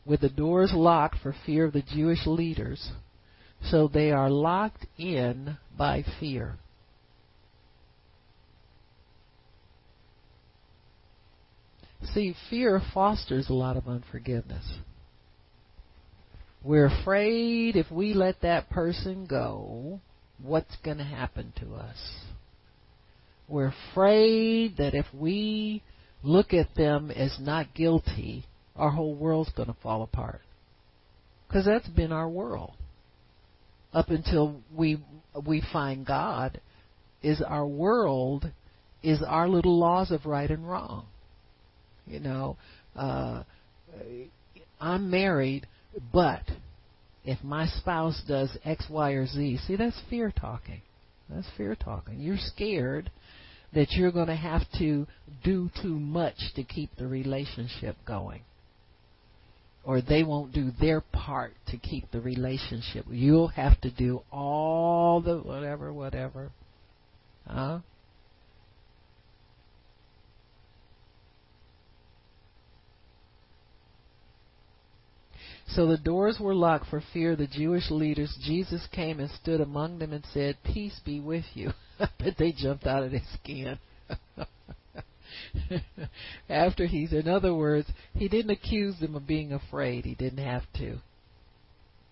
with 0.05 0.21
the 0.21 0.29
doors 0.29 0.73
locked 0.75 1.19
for 1.23 1.35
fear 1.47 1.65
of 1.67 1.73
the 1.73 1.83
Jewish 1.83 2.27
leaders. 2.27 2.91
So 3.71 3.89
they 3.89 4.11
are 4.11 4.31
locked 4.31 4.87
in 4.99 5.57
by 5.77 6.05
fear. 6.19 6.57
See 12.15 12.35
fear 12.51 12.83
fosters 12.93 13.49
a 13.49 13.55
lot 13.55 13.77
of 13.77 13.87
unforgiveness. 13.87 14.79
We're 16.65 16.87
afraid 16.87 17.77
if 17.77 17.91
we 17.91 18.13
let 18.13 18.41
that 18.43 18.71
person 18.71 19.27
go 19.27 20.01
what's 20.43 20.77
going 20.85 20.99
to 20.99 21.05
happen 21.05 21.53
to 21.61 21.75
us. 21.75 21.97
We're 23.49 23.73
afraid 23.93 24.77
that 24.79 24.95
if 24.95 25.07
we 25.13 25.83
look 26.23 26.53
at 26.55 26.75
them 26.75 27.11
as 27.11 27.37
not 27.41 27.75
guilty, 27.75 28.45
our 28.77 28.91
whole 28.91 29.15
world's 29.15 29.53
going 29.53 29.69
to 29.69 29.77
fall 29.83 30.03
apart. 30.03 30.41
Because 31.47 31.67
that's 31.67 31.89
been 31.89 32.13
our 32.13 32.29
world. 32.29 32.73
Up 33.93 34.09
until 34.09 34.61
we 34.75 34.99
we 35.47 35.63
find 35.73 36.07
God, 36.07 36.61
is 37.23 37.43
our 37.43 37.67
world, 37.67 38.51
is 39.03 39.23
our 39.27 39.49
little 39.49 39.79
laws 39.79 40.11
of 40.11 40.25
right 40.25 40.51
and 40.51 40.69
wrong. 40.69 41.07
You 42.07 42.21
know, 42.21 42.57
uh, 42.97 43.43
I'm 44.81 45.11
married, 45.11 45.67
but 46.13 46.43
if 47.25 47.43
my 47.43 47.67
spouse 47.67 48.21
does 48.27 48.57
X, 48.65 48.87
Y, 48.91 49.11
or 49.13 49.27
Z, 49.27 49.59
see, 49.67 49.77
that's 49.77 50.01
fear 50.11 50.33
talking. 50.33 50.83
That's 51.29 51.47
fear 51.57 51.75
talking. 51.77 52.21
You're 52.21 52.37
scared 52.39 53.11
that 53.75 53.93
you're 53.93 54.13
going 54.13 54.27
to 54.27 54.37
have 54.37 54.63
to 54.79 55.07
do 55.45 55.71
too 55.81 55.99
much 55.99 56.37
to 56.57 56.65
keep 56.65 56.91
the 56.97 57.07
relationship 57.07 57.97
going. 58.07 58.43
Or 59.85 60.01
they 60.01 60.23
won't 60.23 60.53
do 60.53 60.71
their 60.81 61.01
part 61.01 61.55
to 61.69 61.77
keep 61.77 62.11
the 62.11 62.21
relationship. 62.21 63.07
You'll 63.11 63.49
have 63.49 63.81
to 63.81 63.91
do 63.91 64.23
all 64.31 65.21
the 65.21 65.39
whatever, 65.39 65.93
whatever. 65.93 66.51
Huh? 67.47 67.81
So 75.75 75.87
the 75.87 75.97
doors 75.97 76.39
were 76.39 76.55
locked 76.55 76.87
for 76.87 77.03
fear 77.13 77.33
of 77.33 77.39
the 77.39 77.47
Jewish 77.47 77.91
leaders. 77.91 78.37
Jesus 78.43 78.87
came 78.93 79.21
and 79.21 79.31
stood 79.31 79.61
among 79.61 79.99
them 79.99 80.13
and 80.13 80.25
said, 80.33 80.57
Peace 80.65 81.01
be 81.05 81.19
with 81.21 81.45
you. 81.55 81.71
but 81.99 82.37
they 82.39 82.53
jumped 82.53 82.87
out 82.87 83.05
of 83.05 83.13
their 83.13 83.23
skin. 83.35 83.79
After 86.49 86.87
he's, 86.87 87.13
in 87.13 87.27
other 87.29 87.55
words, 87.55 87.89
he 88.15 88.29
didn't 88.29 88.51
accuse 88.51 88.99
them 88.99 89.15
of 89.15 89.27
being 89.27 89.53
afraid. 89.53 90.05
He 90.05 90.15
didn't 90.15 90.45
have 90.45 90.65
to. 90.77 90.99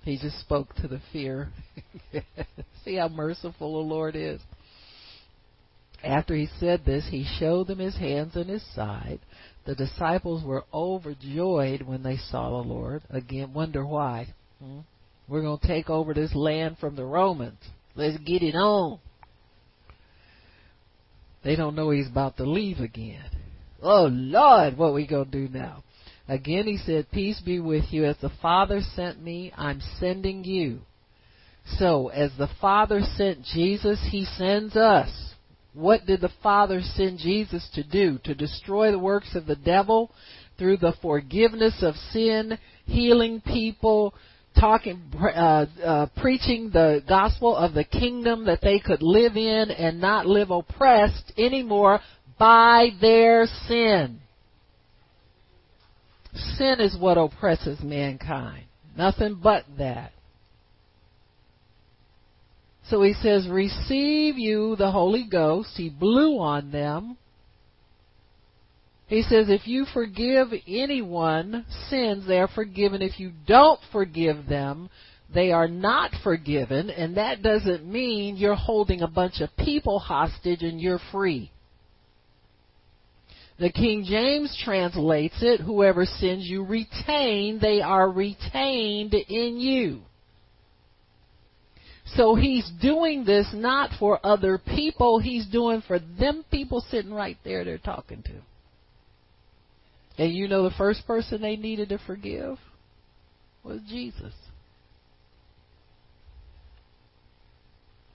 He 0.04 0.16
just 0.18 0.40
spoke 0.40 0.74
to 0.76 0.88
the 0.88 1.00
fear. 1.12 1.48
See 2.84 2.94
how 2.96 3.08
merciful 3.08 3.74
the 3.74 3.88
Lord 3.88 4.16
is. 4.16 4.40
After 6.02 6.34
he 6.34 6.48
said 6.58 6.84
this, 6.86 7.06
he 7.10 7.26
showed 7.38 7.66
them 7.66 7.78
his 7.78 7.96
hands 7.96 8.34
and 8.36 8.48
his 8.48 8.64
side. 8.74 9.20
The 9.66 9.74
disciples 9.74 10.44
were 10.44 10.64
overjoyed 10.72 11.82
when 11.82 12.02
they 12.02 12.16
saw 12.16 12.50
the 12.50 12.68
Lord. 12.68 13.02
Again, 13.10 13.52
wonder 13.52 13.84
why. 13.84 14.34
Hmm? 14.62 14.80
We're 15.28 15.42
going 15.42 15.58
to 15.58 15.66
take 15.66 15.88
over 15.88 16.12
this 16.12 16.34
land 16.34 16.78
from 16.78 16.96
the 16.96 17.04
Romans. 17.04 17.60
Let's 17.94 18.18
get 18.18 18.42
it 18.42 18.54
on. 18.54 18.98
They 21.44 21.56
don't 21.56 21.76
know 21.76 21.90
he's 21.90 22.08
about 22.08 22.36
to 22.38 22.44
leave 22.44 22.80
again. 22.80 23.24
Oh 23.82 24.08
Lord, 24.10 24.76
what 24.76 24.92
we 24.92 25.06
going 25.06 25.30
to 25.30 25.46
do 25.46 25.52
now? 25.52 25.82
Again 26.28 26.66
he 26.66 26.76
said, 26.76 27.10
Peace 27.10 27.40
be 27.40 27.60
with 27.60 27.84
you. 27.90 28.04
As 28.04 28.16
the 28.20 28.30
Father 28.42 28.80
sent 28.94 29.22
me, 29.22 29.52
I'm 29.56 29.80
sending 29.98 30.44
you. 30.44 30.80
So, 31.78 32.08
as 32.08 32.30
the 32.36 32.48
Father 32.60 33.00
sent 33.16 33.42
Jesus, 33.44 33.98
he 34.10 34.24
sends 34.24 34.76
us. 34.76 35.10
What 35.72 36.06
did 36.06 36.20
the 36.20 36.32
Father 36.42 36.80
send 36.82 37.18
Jesus 37.18 37.68
to 37.74 37.82
do? 37.82 38.18
To 38.24 38.34
destroy 38.34 38.90
the 38.90 38.98
works 38.98 39.34
of 39.34 39.46
the 39.46 39.56
devil 39.56 40.10
through 40.58 40.78
the 40.78 40.94
forgiveness 41.00 41.82
of 41.82 41.94
sin, 42.12 42.58
healing 42.86 43.40
people, 43.40 44.14
talking, 44.58 45.00
uh, 45.18 45.66
uh, 45.82 46.06
preaching 46.16 46.70
the 46.70 47.02
gospel 47.08 47.56
of 47.56 47.72
the 47.72 47.84
kingdom 47.84 48.44
that 48.46 48.60
they 48.60 48.78
could 48.78 49.02
live 49.02 49.36
in 49.36 49.70
and 49.70 50.00
not 50.00 50.26
live 50.26 50.50
oppressed 50.50 51.32
anymore 51.38 52.00
by 52.38 52.88
their 53.00 53.46
sin. 53.68 54.20
Sin 56.56 56.76
is 56.80 56.96
what 56.98 57.16
oppresses 57.18 57.80
mankind. 57.82 58.64
Nothing 58.96 59.38
but 59.42 59.64
that. 59.78 60.12
So 62.90 63.02
he 63.02 63.14
says, 63.14 63.48
Receive 63.48 64.36
you 64.36 64.74
the 64.74 64.90
Holy 64.90 65.24
Ghost. 65.30 65.70
He 65.76 65.88
blew 65.88 66.40
on 66.40 66.72
them. 66.72 67.16
He 69.06 69.22
says, 69.22 69.48
If 69.48 69.68
you 69.68 69.86
forgive 69.94 70.48
anyone 70.66 71.64
sins, 71.88 72.26
they 72.26 72.40
are 72.40 72.48
forgiven. 72.48 73.00
If 73.00 73.20
you 73.20 73.30
don't 73.46 73.80
forgive 73.92 74.48
them, 74.48 74.90
they 75.32 75.52
are 75.52 75.68
not 75.68 76.10
forgiven. 76.24 76.90
And 76.90 77.16
that 77.16 77.42
doesn't 77.42 77.86
mean 77.86 78.36
you're 78.36 78.56
holding 78.56 79.02
a 79.02 79.08
bunch 79.08 79.40
of 79.40 79.56
people 79.56 80.00
hostage 80.00 80.62
and 80.62 80.80
you're 80.80 81.00
free. 81.12 81.52
The 83.60 83.70
King 83.70 84.04
James 84.08 84.58
translates 84.64 85.36
it, 85.42 85.60
whoever 85.60 86.06
sins 86.06 86.46
you 86.46 86.64
retain, 86.64 87.58
they 87.60 87.82
are 87.82 88.10
retained 88.10 89.14
in 89.14 89.60
you. 89.60 90.00
So 92.16 92.34
he's 92.34 92.68
doing 92.80 93.24
this 93.24 93.48
not 93.54 93.90
for 93.98 94.24
other 94.24 94.58
people, 94.58 95.20
he's 95.20 95.46
doing 95.46 95.82
for 95.86 95.98
them 95.98 96.44
people 96.50 96.84
sitting 96.90 97.14
right 97.14 97.36
there 97.44 97.64
they're 97.64 97.78
talking 97.78 98.22
to. 98.24 98.40
And 100.22 100.34
you 100.34 100.48
know 100.48 100.64
the 100.64 100.74
first 100.76 101.06
person 101.06 101.40
they 101.40 101.56
needed 101.56 101.90
to 101.90 101.98
forgive 101.98 102.58
was 103.62 103.80
Jesus. 103.88 104.34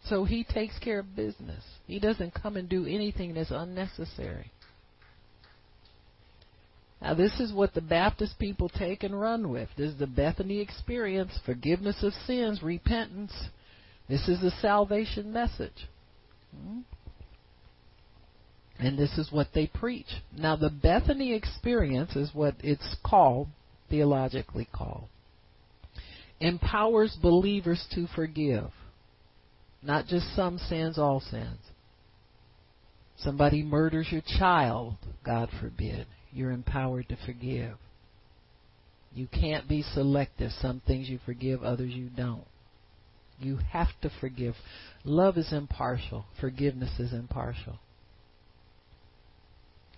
So 0.07 0.23
he 0.23 0.43
takes 0.43 0.77
care 0.79 0.99
of 0.99 1.15
business. 1.15 1.63
He 1.87 1.99
doesn't 1.99 2.33
come 2.33 2.57
and 2.57 2.69
do 2.69 2.85
anything 2.85 3.33
that's 3.33 3.49
unnecessary. 3.49 4.51
Now, 7.01 7.13
this 7.13 7.39
is 7.39 7.51
what 7.51 7.73
the 7.73 7.81
Baptist 7.81 8.37
people 8.39 8.69
take 8.69 9.03
and 9.03 9.19
run 9.19 9.49
with. 9.49 9.69
This 9.77 9.91
is 9.91 9.99
the 9.99 10.07
Bethany 10.07 10.59
experience 10.59 11.37
forgiveness 11.45 12.03
of 12.03 12.13
sins, 12.25 12.63
repentance, 12.63 13.33
this 14.07 14.27
is 14.27 14.39
the 14.41 14.51
salvation 14.61 15.33
message. 15.33 15.87
Hmm? 16.55 16.79
And 18.77 18.99
this 18.99 19.17
is 19.17 19.31
what 19.31 19.47
they 19.53 19.67
preach. 19.67 20.07
Now, 20.37 20.55
the 20.55 20.69
Bethany 20.69 21.33
experience 21.33 22.15
is 22.15 22.31
what 22.33 22.55
it's 22.59 22.95
called, 23.05 23.47
theologically 23.89 24.67
called. 24.71 25.07
Empowers 26.39 27.17
believers 27.21 27.85
to 27.95 28.07
forgive. 28.15 28.71
Not 29.81 30.07
just 30.07 30.35
some 30.35 30.57
sins, 30.57 30.97
all 30.97 31.21
sins. 31.21 31.59
Somebody 33.17 33.63
murders 33.63 34.07
your 34.11 34.23
child, 34.39 34.95
God 35.23 35.49
forbid. 35.61 36.05
You're 36.33 36.51
empowered 36.51 37.07
to 37.09 37.17
forgive. 37.25 37.77
You 39.13 39.27
can't 39.27 39.69
be 39.69 39.83
selective. 39.83 40.51
Some 40.61 40.81
things 40.85 41.07
you 41.07 41.19
forgive, 41.25 41.63
others 41.63 41.93
you 41.93 42.09
don't. 42.09 42.43
You 43.39 43.57
have 43.71 43.89
to 44.01 44.09
forgive. 44.21 44.55
Love 45.03 45.37
is 45.37 45.51
impartial. 45.51 46.25
Forgiveness 46.39 46.99
is 46.99 47.13
impartial. 47.13 47.79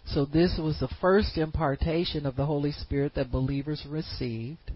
So 0.06 0.26
this 0.26 0.58
was 0.58 0.80
the 0.80 0.94
first 1.02 1.38
impartation 1.38 2.26
of 2.26 2.36
the 2.36 2.46
Holy 2.46 2.72
Spirit 2.72 3.14
that 3.16 3.32
believers 3.32 3.86
received. 3.88 4.72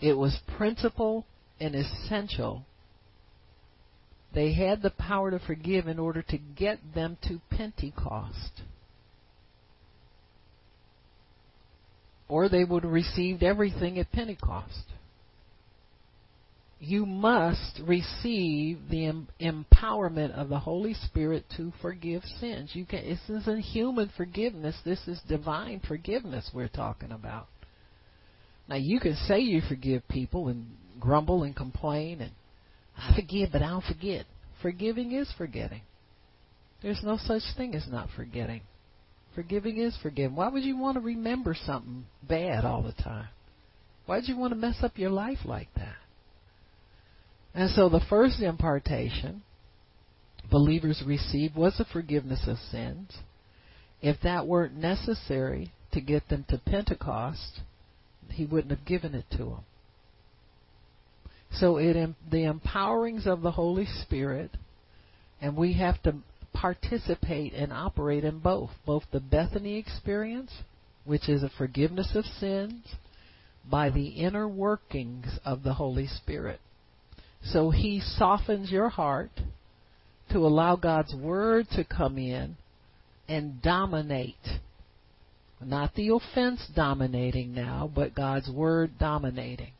It 0.00 0.14
was 0.14 0.38
principal 0.56 1.26
and 1.60 1.74
essential. 1.74 2.64
They 4.34 4.54
had 4.54 4.80
the 4.80 4.90
power 4.90 5.30
to 5.30 5.38
forgive 5.38 5.86
in 5.86 5.98
order 5.98 6.22
to 6.22 6.38
get 6.38 6.78
them 6.94 7.18
to 7.28 7.40
Pentecost. 7.50 8.62
Or 12.28 12.48
they 12.48 12.64
would 12.64 12.84
have 12.84 12.92
received 12.92 13.42
everything 13.42 13.98
at 13.98 14.12
Pentecost 14.12 14.89
you 16.82 17.04
must 17.04 17.78
receive 17.84 18.78
the 18.88 19.12
empowerment 19.38 20.32
of 20.32 20.48
the 20.48 20.58
Holy 20.58 20.94
Spirit 20.94 21.44
to 21.58 21.72
forgive 21.82 22.22
sins. 22.40 22.70
You 22.72 22.86
can 22.86 23.04
this 23.04 23.42
isn't 23.42 23.60
human 23.60 24.10
forgiveness, 24.16 24.74
this 24.82 25.06
is 25.06 25.20
divine 25.28 25.82
forgiveness 25.86 26.50
we're 26.54 26.68
talking 26.68 27.12
about. 27.12 27.48
Now 28.66 28.76
you 28.76 28.98
can 28.98 29.14
say 29.26 29.40
you 29.40 29.60
forgive 29.68 30.08
people 30.08 30.48
and 30.48 30.68
grumble 30.98 31.42
and 31.42 31.54
complain 31.54 32.22
and 32.22 32.32
I 32.96 33.14
forgive 33.14 33.50
but 33.52 33.62
I 33.62 33.68
don't 33.68 33.84
forget. 33.84 34.24
Forgiving 34.62 35.12
is 35.12 35.30
forgetting. 35.36 35.82
There's 36.82 37.02
no 37.02 37.18
such 37.18 37.42
thing 37.58 37.74
as 37.74 37.86
not 37.90 38.08
forgetting. 38.16 38.62
Forgiving 39.34 39.76
is 39.76 39.96
forgiving. 40.02 40.34
Why 40.34 40.48
would 40.48 40.64
you 40.64 40.78
want 40.78 40.94
to 40.94 41.00
remember 41.00 41.54
something 41.66 42.06
bad 42.26 42.64
all 42.64 42.82
the 42.82 43.02
time? 43.02 43.28
Why 44.06 44.16
would 44.16 44.28
you 44.28 44.38
want 44.38 44.52
to 44.52 44.58
mess 44.58 44.78
up 44.82 44.96
your 44.96 45.10
life 45.10 45.38
like 45.44 45.68
that? 45.76 45.96
And 47.54 47.70
so 47.70 47.88
the 47.88 48.00
first 48.08 48.40
impartation 48.40 49.42
believers 50.50 51.02
received 51.06 51.54
was 51.54 51.76
the 51.78 51.84
forgiveness 51.84 52.44
of 52.46 52.58
sins. 52.58 53.16
If 54.02 54.20
that 54.22 54.46
weren't 54.46 54.76
necessary 54.76 55.72
to 55.92 56.00
get 56.00 56.28
them 56.28 56.44
to 56.48 56.58
Pentecost, 56.58 57.60
he 58.30 58.44
wouldn't 58.44 58.76
have 58.76 58.86
given 58.86 59.14
it 59.14 59.26
to 59.32 59.38
them. 59.38 59.64
So 61.52 61.78
it 61.78 61.96
the 62.30 62.44
empowerings 62.44 63.26
of 63.26 63.42
the 63.42 63.50
Holy 63.50 63.86
Spirit, 63.86 64.50
and 65.40 65.56
we 65.56 65.74
have 65.74 66.00
to 66.04 66.16
participate 66.52 67.52
and 67.54 67.72
operate 67.72 68.24
in 68.24 68.38
both, 68.38 68.70
both 68.86 69.04
the 69.12 69.20
Bethany 69.20 69.76
experience, 69.76 70.52
which 71.04 71.28
is 71.28 71.42
a 71.42 71.50
forgiveness 71.50 72.12
of 72.14 72.24
sins, 72.24 72.86
by 73.68 73.90
the 73.90 74.08
inner 74.08 74.48
workings 74.48 75.38
of 75.44 75.62
the 75.62 75.74
Holy 75.74 76.06
Spirit. 76.06 76.60
So 77.44 77.70
he 77.70 78.00
softens 78.00 78.70
your 78.70 78.88
heart 78.88 79.30
to 80.30 80.38
allow 80.38 80.76
God's 80.76 81.14
Word 81.14 81.66
to 81.72 81.84
come 81.84 82.18
in 82.18 82.56
and 83.28 83.62
dominate. 83.62 84.34
Not 85.60 85.94
the 85.94 86.08
offense 86.08 86.66
dominating 86.74 87.54
now, 87.54 87.90
but 87.94 88.14
God's 88.14 88.48
Word 88.50 88.92
dominating. 88.98 89.72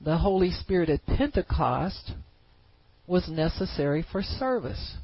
The 0.00 0.18
Holy 0.18 0.50
Spirit 0.50 0.88
at 0.88 1.04
Pentecost 1.06 2.12
was 3.06 3.28
necessary 3.28 4.04
for 4.10 4.22
service. 4.22 4.96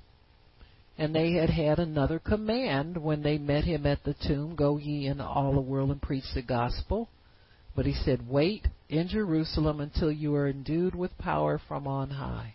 And 0.99 1.15
they 1.15 1.33
had 1.33 1.51
had 1.51 1.79
another 1.79 2.19
command 2.19 2.97
when 2.97 3.23
they 3.23 3.37
met 3.37 3.65
him 3.65 3.85
at 3.85 4.03
the 4.05 4.15
tomb 4.27 4.55
Go 4.57 4.79
ye 4.79 5.07
into 5.07 5.25
all 5.25 5.53
the 5.53 5.61
world 5.61 5.91
and 5.91 6.01
preach 6.01 6.25
the 6.35 6.43
gospel. 6.43 7.09
But 7.75 7.85
he 7.85 7.93
said, 7.93 8.27
Wait 8.27 8.67
in 8.89 9.09
Jerusalem 9.09 9.81
until 9.81 10.13
you 10.13 10.35
are 10.35 10.49
endued 10.49 10.95
with 10.95 11.17
power 11.19 11.61
from 11.69 11.87
on 11.87 12.11
high. 12.11 12.55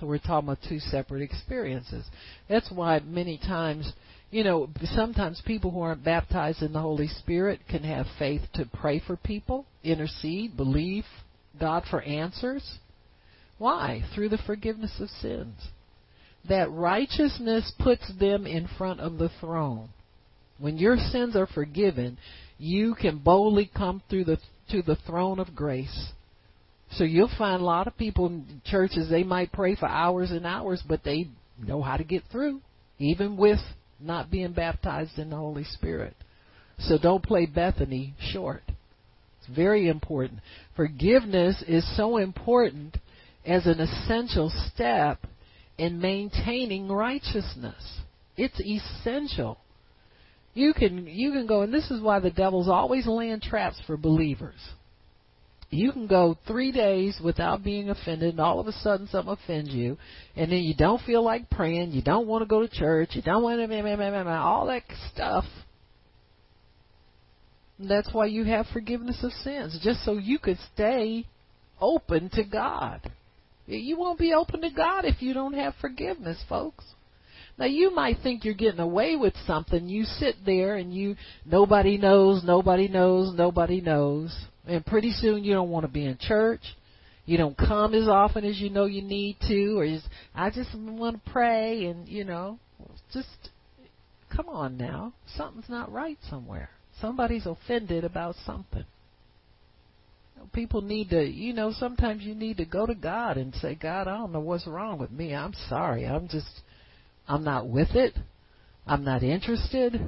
So 0.00 0.06
we're 0.06 0.18
talking 0.18 0.48
about 0.48 0.58
two 0.68 0.80
separate 0.80 1.22
experiences. 1.22 2.04
That's 2.48 2.70
why 2.70 3.00
many 3.00 3.38
times, 3.38 3.92
you 4.30 4.42
know, 4.42 4.68
sometimes 4.82 5.40
people 5.46 5.70
who 5.70 5.80
aren't 5.80 6.04
baptized 6.04 6.62
in 6.62 6.72
the 6.72 6.80
Holy 6.80 7.08
Spirit 7.08 7.60
can 7.68 7.84
have 7.84 8.06
faith 8.18 8.42
to 8.54 8.66
pray 8.66 9.00
for 9.04 9.16
people, 9.16 9.66
intercede, 9.84 10.56
believe 10.56 11.04
God 11.58 11.84
for 11.88 12.02
answers. 12.02 12.78
Why? 13.58 14.02
Through 14.14 14.30
the 14.30 14.38
forgiveness 14.38 15.00
of 15.00 15.08
sins. 15.08 15.68
That 16.48 16.70
righteousness 16.70 17.72
puts 17.78 18.12
them 18.18 18.46
in 18.46 18.68
front 18.76 19.00
of 19.00 19.18
the 19.18 19.30
throne. 19.40 19.90
When 20.58 20.76
your 20.76 20.96
sins 20.96 21.36
are 21.36 21.46
forgiven, 21.46 22.18
you 22.58 22.94
can 22.94 23.18
boldly 23.18 23.70
come 23.74 24.02
through 24.08 24.24
the 24.24 24.38
to 24.70 24.82
the 24.82 24.96
throne 25.06 25.38
of 25.38 25.54
grace. 25.54 26.12
So 26.92 27.04
you'll 27.04 27.30
find 27.36 27.60
a 27.60 27.64
lot 27.64 27.86
of 27.86 27.96
people 27.96 28.26
in 28.26 28.62
churches 28.64 29.08
they 29.08 29.24
might 29.24 29.52
pray 29.52 29.74
for 29.74 29.86
hours 29.86 30.30
and 30.30 30.46
hours, 30.46 30.82
but 30.86 31.02
they 31.04 31.28
know 31.58 31.82
how 31.82 31.96
to 31.96 32.04
get 32.04 32.22
through, 32.30 32.60
even 32.98 33.36
with 33.36 33.60
not 34.00 34.30
being 34.30 34.52
baptized 34.52 35.18
in 35.18 35.30
the 35.30 35.36
Holy 35.36 35.64
Spirit. 35.64 36.14
So 36.78 36.98
don't 36.98 37.22
play 37.22 37.46
Bethany 37.46 38.14
short. 38.32 38.62
It's 38.66 39.54
very 39.54 39.88
important. 39.88 40.40
Forgiveness 40.76 41.62
is 41.66 41.96
so 41.96 42.16
important 42.16 42.96
as 43.44 43.66
an 43.66 43.80
essential 43.80 44.50
step 44.72 45.18
in 45.76 46.00
maintaining 46.00 46.88
righteousness. 46.88 48.00
It's 48.36 48.60
essential. 48.60 49.58
You 50.54 50.72
can 50.72 51.06
you 51.06 51.32
can 51.32 51.46
go 51.46 51.62
and 51.62 51.74
this 51.74 51.90
is 51.90 52.00
why 52.00 52.20
the 52.20 52.30
devil's 52.30 52.68
always 52.68 53.06
laying 53.06 53.40
traps 53.40 53.80
for 53.86 53.96
believers. 53.96 54.58
You 55.70 55.90
can 55.90 56.06
go 56.06 56.38
three 56.46 56.70
days 56.70 57.18
without 57.22 57.64
being 57.64 57.90
offended, 57.90 58.30
and 58.30 58.40
all 58.40 58.60
of 58.60 58.68
a 58.68 58.72
sudden 58.72 59.08
something 59.08 59.32
offends 59.32 59.70
you, 59.70 59.98
and 60.36 60.52
then 60.52 60.60
you 60.60 60.74
don't 60.74 61.02
feel 61.02 61.24
like 61.24 61.50
praying, 61.50 61.90
you 61.90 62.02
don't 62.02 62.28
want 62.28 62.42
to 62.42 62.46
go 62.46 62.60
to 62.60 62.68
church, 62.68 63.10
you 63.12 63.22
don't 63.22 63.42
want 63.42 63.58
to 63.58 64.30
all 64.30 64.66
that 64.66 64.84
stuff. 65.12 65.44
That's 67.80 68.12
why 68.12 68.26
you 68.26 68.44
have 68.44 68.66
forgiveness 68.72 69.18
of 69.24 69.32
sins, 69.32 69.80
just 69.82 70.04
so 70.04 70.12
you 70.12 70.38
could 70.38 70.58
stay 70.72 71.26
open 71.80 72.30
to 72.34 72.44
God. 72.44 73.00
You 73.66 73.96
won't 73.96 74.18
be 74.18 74.32
open 74.32 74.60
to 74.60 74.70
God 74.70 75.04
if 75.04 75.22
you 75.22 75.34
don't 75.34 75.54
have 75.54 75.74
forgiveness, 75.80 76.42
folks. 76.48 76.84
Now 77.58 77.66
you 77.66 77.94
might 77.94 78.18
think 78.22 78.44
you're 78.44 78.54
getting 78.54 78.80
away 78.80 79.16
with 79.16 79.34
something. 79.46 79.88
You 79.88 80.04
sit 80.04 80.36
there 80.44 80.74
and 80.76 80.92
you 80.92 81.16
nobody 81.44 81.98
knows, 81.98 82.42
nobody 82.44 82.88
knows, 82.88 83.34
nobody 83.34 83.80
knows. 83.80 84.36
And 84.66 84.84
pretty 84.84 85.12
soon 85.12 85.44
you 85.44 85.54
don't 85.54 85.70
want 85.70 85.84
to 85.84 85.92
be 85.92 86.04
in 86.04 86.18
church. 86.18 86.62
You 87.26 87.38
don't 87.38 87.56
come 87.56 87.94
as 87.94 88.08
often 88.08 88.44
as 88.44 88.58
you 88.58 88.70
know 88.70 88.84
you 88.84 89.02
need 89.02 89.36
to 89.48 89.78
or 89.78 89.86
just, 89.86 90.08
I 90.34 90.50
just 90.50 90.74
want 90.76 91.24
to 91.24 91.30
pray 91.30 91.86
and 91.86 92.08
you 92.08 92.24
know, 92.24 92.58
just 93.12 93.28
come 94.34 94.48
on 94.48 94.76
now. 94.76 95.12
Something's 95.36 95.68
not 95.68 95.92
right 95.92 96.18
somewhere. 96.28 96.70
Somebody's 97.00 97.46
offended 97.46 98.04
about 98.04 98.34
something. 98.44 98.84
People 100.52 100.82
need 100.82 101.10
to, 101.10 101.24
you 101.24 101.52
know, 101.52 101.72
sometimes 101.72 102.22
you 102.22 102.34
need 102.34 102.58
to 102.58 102.64
go 102.64 102.86
to 102.86 102.94
God 102.94 103.38
and 103.38 103.54
say, 103.56 103.74
God, 103.74 104.06
I 104.06 104.18
don't 104.18 104.32
know 104.32 104.40
what's 104.40 104.66
wrong 104.66 104.98
with 104.98 105.10
me. 105.10 105.34
I'm 105.34 105.54
sorry. 105.68 106.04
I'm 106.04 106.28
just, 106.28 106.46
I'm 107.28 107.44
not 107.44 107.68
with 107.68 107.94
it. 107.94 108.14
I'm 108.86 109.04
not 109.04 109.22
interested. 109.22 110.00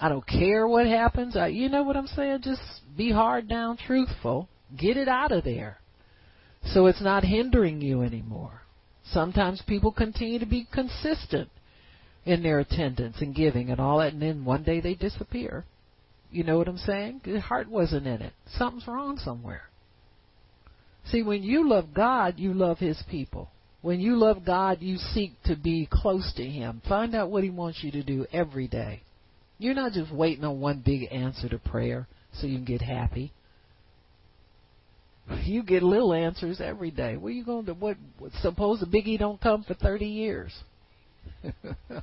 I 0.00 0.08
don't 0.08 0.26
care 0.26 0.66
what 0.66 0.86
happens. 0.86 1.36
I, 1.36 1.48
you 1.48 1.68
know 1.68 1.82
what 1.82 1.96
I'm 1.96 2.06
saying? 2.06 2.40
Just 2.42 2.60
be 2.96 3.10
hard 3.10 3.48
down 3.48 3.76
truthful. 3.78 4.48
Get 4.76 4.96
it 4.96 5.08
out 5.08 5.32
of 5.32 5.44
there. 5.44 5.78
So 6.72 6.86
it's 6.86 7.02
not 7.02 7.24
hindering 7.24 7.80
you 7.80 8.02
anymore. 8.02 8.62
Sometimes 9.12 9.62
people 9.66 9.92
continue 9.92 10.38
to 10.38 10.46
be 10.46 10.66
consistent 10.72 11.48
in 12.24 12.42
their 12.42 12.58
attendance 12.58 13.16
and 13.20 13.34
giving 13.34 13.70
and 13.70 13.80
all 13.80 13.98
that, 13.98 14.12
and 14.12 14.20
then 14.20 14.44
one 14.44 14.64
day 14.64 14.80
they 14.80 14.94
disappear. 14.94 15.64
You 16.30 16.42
know 16.42 16.58
what 16.58 16.68
I'm 16.68 16.78
saying? 16.78 17.20
The 17.24 17.40
heart 17.40 17.68
wasn't 17.68 18.06
in 18.06 18.20
it. 18.20 18.32
Something's 18.58 18.88
wrong 18.88 19.16
somewhere. 19.18 19.62
See, 21.10 21.22
when 21.22 21.44
you 21.44 21.68
love 21.68 21.94
God, 21.94 22.34
you 22.38 22.52
love 22.52 22.78
His 22.78 23.00
people. 23.08 23.48
When 23.86 24.00
you 24.00 24.16
love 24.16 24.44
God, 24.44 24.78
you 24.80 24.96
seek 24.96 25.40
to 25.44 25.54
be 25.54 25.88
close 25.88 26.32
to 26.38 26.44
Him. 26.44 26.82
Find 26.88 27.14
out 27.14 27.30
what 27.30 27.44
He 27.44 27.50
wants 27.50 27.84
you 27.84 27.92
to 27.92 28.02
do 28.02 28.26
every 28.32 28.66
day. 28.66 29.02
You're 29.58 29.76
not 29.76 29.92
just 29.92 30.12
waiting 30.12 30.42
on 30.42 30.58
one 30.58 30.82
big 30.84 31.06
answer 31.12 31.48
to 31.48 31.60
prayer 31.60 32.08
so 32.32 32.48
you 32.48 32.56
can 32.56 32.64
get 32.64 32.82
happy. 32.82 33.32
You 35.44 35.62
get 35.62 35.84
little 35.84 36.12
answers 36.12 36.60
every 36.60 36.90
day. 36.90 37.16
What 37.16 37.28
are 37.28 37.34
you 37.34 37.44
going 37.44 37.66
to 37.66 37.74
what 37.74 37.96
suppose 38.42 38.80
the 38.80 38.86
biggie 38.86 39.20
don't 39.20 39.40
come 39.40 39.62
for 39.62 39.74
30 39.74 40.04
years? 40.04 40.52
You're 41.44 42.02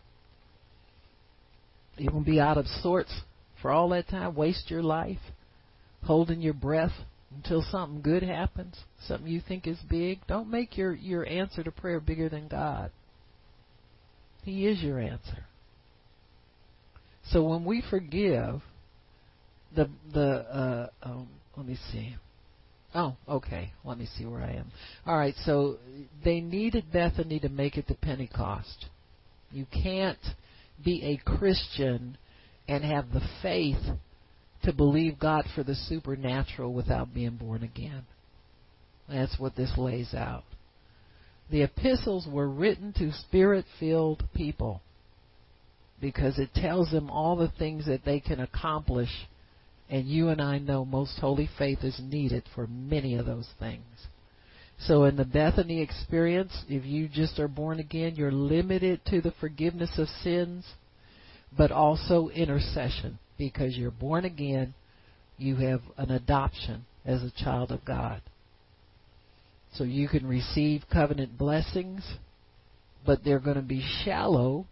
going 2.11 2.23
to 2.23 2.31
be 2.31 2.39
out 2.39 2.57
of 2.57 2.65
sorts 2.81 3.13
for 3.61 3.71
all 3.71 3.89
that 3.89 4.07
time, 4.07 4.35
waste 4.35 4.71
your 4.71 4.83
life 4.83 5.19
holding 6.03 6.41
your 6.41 6.53
breath 6.53 6.93
until 7.35 7.63
something 7.71 8.01
good 8.01 8.23
happens, 8.23 8.77
something 9.07 9.27
you 9.27 9.41
think 9.47 9.67
is 9.67 9.77
big. 9.89 10.19
Don't 10.27 10.49
make 10.49 10.77
your 10.77 10.93
your 10.93 11.25
answer 11.25 11.63
to 11.63 11.71
prayer 11.71 11.99
bigger 11.99 12.29
than 12.29 12.47
God. 12.47 12.91
He 14.43 14.67
is 14.67 14.81
your 14.81 14.99
answer. 14.99 15.45
So 17.29 17.43
when 17.43 17.65
we 17.65 17.83
forgive, 17.89 18.61
the 19.75 19.89
the 20.13 20.29
uh, 20.29 20.87
um, 21.03 21.29
let 21.55 21.65
me 21.65 21.77
see. 21.91 22.15
Oh, 22.95 23.15
okay. 23.27 23.73
Let 23.83 23.97
me 23.97 24.07
see 24.17 24.25
where 24.25 24.41
I 24.41 24.51
am. 24.51 24.71
All 25.05 25.17
right. 25.17 25.33
So 25.45 25.77
they 26.23 26.41
needed 26.41 26.91
Bethany 26.91 27.39
to 27.39 27.49
make 27.49 27.77
it 27.77 27.87
to 27.87 27.95
Pentecost. 27.95 28.85
You 29.51 29.65
can't 29.71 30.19
be 30.83 31.03
a 31.03 31.37
Christian 31.37 32.17
and 32.67 32.83
have 32.83 33.11
the 33.11 33.21
faith 33.41 33.81
to 34.63 34.73
believe 34.73 35.19
God 35.19 35.45
for 35.55 35.63
the 35.63 35.75
supernatural 35.75 36.73
without 36.73 37.13
being 37.13 37.37
born 37.37 37.63
again. 37.63 38.03
That's 39.09 39.37
what 39.37 39.55
this 39.55 39.73
lays 39.77 40.13
out. 40.13 40.43
The 41.51 41.63
epistles 41.63 42.27
were 42.29 42.49
written 42.49 42.93
to 42.93 43.11
spirit 43.11 43.65
filled 43.79 44.23
people 44.33 44.81
because 46.01 46.39
it 46.39 46.53
tells 46.55 46.91
them 46.91 47.09
all 47.09 47.35
the 47.35 47.51
things 47.59 47.85
that 47.85 48.05
they 48.05 48.19
can 48.19 48.39
accomplish. 48.39 49.09
And 49.89 50.07
you 50.07 50.29
and 50.29 50.41
I 50.41 50.57
know 50.57 50.85
most 50.85 51.19
holy 51.19 51.49
faith 51.57 51.79
is 51.83 51.99
needed 52.01 52.43
for 52.55 52.65
many 52.67 53.15
of 53.15 53.25
those 53.25 53.49
things. 53.59 53.83
So, 54.79 55.03
in 55.03 55.17
the 55.17 55.25
Bethany 55.25 55.81
experience, 55.81 56.51
if 56.67 56.83
you 56.83 57.07
just 57.07 57.39
are 57.39 57.47
born 57.47 57.79
again, 57.79 58.15
you're 58.15 58.31
limited 58.31 59.01
to 59.07 59.21
the 59.21 59.33
forgiveness 59.39 59.91
of 59.97 60.07
sins 60.23 60.65
but 61.55 61.71
also 61.71 62.29
intercession 62.29 63.19
because 63.37 63.75
you're 63.75 63.91
born 63.91 64.25
again, 64.25 64.73
you 65.37 65.55
have 65.55 65.81
an 65.97 66.11
adoption 66.11 66.85
as 67.05 67.21
a 67.23 67.31
child 67.43 67.71
of 67.71 67.83
God. 67.85 68.21
So 69.73 69.83
you 69.83 70.07
can 70.07 70.25
receive 70.27 70.83
covenant 70.91 71.37
blessings, 71.37 72.03
but 73.05 73.23
they're 73.23 73.39
going 73.39 73.55
to 73.55 73.61
be 73.61 73.85
shallow 74.03 74.67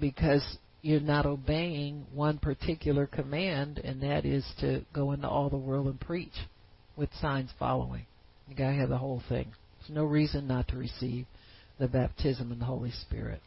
because 0.00 0.58
you're 0.82 1.00
not 1.00 1.26
obeying 1.26 2.06
one 2.12 2.38
particular 2.38 3.06
command, 3.06 3.78
and 3.78 4.02
that 4.02 4.24
is 4.24 4.44
to 4.60 4.84
go 4.92 5.12
into 5.12 5.28
all 5.28 5.48
the 5.48 5.56
world 5.56 5.86
and 5.86 6.00
preach 6.00 6.32
with 6.96 7.08
signs 7.20 7.50
following. 7.58 8.06
You 8.48 8.56
got 8.56 8.70
to 8.70 8.76
have 8.76 8.88
the 8.88 8.98
whole 8.98 9.22
thing. 9.28 9.52
There's 9.78 9.94
no 9.94 10.04
reason 10.04 10.48
not 10.48 10.68
to 10.68 10.76
receive 10.76 11.26
the 11.78 11.86
baptism 11.86 12.50
in 12.50 12.58
the 12.58 12.64
Holy 12.64 12.90
Spirit 12.90 13.40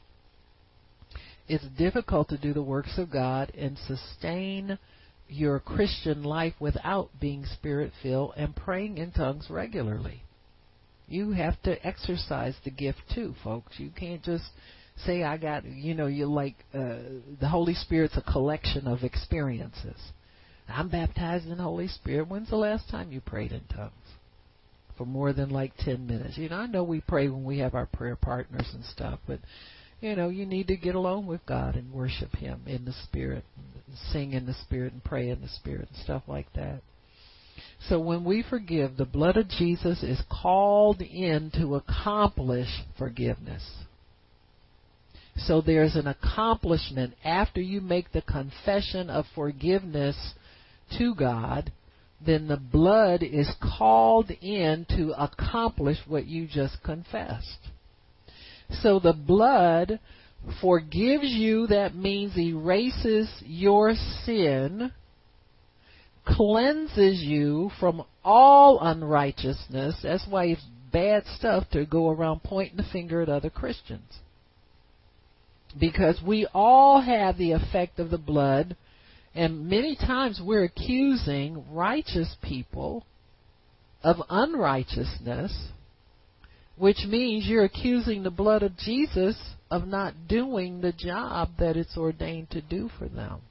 it's 1.47 1.65
difficult 1.77 2.29
to 2.29 2.37
do 2.37 2.53
the 2.53 2.63
works 2.63 2.97
of 2.97 3.11
God 3.11 3.51
and 3.55 3.77
sustain 3.77 4.77
your 5.27 5.59
Christian 5.59 6.23
life 6.23 6.53
without 6.59 7.09
being 7.19 7.45
spirit 7.45 7.91
filled 8.01 8.33
and 8.37 8.55
praying 8.55 8.97
in 8.97 9.11
tongues 9.11 9.47
regularly. 9.49 10.23
You 11.07 11.31
have 11.31 11.61
to 11.63 11.85
exercise 11.85 12.55
the 12.63 12.71
gift 12.71 13.01
too, 13.13 13.35
folks. 13.43 13.79
You 13.79 13.91
can't 13.95 14.23
just 14.23 14.45
say 15.05 15.23
I 15.23 15.37
got, 15.37 15.65
you 15.65 15.93
know, 15.93 16.07
you're 16.07 16.27
like 16.27 16.55
uh, 16.73 16.97
the 17.39 17.47
Holy 17.49 17.73
Spirit's 17.73 18.17
a 18.17 18.31
collection 18.31 18.87
of 18.87 19.03
experiences. 19.03 19.97
I'm 20.67 20.89
baptized 20.89 21.45
in 21.45 21.57
the 21.57 21.63
Holy 21.63 21.87
Spirit. 21.87 22.27
When's 22.27 22.49
the 22.49 22.55
last 22.55 22.89
time 22.89 23.11
you 23.11 23.21
prayed 23.21 23.51
in 23.51 23.61
tongues? 23.75 23.91
For 24.97 25.05
more 25.05 25.33
than 25.33 25.49
like 25.49 25.75
10 25.77 26.07
minutes. 26.07 26.37
You 26.37 26.49
know, 26.49 26.57
I 26.57 26.67
know 26.67 26.83
we 26.83 27.01
pray 27.01 27.27
when 27.27 27.43
we 27.43 27.59
have 27.59 27.75
our 27.75 27.85
prayer 27.85 28.15
partners 28.15 28.69
and 28.73 28.83
stuff, 28.85 29.19
but 29.27 29.39
you 30.05 30.15
know, 30.15 30.29
you 30.29 30.45
need 30.45 30.67
to 30.67 30.77
get 30.77 30.95
alone 30.95 31.25
with 31.25 31.45
God 31.45 31.75
and 31.75 31.91
worship 31.91 32.35
Him 32.35 32.61
in 32.67 32.85
the 32.85 32.93
Spirit, 33.05 33.43
and 33.57 33.97
sing 34.11 34.33
in 34.33 34.45
the 34.45 34.53
Spirit, 34.53 34.93
and 34.93 35.03
pray 35.03 35.29
in 35.29 35.41
the 35.41 35.47
Spirit, 35.47 35.89
and 35.89 36.03
stuff 36.03 36.23
like 36.27 36.51
that. 36.53 36.81
So 37.89 37.99
when 37.99 38.23
we 38.23 38.43
forgive, 38.47 38.97
the 38.97 39.05
blood 39.05 39.35
of 39.35 39.49
Jesus 39.49 40.03
is 40.03 40.21
called 40.29 41.01
in 41.01 41.51
to 41.55 41.75
accomplish 41.75 42.67
forgiveness. 42.97 43.67
So 45.37 45.61
there's 45.61 45.95
an 45.95 46.07
accomplishment 46.07 47.15
after 47.23 47.59
you 47.59 47.81
make 47.81 48.11
the 48.11 48.21
confession 48.21 49.09
of 49.09 49.25
forgiveness 49.33 50.15
to 50.97 51.15
God, 51.15 51.71
then 52.25 52.47
the 52.47 52.57
blood 52.57 53.23
is 53.23 53.51
called 53.77 54.29
in 54.29 54.85
to 54.95 55.13
accomplish 55.17 55.97
what 56.07 56.25
you 56.27 56.47
just 56.47 56.81
confessed. 56.83 57.69
So 58.81 58.99
the 58.99 59.13
blood 59.13 59.99
forgives 60.61 61.25
you, 61.25 61.67
that 61.67 61.95
means 61.95 62.37
erases 62.37 63.29
your 63.45 63.95
sin, 64.23 64.91
cleanses 66.25 67.21
you 67.21 67.71
from 67.79 68.03
all 68.23 68.79
unrighteousness. 68.81 69.99
That's 70.03 70.25
why 70.27 70.45
it's 70.45 70.65
bad 70.91 71.23
stuff 71.37 71.69
to 71.71 71.85
go 71.85 72.09
around 72.09 72.43
pointing 72.43 72.77
the 72.77 72.83
finger 72.91 73.21
at 73.21 73.29
other 73.29 73.49
Christians. 73.49 74.19
Because 75.79 76.21
we 76.25 76.47
all 76.53 77.01
have 77.01 77.37
the 77.37 77.51
effect 77.51 77.99
of 77.99 78.09
the 78.09 78.17
blood, 78.17 78.75
and 79.33 79.67
many 79.67 79.95
times 79.95 80.39
we're 80.43 80.63
accusing 80.63 81.65
righteous 81.73 82.35
people 82.41 83.05
of 84.03 84.17
unrighteousness 84.29 85.69
which 86.77 87.05
means 87.07 87.45
you're 87.45 87.63
accusing 87.63 88.23
the 88.23 88.31
blood 88.31 88.63
of 88.63 88.77
Jesus 88.77 89.37
of 89.71 89.87
not 89.87 90.27
doing 90.27 90.81
the 90.81 90.91
job 90.91 91.49
that 91.59 91.77
it's 91.77 91.97
ordained 91.97 92.49
to 92.51 92.61
do 92.61 92.89
for 92.99 93.07
them. 93.07 93.41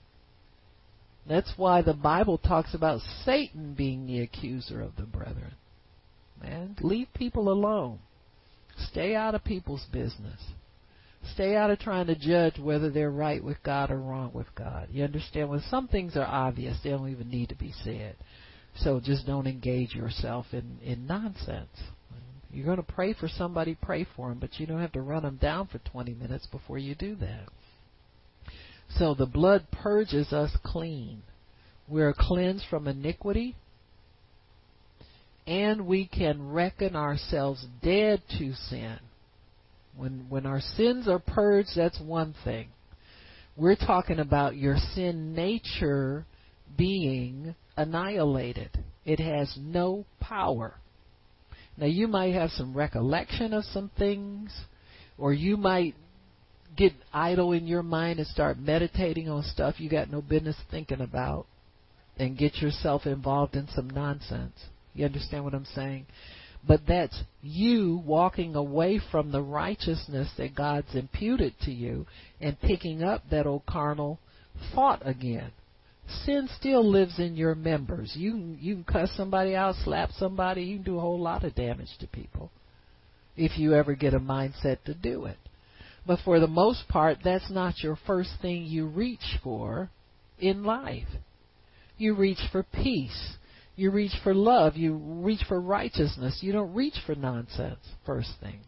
That's 1.26 1.52
why 1.56 1.82
the 1.82 1.94
Bible 1.94 2.38
talks 2.38 2.74
about 2.74 3.00
Satan 3.24 3.74
being 3.74 4.06
the 4.06 4.20
accuser 4.20 4.82
of 4.82 4.96
the 4.96 5.04
brethren. 5.04 5.54
Man, 6.42 6.76
leave 6.82 7.08
people 7.14 7.48
alone. 7.48 7.98
Stay 8.90 9.14
out 9.14 9.34
of 9.34 9.42
people's 9.44 9.86
business. 9.90 10.40
Stay 11.32 11.56
out 11.56 11.70
of 11.70 11.78
trying 11.78 12.06
to 12.08 12.14
judge 12.14 12.58
whether 12.58 12.90
they're 12.90 13.10
right 13.10 13.42
with 13.42 13.62
God 13.62 13.90
or 13.90 13.98
wrong 13.98 14.32
with 14.34 14.54
God. 14.54 14.88
You 14.90 15.04
understand? 15.04 15.48
When 15.48 15.62
some 15.70 15.88
things 15.88 16.16
are 16.16 16.26
obvious, 16.26 16.76
they 16.84 16.90
don't 16.90 17.08
even 17.08 17.30
need 17.30 17.48
to 17.48 17.54
be 17.54 17.72
said. 17.82 18.16
So 18.76 19.00
just 19.00 19.26
don't 19.26 19.46
engage 19.46 19.94
yourself 19.94 20.46
in, 20.52 20.78
in 20.82 21.06
nonsense. 21.06 21.70
You're 22.54 22.66
going 22.66 22.76
to 22.76 22.84
pray 22.84 23.14
for 23.14 23.26
somebody, 23.26 23.74
pray 23.74 24.06
for 24.14 24.28
them, 24.28 24.38
but 24.38 24.60
you 24.60 24.66
don't 24.66 24.80
have 24.80 24.92
to 24.92 25.00
run 25.00 25.24
them 25.24 25.38
down 25.42 25.66
for 25.66 25.78
20 25.78 26.14
minutes 26.14 26.46
before 26.46 26.78
you 26.78 26.94
do 26.94 27.16
that. 27.16 27.48
So 28.96 29.14
the 29.14 29.26
blood 29.26 29.66
purges 29.72 30.32
us 30.32 30.56
clean. 30.62 31.22
We're 31.88 32.14
cleansed 32.16 32.64
from 32.70 32.86
iniquity, 32.86 33.56
and 35.48 35.86
we 35.86 36.06
can 36.06 36.52
reckon 36.52 36.94
ourselves 36.94 37.66
dead 37.82 38.22
to 38.38 38.54
sin. 38.54 38.98
When 39.96 40.26
when 40.28 40.46
our 40.46 40.60
sins 40.60 41.08
are 41.08 41.18
purged, 41.18 41.70
that's 41.76 42.00
one 42.00 42.34
thing. 42.44 42.68
We're 43.56 43.76
talking 43.76 44.20
about 44.20 44.56
your 44.56 44.76
sin 44.94 45.34
nature 45.34 46.24
being 46.76 47.56
annihilated. 47.76 48.70
It 49.04 49.18
has 49.18 49.52
no 49.60 50.06
power. 50.20 50.74
Now 51.76 51.86
you 51.86 52.06
might 52.08 52.34
have 52.34 52.50
some 52.50 52.74
recollection 52.74 53.52
of 53.52 53.64
some 53.64 53.90
things, 53.98 54.52
or 55.18 55.32
you 55.32 55.56
might 55.56 55.94
get 56.76 56.92
idle 57.12 57.52
in 57.52 57.66
your 57.66 57.82
mind 57.82 58.18
and 58.18 58.28
start 58.28 58.58
meditating 58.58 59.28
on 59.28 59.42
stuff 59.42 59.78
you 59.78 59.88
got 59.88 60.10
no 60.10 60.20
business 60.20 60.56
thinking 60.70 61.00
about 61.00 61.46
and 62.16 62.38
get 62.38 62.56
yourself 62.56 63.06
involved 63.06 63.54
in 63.54 63.68
some 63.68 63.90
nonsense. 63.90 64.54
You 64.92 65.04
understand 65.04 65.44
what 65.44 65.54
I'm 65.54 65.66
saying? 65.66 66.06
But 66.66 66.80
that's 66.86 67.22
you 67.42 68.02
walking 68.06 68.54
away 68.54 69.00
from 69.10 69.30
the 69.30 69.42
righteousness 69.42 70.30
that 70.38 70.54
God's 70.54 70.94
imputed 70.94 71.54
to 71.62 71.70
you 71.70 72.06
and 72.40 72.58
picking 72.60 73.02
up 73.02 73.22
that 73.30 73.46
old 73.46 73.66
carnal 73.66 74.18
thought 74.74 75.02
again 75.06 75.50
sin 76.24 76.48
still 76.58 76.88
lives 76.88 77.18
in 77.18 77.36
your 77.36 77.54
members. 77.54 78.12
You 78.14 78.56
you 78.60 78.74
can 78.74 78.84
cuss 78.84 79.10
somebody 79.16 79.54
out, 79.54 79.74
slap 79.84 80.10
somebody, 80.12 80.62
you 80.62 80.76
can 80.76 80.84
do 80.84 80.98
a 80.98 81.00
whole 81.00 81.20
lot 81.20 81.44
of 81.44 81.54
damage 81.54 81.96
to 82.00 82.06
people 82.06 82.50
if 83.36 83.58
you 83.58 83.74
ever 83.74 83.94
get 83.94 84.14
a 84.14 84.20
mindset 84.20 84.82
to 84.84 84.94
do 84.94 85.24
it. 85.24 85.38
But 86.06 86.20
for 86.24 86.38
the 86.38 86.46
most 86.46 86.86
part, 86.88 87.18
that's 87.24 87.50
not 87.50 87.82
your 87.82 87.98
first 88.06 88.30
thing 88.42 88.64
you 88.64 88.86
reach 88.86 89.38
for 89.42 89.90
in 90.38 90.62
life. 90.62 91.08
You 91.96 92.14
reach 92.14 92.40
for 92.52 92.62
peace. 92.62 93.36
You 93.76 93.90
reach 93.90 94.12
for 94.22 94.34
love. 94.34 94.76
You 94.76 94.94
reach 94.94 95.42
for 95.48 95.60
righteousness. 95.60 96.38
You 96.42 96.52
don't 96.52 96.74
reach 96.74 96.94
for 97.06 97.14
nonsense, 97.14 97.80
first 98.04 98.30
thing. 98.40 98.60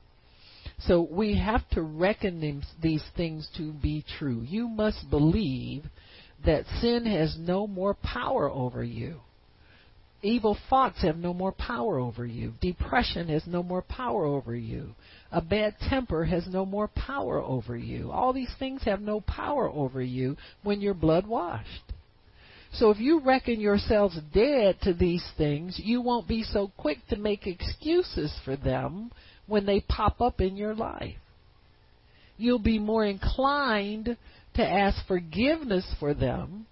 So 0.80 1.06
we 1.10 1.38
have 1.38 1.68
to 1.70 1.82
reckon 1.82 2.62
these 2.82 3.04
things 3.16 3.48
to 3.56 3.72
be 3.72 4.04
true. 4.18 4.42
You 4.46 4.68
must 4.68 5.08
believe 5.10 5.84
that 6.46 6.64
sin 6.80 7.04
has 7.06 7.36
no 7.38 7.66
more 7.66 7.94
power 7.94 8.50
over 8.50 8.82
you. 8.82 9.20
Evil 10.22 10.56
thoughts 10.70 11.02
have 11.02 11.18
no 11.18 11.34
more 11.34 11.52
power 11.52 11.98
over 11.98 12.24
you. 12.24 12.54
Depression 12.60 13.28
has 13.28 13.46
no 13.46 13.62
more 13.62 13.82
power 13.82 14.24
over 14.24 14.56
you. 14.56 14.94
A 15.30 15.42
bad 15.42 15.74
temper 15.88 16.24
has 16.24 16.46
no 16.48 16.64
more 16.64 16.88
power 16.88 17.40
over 17.40 17.76
you. 17.76 18.10
All 18.10 18.32
these 18.32 18.52
things 18.58 18.82
have 18.84 19.00
no 19.00 19.20
power 19.20 19.68
over 19.68 20.00
you 20.00 20.36
when 20.62 20.80
you're 20.80 20.94
blood 20.94 21.26
washed. 21.26 21.92
So 22.72 22.90
if 22.90 22.98
you 22.98 23.20
reckon 23.20 23.60
yourselves 23.60 24.18
dead 24.34 24.78
to 24.82 24.92
these 24.92 25.24
things, 25.36 25.80
you 25.82 26.00
won't 26.00 26.28
be 26.28 26.42
so 26.42 26.72
quick 26.76 26.98
to 27.10 27.16
make 27.16 27.46
excuses 27.46 28.34
for 28.44 28.56
them 28.56 29.12
when 29.46 29.66
they 29.66 29.80
pop 29.80 30.20
up 30.20 30.40
in 30.40 30.56
your 30.56 30.74
life. 30.74 31.14
You'll 32.36 32.58
be 32.58 32.78
more 32.78 33.04
inclined 33.04 34.16
to 34.56 34.66
ask 34.66 35.06
forgiveness 35.06 35.86
for 35.98 36.14
them 36.14 36.66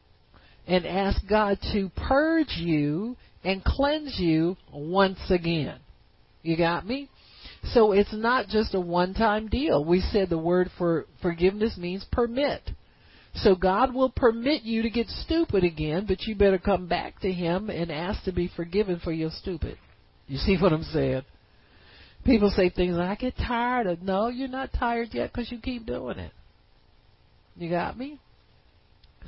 and 0.66 0.86
ask 0.86 1.20
God 1.28 1.58
to 1.72 1.90
purge 1.96 2.56
you 2.56 3.16
and 3.44 3.62
cleanse 3.64 4.18
you 4.18 4.56
once 4.72 5.18
again. 5.30 5.78
You 6.42 6.56
got 6.56 6.86
me? 6.86 7.08
So 7.72 7.92
it's 7.92 8.12
not 8.12 8.48
just 8.48 8.74
a 8.74 8.80
one 8.80 9.14
time 9.14 9.48
deal. 9.48 9.84
We 9.84 10.00
said 10.00 10.28
the 10.28 10.38
word 10.38 10.70
for 10.76 11.06
forgiveness 11.22 11.76
means 11.78 12.04
permit. 12.12 12.62
So 13.36 13.54
God 13.56 13.94
will 13.94 14.10
permit 14.10 14.62
you 14.62 14.82
to 14.82 14.90
get 14.90 15.08
stupid 15.08 15.64
again, 15.64 16.04
but 16.06 16.22
you 16.22 16.36
better 16.36 16.58
come 16.58 16.86
back 16.86 17.20
to 17.20 17.32
Him 17.32 17.68
and 17.68 17.90
ask 17.90 18.22
to 18.24 18.32
be 18.32 18.50
forgiven 18.54 19.00
for 19.02 19.12
your 19.12 19.30
stupid. 19.30 19.76
You 20.28 20.38
see 20.38 20.56
what 20.56 20.72
I'm 20.72 20.84
saying? 20.84 21.22
People 22.24 22.50
say 22.54 22.70
things 22.70 22.96
like, 22.96 23.08
I 23.08 23.14
get 23.16 23.36
tired 23.36 23.86
of, 23.86 24.02
no, 24.02 24.28
you're 24.28 24.48
not 24.48 24.70
tired 24.72 25.08
yet 25.12 25.32
because 25.32 25.50
you 25.50 25.58
keep 25.58 25.84
doing 25.84 26.18
it. 26.18 26.32
You 27.56 27.70
got 27.70 27.98
me? 27.98 28.18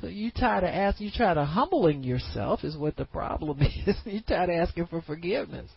So 0.01 0.07
you 0.07 0.31
try 0.31 0.59
to 0.59 0.67
ask, 0.67 1.01
you 1.01 1.09
try 1.11 1.33
to 1.33 1.43
humbling 1.43 2.03
yourself 2.03 2.63
is 2.63 2.77
what 2.77 2.95
the 2.97 3.05
problem 3.05 3.59
is. 3.61 3.95
you 4.05 4.21
try 4.21 4.45
to 4.45 4.53
asking 4.53 4.87
for 4.87 5.01
forgiveness, 5.01 5.69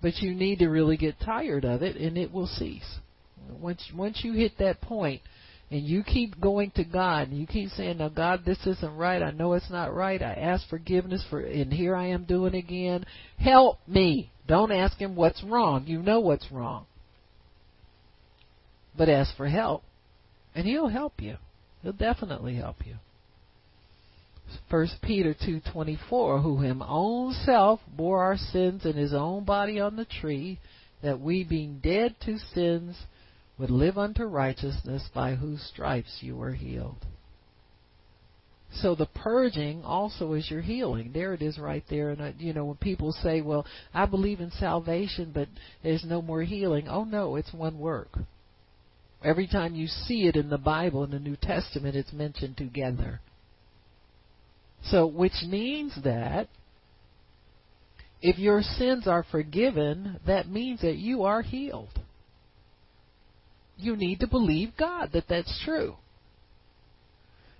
but 0.00 0.18
you 0.18 0.34
need 0.34 0.60
to 0.60 0.68
really 0.68 0.96
get 0.96 1.18
tired 1.20 1.64
of 1.64 1.82
it, 1.82 1.96
and 1.96 2.16
it 2.16 2.32
will 2.32 2.46
cease. 2.46 2.98
Once 3.60 3.82
once 3.94 4.20
you 4.22 4.32
hit 4.32 4.52
that 4.58 4.80
point, 4.80 5.20
and 5.70 5.82
you 5.82 6.04
keep 6.04 6.40
going 6.40 6.70
to 6.72 6.84
God, 6.84 7.28
and 7.28 7.38
you 7.38 7.46
keep 7.46 7.70
saying, 7.70 7.98
"Now, 7.98 8.08
God, 8.08 8.44
this 8.44 8.64
isn't 8.66 8.96
right. 8.96 9.22
I 9.22 9.32
know 9.32 9.54
it's 9.54 9.70
not 9.70 9.92
right. 9.92 10.22
I 10.22 10.34
ask 10.34 10.68
forgiveness 10.68 11.24
for, 11.28 11.40
and 11.40 11.72
here 11.72 11.96
I 11.96 12.06
am 12.06 12.24
doing 12.24 12.54
again. 12.54 13.04
Help 13.38 13.78
me." 13.88 14.30
Don't 14.46 14.72
ask 14.72 14.98
Him 14.98 15.16
what's 15.16 15.42
wrong. 15.42 15.84
You 15.86 16.02
know 16.02 16.20
what's 16.20 16.52
wrong, 16.52 16.86
but 18.96 19.08
ask 19.08 19.34
for 19.36 19.48
help, 19.48 19.82
and 20.54 20.66
He'll 20.66 20.88
help 20.88 21.20
you. 21.20 21.36
He'll 21.84 21.92
definitely 21.92 22.56
help 22.56 22.84
you. 22.84 22.94
First 24.70 24.96
Peter 25.02 25.34
two 25.34 25.60
twenty 25.72 25.98
four, 26.08 26.40
who 26.40 26.60
him 26.60 26.82
own 26.82 27.34
self 27.44 27.80
bore 27.96 28.24
our 28.24 28.36
sins 28.36 28.84
in 28.84 28.94
his 28.94 29.14
own 29.14 29.44
body 29.44 29.78
on 29.78 29.96
the 29.96 30.04
tree, 30.04 30.58
that 31.02 31.20
we 31.20 31.44
being 31.44 31.80
dead 31.82 32.16
to 32.24 32.38
sins 32.54 32.96
would 33.58 33.70
live 33.70 33.98
unto 33.98 34.24
righteousness, 34.24 35.08
by 35.14 35.34
whose 35.34 35.62
stripes 35.62 36.18
you 36.20 36.36
were 36.36 36.54
healed. 36.54 36.96
So 38.72 38.94
the 38.96 39.06
purging 39.06 39.84
also 39.84 40.32
is 40.32 40.50
your 40.50 40.62
healing. 40.62 41.12
There 41.12 41.34
it 41.34 41.42
is 41.42 41.58
right 41.58 41.84
there. 41.88 42.10
And, 42.10 42.20
uh, 42.20 42.30
you 42.38 42.52
know, 42.52 42.64
when 42.64 42.76
people 42.76 43.12
say, 43.22 43.40
well, 43.40 43.64
I 43.92 44.06
believe 44.06 44.40
in 44.40 44.50
salvation, 44.52 45.30
but 45.32 45.46
there's 45.84 46.04
no 46.04 46.20
more 46.20 46.42
healing. 46.42 46.88
Oh, 46.88 47.04
no, 47.04 47.36
it's 47.36 47.52
one 47.52 47.78
work. 47.78 48.18
Every 49.24 49.46
time 49.46 49.74
you 49.74 49.86
see 49.86 50.26
it 50.26 50.36
in 50.36 50.50
the 50.50 50.58
Bible, 50.58 51.02
in 51.02 51.10
the 51.10 51.18
New 51.18 51.36
Testament, 51.36 51.96
it's 51.96 52.12
mentioned 52.12 52.58
together. 52.58 53.20
So, 54.84 55.06
which 55.06 55.42
means 55.46 55.98
that 56.04 56.48
if 58.20 58.38
your 58.38 58.60
sins 58.60 59.08
are 59.08 59.24
forgiven, 59.30 60.20
that 60.26 60.48
means 60.48 60.82
that 60.82 60.96
you 60.96 61.24
are 61.24 61.40
healed. 61.40 61.98
You 63.78 63.96
need 63.96 64.20
to 64.20 64.26
believe 64.26 64.76
God 64.78 65.10
that 65.14 65.24
that's 65.26 65.62
true. 65.64 65.96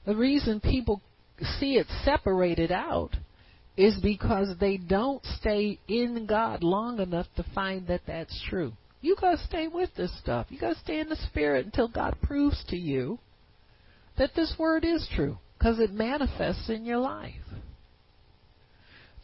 The 0.04 0.14
reason 0.14 0.60
people 0.60 1.00
see 1.58 1.76
it 1.76 1.86
separated 2.04 2.70
out 2.70 3.16
is 3.76 3.98
because 4.02 4.54
they 4.60 4.76
don't 4.76 5.24
stay 5.40 5.78
in 5.88 6.26
God 6.26 6.62
long 6.62 7.00
enough 7.00 7.26
to 7.36 7.44
find 7.54 7.86
that 7.86 8.02
that's 8.06 8.38
true. 8.50 8.74
You 9.04 9.16
got 9.20 9.32
to 9.32 9.44
stay 9.44 9.68
with 9.68 9.90
this 9.98 10.18
stuff. 10.18 10.46
You 10.48 10.58
got 10.58 10.72
to 10.72 10.80
stay 10.80 10.98
in 10.98 11.10
the 11.10 11.16
Spirit 11.16 11.66
until 11.66 11.88
God 11.88 12.16
proves 12.22 12.64
to 12.70 12.76
you 12.76 13.18
that 14.16 14.30
this 14.34 14.54
word 14.58 14.82
is 14.82 15.06
true 15.14 15.36
because 15.58 15.78
it 15.78 15.92
manifests 15.92 16.70
in 16.70 16.86
your 16.86 16.96
life. 16.96 17.34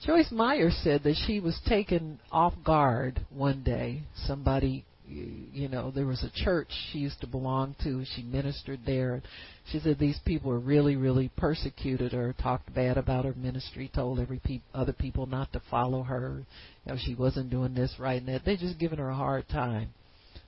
Joyce 0.05 0.31
Meyer 0.31 0.71
said 0.71 1.03
that 1.05 1.17
she 1.27 1.41
was 1.41 1.59
taken 1.67 2.21
off 2.31 2.53
guard 2.63 3.25
one 3.31 3.63
day. 3.63 4.03
Somebody 4.27 4.85
you 5.11 5.69
know, 5.69 5.91
there 5.91 6.07
was 6.07 6.23
a 6.23 6.45
church 6.45 6.69
she 6.91 6.99
used 6.99 7.21
to 7.21 7.27
belong 7.27 7.75
to. 7.83 8.05
She 8.15 8.23
ministered 8.23 8.81
there. 8.87 9.23
She 9.71 9.81
said 9.81 9.99
these 9.99 10.19
people 10.25 10.51
were 10.51 10.61
really, 10.61 10.97
really 10.97 11.31
persecuted 11.37 12.13
her, 12.13 12.35
talked 12.41 12.73
bad 12.75 12.97
about 12.97 13.25
her 13.25 13.35
ministry, 13.35 13.91
told 13.95 14.21
every 14.21 14.41
pe- 14.45 14.61
other 14.73 14.93
people 14.93 15.27
not 15.27 15.53
to 15.53 15.63
follow 15.71 16.03
her. 16.03 16.43
You 16.85 16.93
know, 16.93 16.99
she 17.05 17.15
wasn't 17.15 17.51
doing 17.51 17.75
this 17.75 17.95
right 17.99 18.21
and 18.21 18.29
that. 18.29 18.45
They 18.45 18.57
just 18.57 18.79
given 18.79 18.99
her 18.99 19.11
a 19.11 19.17
hard 19.17 19.49
time 19.49 19.91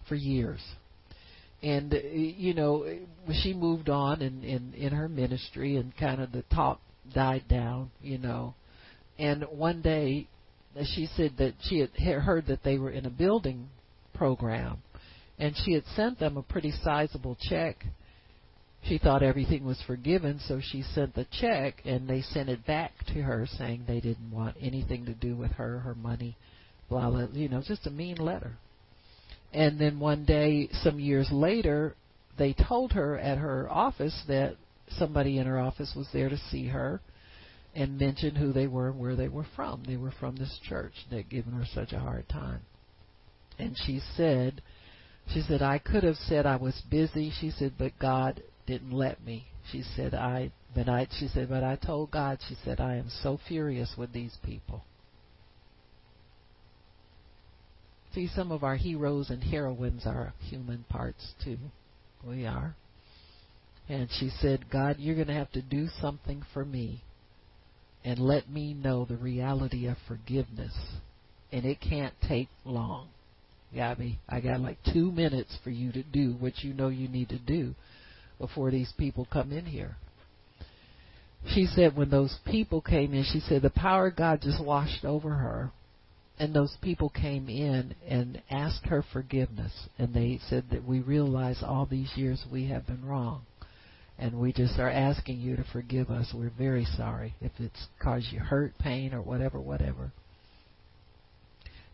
for 0.08 0.14
years. 0.14 0.60
And 1.62 1.92
uh, 1.92 1.98
you 1.98 2.54
know, 2.54 2.86
she 3.42 3.54
moved 3.54 3.88
on 3.88 4.22
in 4.22 4.42
in 4.42 4.74
in 4.74 4.92
her 4.92 5.08
ministry, 5.08 5.76
and 5.76 5.96
kind 5.96 6.20
of 6.20 6.32
the 6.32 6.42
talk 6.54 6.80
died 7.14 7.44
down. 7.48 7.90
You 8.00 8.18
know, 8.18 8.54
and 9.18 9.44
one 9.44 9.82
day 9.82 10.26
she 10.94 11.08
said 11.16 11.32
that 11.38 11.54
she 11.62 11.78
had 11.78 11.90
heard 12.22 12.46
that 12.46 12.64
they 12.64 12.78
were 12.78 12.90
in 12.90 13.06
a 13.06 13.10
building 13.10 13.68
program. 14.14 14.78
And 15.38 15.54
she 15.64 15.72
had 15.72 15.84
sent 15.96 16.18
them 16.18 16.36
a 16.36 16.42
pretty 16.42 16.72
sizable 16.82 17.36
check. 17.40 17.84
She 18.84 18.98
thought 18.98 19.22
everything 19.22 19.64
was 19.64 19.82
forgiven, 19.86 20.40
so 20.46 20.60
she 20.60 20.82
sent 20.82 21.14
the 21.14 21.26
check 21.40 21.82
and 21.84 22.08
they 22.08 22.20
sent 22.20 22.48
it 22.48 22.66
back 22.66 22.92
to 23.08 23.22
her 23.22 23.46
saying 23.58 23.84
they 23.86 24.00
didn't 24.00 24.30
want 24.30 24.56
anything 24.60 25.06
to 25.06 25.14
do 25.14 25.36
with 25.36 25.52
her, 25.52 25.80
her 25.80 25.94
money, 25.94 26.36
blah, 26.88 27.08
blah, 27.10 27.26
you 27.32 27.48
know, 27.48 27.62
just 27.66 27.86
a 27.86 27.90
mean 27.90 28.16
letter. 28.16 28.52
And 29.52 29.78
then 29.78 30.00
one 30.00 30.24
day, 30.24 30.68
some 30.82 30.98
years 30.98 31.28
later, 31.30 31.94
they 32.38 32.54
told 32.54 32.92
her 32.92 33.18
at 33.18 33.38
her 33.38 33.70
office 33.70 34.20
that 34.26 34.56
somebody 34.98 35.38
in 35.38 35.46
her 35.46 35.60
office 35.60 35.92
was 35.94 36.08
there 36.12 36.28
to 36.28 36.38
see 36.50 36.68
her 36.68 37.00
and 37.74 37.98
mentioned 37.98 38.36
who 38.36 38.52
they 38.52 38.66
were 38.66 38.88
and 38.90 38.98
where 38.98 39.16
they 39.16 39.28
were 39.28 39.46
from. 39.54 39.84
They 39.86 39.96
were 39.96 40.12
from 40.18 40.36
this 40.36 40.58
church 40.68 40.92
that 41.10 41.16
had 41.16 41.30
given 41.30 41.52
her 41.52 41.66
such 41.72 41.92
a 41.92 42.00
hard 42.00 42.28
time 42.28 42.62
and 43.62 43.76
she 43.86 44.00
said, 44.16 44.62
she 45.32 45.40
said 45.42 45.62
I 45.62 45.78
could 45.78 46.02
have 46.02 46.16
said 46.16 46.46
I 46.46 46.56
was 46.56 46.82
busy. 46.90 47.32
She 47.40 47.50
said, 47.50 47.74
but 47.78 47.92
God 47.98 48.42
didn't 48.66 48.92
let 48.92 49.24
me. 49.24 49.46
She 49.70 49.82
said 49.96 50.14
I, 50.14 50.50
but 50.74 50.88
I, 50.88 51.06
she 51.18 51.28
said, 51.28 51.48
but 51.48 51.62
I 51.62 51.76
told 51.76 52.10
God. 52.10 52.38
She 52.48 52.56
said 52.64 52.80
I 52.80 52.96
am 52.96 53.08
so 53.22 53.38
furious 53.46 53.94
with 53.96 54.12
these 54.12 54.36
people. 54.44 54.84
See, 58.14 58.28
some 58.34 58.52
of 58.52 58.62
our 58.62 58.76
heroes 58.76 59.30
and 59.30 59.42
heroines 59.42 60.02
are 60.06 60.34
human 60.40 60.84
parts 60.88 61.32
too. 61.42 61.58
We 62.26 62.44
are. 62.46 62.74
And 63.88 64.08
she 64.18 64.30
said, 64.40 64.70
God, 64.70 64.96
you're 64.98 65.14
going 65.14 65.28
to 65.28 65.34
have 65.34 65.52
to 65.52 65.62
do 65.62 65.88
something 66.00 66.42
for 66.52 66.64
me 66.64 67.02
and 68.04 68.18
let 68.18 68.50
me 68.50 68.74
know 68.74 69.04
the 69.04 69.16
reality 69.16 69.86
of 69.86 69.96
forgiveness. 70.06 70.74
And 71.52 71.64
it 71.64 71.80
can't 71.80 72.14
take 72.28 72.48
long. 72.64 73.08
Gabby. 73.74 74.18
I 74.28 74.40
got 74.40 74.60
like 74.60 74.78
two 74.92 75.10
minutes 75.10 75.56
for 75.64 75.70
you 75.70 75.92
to 75.92 76.02
do 76.02 76.34
what 76.38 76.58
you 76.62 76.74
know 76.74 76.88
you 76.88 77.08
need 77.08 77.30
to 77.30 77.38
do 77.38 77.74
before 78.38 78.70
these 78.70 78.92
people 78.98 79.26
come 79.32 79.52
in 79.52 79.64
here. 79.66 79.96
She 81.54 81.66
said 81.66 81.96
when 81.96 82.10
those 82.10 82.36
people 82.46 82.80
came 82.80 83.14
in, 83.14 83.24
she 83.24 83.40
said 83.40 83.62
the 83.62 83.70
power 83.70 84.08
of 84.08 84.16
God 84.16 84.40
just 84.42 84.62
washed 84.64 85.04
over 85.04 85.30
her. 85.30 85.70
And 86.38 86.54
those 86.54 86.76
people 86.80 87.08
came 87.08 87.48
in 87.48 87.94
and 88.08 88.42
asked 88.50 88.86
her 88.86 89.04
forgiveness. 89.12 89.72
And 89.98 90.14
they 90.14 90.40
said 90.48 90.64
that 90.72 90.84
we 90.84 91.00
realize 91.00 91.62
all 91.62 91.86
these 91.86 92.10
years 92.16 92.44
we 92.50 92.68
have 92.68 92.86
been 92.86 93.04
wrong. 93.04 93.42
And 94.18 94.40
we 94.40 94.52
just 94.52 94.78
are 94.78 94.90
asking 94.90 95.40
you 95.40 95.56
to 95.56 95.64
forgive 95.72 96.10
us. 96.10 96.32
We're 96.34 96.52
very 96.56 96.84
sorry 96.96 97.34
if 97.40 97.52
it's 97.58 97.86
caused 98.00 98.26
you 98.32 98.40
hurt, 98.40 98.76
pain, 98.78 99.14
or 99.14 99.22
whatever, 99.22 99.60
whatever. 99.60 100.12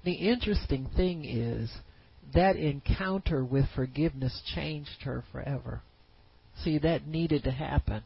The 0.08 0.14
interesting 0.14 0.88
thing 0.96 1.26
is 1.26 1.70
that 2.32 2.56
encounter 2.56 3.44
with 3.44 3.66
forgiveness 3.74 4.40
changed 4.54 5.02
her 5.02 5.22
forever. 5.30 5.82
See, 6.64 6.78
that 6.78 7.06
needed 7.06 7.44
to 7.44 7.50
happen. 7.50 8.04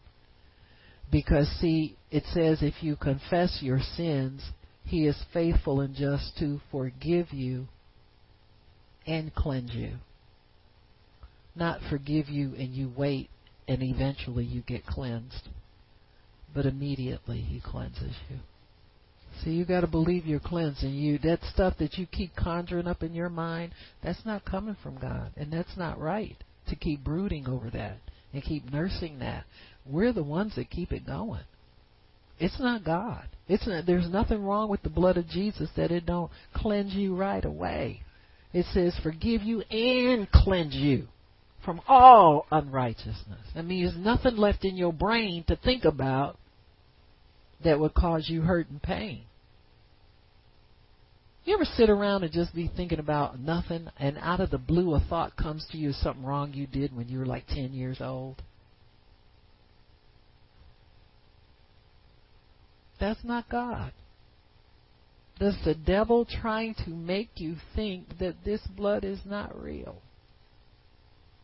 Because, 1.13 1.47
see, 1.61 1.97
it 2.11 2.25
says 2.33 2.61
if 2.61 2.83
you 2.83 2.97
confess 2.97 3.61
your 3.63 3.79
sins, 3.79 4.43
He 4.85 5.07
is 5.07 5.17
faithful 5.33 5.81
and 5.81 5.95
just 5.95 6.37
to 6.41 6.61
forgive 6.73 7.33
you 7.33 7.69
and 9.07 9.33
cleanse 9.33 9.73
you. 9.73 9.99
Not 11.55 11.79
forgive 11.89 12.29
you 12.29 12.57
and 12.57 12.75
you 12.75 12.93
wait 12.97 13.31
and 13.69 13.81
eventually 13.81 14.45
you 14.45 14.63
get 14.63 14.85
cleansed, 14.87 15.49
but 16.53 16.67
immediately 16.67 17.43
He 17.43 17.61
cleanses 17.61 18.17
you. 18.29 18.39
See, 19.43 19.51
you 19.51 19.65
got 19.65 19.81
to 19.81 19.87
believe 19.87 20.27
you're 20.27 20.41
cleansing 20.41 20.93
you. 20.93 21.19
That 21.19 21.41
stuff 21.53 21.75
that 21.79 21.99
you 21.99 22.07
keep 22.07 22.35
conjuring 22.37 22.87
up 22.87 23.03
in 23.03 23.15
your 23.15 23.29
mind, 23.29 23.73
that's 24.03 24.25
not 24.25 24.45
coming 24.45 24.77
from 24.83 24.99
God, 24.99 25.31
and 25.37 25.53
that's 25.53 25.77
not 25.77 25.99
right 25.99 26.37
to 26.69 26.77
keep 26.77 27.03
brooding 27.03 27.49
over 27.49 27.71
that 27.71 27.97
and 28.33 28.43
keep 28.43 28.71
nursing 28.71 29.19
that. 29.19 29.45
We're 29.87 30.13
the 30.13 30.23
ones 30.23 30.55
that 30.57 30.71
keep 30.71 30.93
it 30.93 31.07
going. 31.07 31.43
It's 32.39 32.59
not 32.61 32.85
God. 32.85 33.27
It's 33.49 33.67
not, 33.67 33.87
there's 33.87 34.09
nothing 34.09 34.43
wrong 34.43 34.69
with 34.69 34.83
the 34.83 34.91
blood 34.91 35.17
of 35.17 35.29
Jesus 35.29 35.69
that 35.77 35.91
it 35.91 36.07
don't 36.07 36.31
cleanse 36.55 36.95
you 36.95 37.17
right 37.17 37.45
away. 37.45 38.03
It 38.53 38.67
says 38.73 38.99
forgive 39.03 39.43
you 39.43 39.61
and 39.63 40.31
cleanse 40.31 40.75
you 40.75 41.07
from 41.65 41.81
all 41.89 42.47
unrighteousness. 42.51 43.47
That 43.55 43.65
means 43.65 43.95
nothing 43.97 44.37
left 44.37 44.65
in 44.65 44.77
your 44.77 44.93
brain 44.93 45.45
to 45.49 45.57
think 45.57 45.85
about 45.85 46.39
that 47.65 47.79
would 47.79 47.95
cause 47.95 48.29
you 48.29 48.43
hurt 48.43 48.69
and 48.69 48.83
pain. 48.83 49.23
You 51.45 51.55
ever 51.55 51.65
sit 51.65 51.91
around 51.91 52.23
and 52.23 52.33
just 52.33 52.55
be 52.55 52.71
thinking 52.75 53.01
about 53.01 53.41
nothing, 53.41 53.89
and 53.99 54.17
out 54.19 54.41
of 54.41 54.51
the 54.51 54.59
blue 54.59 54.95
a 54.95 55.01
thought 55.01 55.37
comes 55.37 55.67
to 55.73 55.79
you 55.79 55.91
of 55.91 55.97
something 55.97 56.25
wrong 56.25 56.53
you 56.55 56.67
did 56.67 56.95
when 56.95 57.09
you 57.09 57.19
were 57.19 57.27
like 57.27 57.47
10 57.49 57.73
years 57.73 58.01
old? 58.01 58.43
That's 63.01 63.25
not 63.25 63.49
God. 63.49 63.93
That's 65.41 65.65
the 65.65 65.75
devil 65.75 66.25
trying 66.25 66.75
to 66.85 66.91
make 66.91 67.31
you 67.37 67.57
think 67.75 68.19
that 68.21 68.45
this 68.45 68.61
blood 68.77 69.03
is 69.03 69.19
not 69.25 69.61
real. 69.61 69.97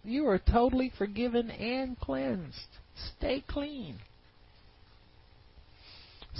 You 0.04 0.28
are 0.28 0.38
totally 0.38 0.92
forgiven 0.96 1.50
and 1.50 1.98
cleansed. 1.98 2.78
Stay 3.16 3.42
clean. 3.48 3.98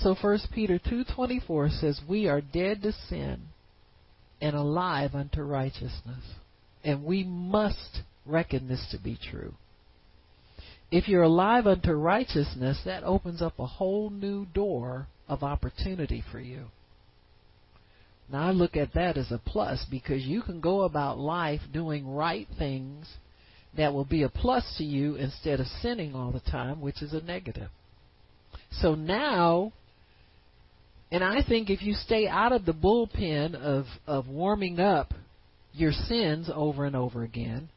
So 0.02 0.14
1 0.14 0.38
Peter 0.54 0.78
2:24 0.78 1.70
says 1.80 2.00
we 2.08 2.28
are 2.28 2.40
dead 2.40 2.82
to 2.82 2.92
sin 2.92 3.48
and 4.40 4.54
alive 4.54 5.14
unto 5.14 5.42
righteousness. 5.42 6.24
And 6.84 7.04
we 7.04 7.24
must 7.24 8.02
reckon 8.24 8.68
this 8.68 8.86
to 8.92 8.98
be 8.98 9.16
true. 9.16 9.54
If 10.90 11.08
you're 11.08 11.24
alive 11.24 11.66
unto 11.66 11.92
righteousness, 11.92 12.80
that 12.84 13.02
opens 13.02 13.42
up 13.42 13.58
a 13.58 13.66
whole 13.66 14.10
new 14.10 14.46
door 14.46 15.08
of 15.28 15.42
opportunity 15.42 16.22
for 16.30 16.40
you. 16.40 16.66
Now 18.30 18.48
I 18.48 18.50
look 18.52 18.76
at 18.76 18.94
that 18.94 19.16
as 19.16 19.32
a 19.32 19.38
plus 19.38 19.84
because 19.90 20.24
you 20.24 20.42
can 20.42 20.60
go 20.60 20.82
about 20.82 21.18
life 21.18 21.60
doing 21.72 22.06
right 22.06 22.46
things 22.58 23.06
that 23.76 23.92
will 23.92 24.04
be 24.04 24.22
a 24.22 24.28
plus 24.28 24.76
to 24.78 24.84
you 24.84 25.16
instead 25.16 25.60
of 25.60 25.66
sinning 25.66 26.14
all 26.14 26.30
the 26.30 26.40
time, 26.40 26.80
which 26.80 27.02
is 27.02 27.12
a 27.12 27.20
negative. 27.20 27.70
So 28.70 28.94
now 28.94 29.72
and 31.10 31.24
I 31.24 31.42
think 31.46 31.70
if 31.70 31.82
you 31.82 31.94
stay 31.94 32.26
out 32.28 32.52
of 32.52 32.64
the 32.64 32.72
bullpen 32.72 33.54
of, 33.54 33.86
of 34.06 34.28
warming 34.28 34.78
up 34.78 35.14
your 35.72 35.92
sins 35.92 36.50
over 36.52 36.84
and 36.84 36.96
over 36.96 37.22
again, 37.22 37.68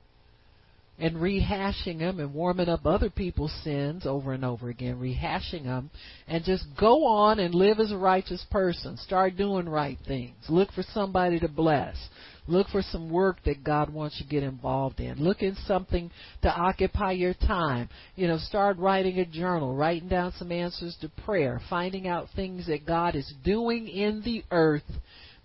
and 1.02 1.16
rehashing 1.16 1.98
them 1.98 2.20
and 2.20 2.34
warming 2.34 2.70
up 2.70 2.86
other 2.86 3.10
people's 3.10 3.54
sins 3.64 4.06
over 4.06 4.34
and 4.34 4.46
over 4.46 4.70
again, 4.70 5.00
rehashing 5.00 5.64
them, 5.64 5.90
and 6.28 6.44
just 6.44 6.64
go 6.80 7.06
on 7.06 7.40
and 7.40 7.56
live 7.56 7.80
as 7.80 7.92
a 7.92 7.98
righteous 7.98 8.46
person. 8.52 8.98
Start 8.98 9.36
doing 9.36 9.68
right 9.68 9.98
things. 10.08 10.36
Look 10.48 10.72
for 10.74 10.84
somebody 10.94 11.40
to 11.40 11.48
bless. 11.48 11.98
Look 12.52 12.68
for 12.68 12.82
some 12.82 13.10
work 13.10 13.38
that 13.46 13.64
God 13.64 13.94
wants 13.94 14.18
you 14.20 14.26
to 14.26 14.30
get 14.30 14.44
involved 14.44 15.00
in. 15.00 15.24
Look 15.24 15.42
in 15.42 15.56
something 15.66 16.12
to 16.42 16.50
occupy 16.50 17.14
your 17.14 17.34
time. 17.34 17.88
You 18.18 18.28
know, 18.28 18.38
start 18.38 18.78
writing 18.78 19.20
a 19.20 19.26
journal, 19.26 19.74
writing 19.74 20.10
down 20.10 20.34
some 20.38 20.52
answers 20.52 20.98
to 21.00 21.10
prayer, 21.24 21.62
finding 21.70 22.10
out 22.10 22.28
things 22.36 22.68
that 22.68 22.86
God 22.86 23.16
is 23.16 23.34
doing 23.46 23.88
in 23.88 24.22
the 24.26 24.44
earth 24.52 24.84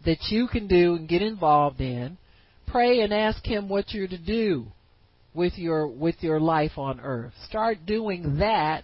that 0.04 0.18
you 0.30 0.48
can 0.48 0.66
do 0.66 0.96
and 0.96 1.08
get 1.08 1.22
involved 1.22 1.80
in. 1.80 2.18
Pray 2.66 3.00
and 3.02 3.14
ask 3.14 3.46
Him 3.46 3.68
what 3.68 3.92
you're 3.92 4.08
to 4.08 4.18
do 4.18 4.66
with 5.32 5.52
your 5.56 5.86
with 5.86 6.16
your 6.22 6.40
life 6.40 6.76
on 6.76 6.98
earth. 6.98 7.34
Start 7.48 7.86
doing 7.86 8.38
that 8.40 8.82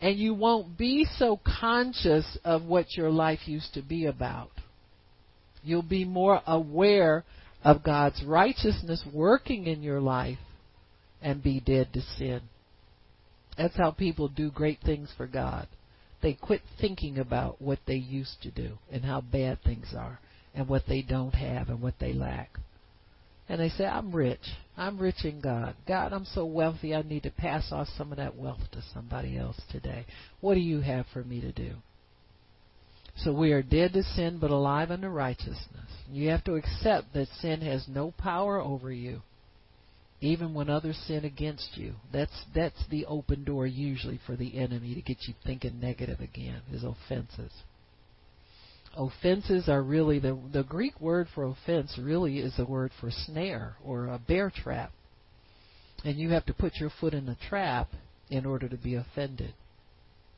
and 0.00 0.16
you 0.16 0.32
won't 0.32 0.78
be 0.78 1.06
so 1.16 1.40
conscious 1.60 2.38
of 2.44 2.62
what 2.64 2.96
your 2.96 3.10
life 3.10 3.40
used 3.46 3.74
to 3.74 3.82
be 3.82 4.06
about. 4.06 4.51
You'll 5.62 5.82
be 5.82 6.04
more 6.04 6.42
aware 6.46 7.24
of 7.62 7.84
God's 7.84 8.22
righteousness 8.24 9.04
working 9.12 9.66
in 9.66 9.82
your 9.82 10.00
life 10.00 10.38
and 11.20 11.42
be 11.42 11.60
dead 11.60 11.92
to 11.92 12.00
sin. 12.18 12.42
That's 13.56 13.76
how 13.76 13.90
people 13.90 14.28
do 14.28 14.50
great 14.50 14.80
things 14.80 15.10
for 15.16 15.26
God. 15.26 15.68
They 16.22 16.34
quit 16.34 16.62
thinking 16.80 17.18
about 17.18 17.60
what 17.60 17.80
they 17.86 17.94
used 17.94 18.42
to 18.42 18.50
do 18.50 18.78
and 18.90 19.04
how 19.04 19.20
bad 19.20 19.58
things 19.62 19.92
are 19.96 20.18
and 20.54 20.68
what 20.68 20.82
they 20.88 21.02
don't 21.02 21.34
have 21.34 21.68
and 21.68 21.80
what 21.80 21.94
they 22.00 22.12
lack. 22.12 22.50
And 23.48 23.60
they 23.60 23.68
say, 23.70 23.84
I'm 23.84 24.14
rich. 24.14 24.40
I'm 24.76 24.98
rich 24.98 25.24
in 25.24 25.40
God. 25.40 25.74
God, 25.86 26.12
I'm 26.12 26.24
so 26.24 26.46
wealthy, 26.46 26.94
I 26.94 27.02
need 27.02 27.24
to 27.24 27.30
pass 27.30 27.70
off 27.70 27.88
some 27.98 28.12
of 28.12 28.18
that 28.18 28.36
wealth 28.36 28.60
to 28.72 28.82
somebody 28.94 29.36
else 29.36 29.60
today. 29.70 30.06
What 30.40 30.54
do 30.54 30.60
you 30.60 30.80
have 30.80 31.06
for 31.12 31.22
me 31.22 31.40
to 31.40 31.52
do? 31.52 31.72
So 33.16 33.32
we 33.32 33.52
are 33.52 33.62
dead 33.62 33.92
to 33.92 34.02
sin 34.02 34.38
but 34.40 34.50
alive 34.50 34.90
unto 34.90 35.08
righteousness. 35.08 35.90
You 36.10 36.30
have 36.30 36.44
to 36.44 36.54
accept 36.54 37.12
that 37.14 37.28
sin 37.40 37.60
has 37.60 37.86
no 37.88 38.12
power 38.12 38.60
over 38.60 38.90
you, 38.90 39.22
even 40.20 40.54
when 40.54 40.70
others 40.70 40.96
sin 41.06 41.24
against 41.24 41.76
you. 41.76 41.94
That's 42.12 42.44
that's 42.54 42.86
the 42.90 43.06
open 43.06 43.44
door 43.44 43.66
usually 43.66 44.18
for 44.26 44.36
the 44.36 44.58
enemy 44.58 44.94
to 44.94 45.02
get 45.02 45.18
you 45.26 45.34
thinking 45.44 45.80
negative 45.80 46.20
again. 46.20 46.62
Is 46.72 46.84
offenses. 46.84 47.52
Offenses 48.96 49.68
are 49.68 49.82
really 49.82 50.18
the 50.18 50.38
the 50.52 50.64
Greek 50.64 51.00
word 51.00 51.28
for 51.34 51.44
offense 51.44 51.98
really 51.98 52.38
is 52.38 52.58
a 52.58 52.64
word 52.64 52.92
for 53.00 53.10
snare 53.10 53.76
or 53.84 54.06
a 54.06 54.18
bear 54.18 54.50
trap. 54.50 54.92
And 56.04 56.18
you 56.18 56.30
have 56.30 56.46
to 56.46 56.54
put 56.54 56.76
your 56.76 56.90
foot 57.00 57.14
in 57.14 57.26
the 57.26 57.36
trap 57.48 57.88
in 58.28 58.44
order 58.44 58.68
to 58.68 58.76
be 58.76 58.94
offended. 58.96 59.54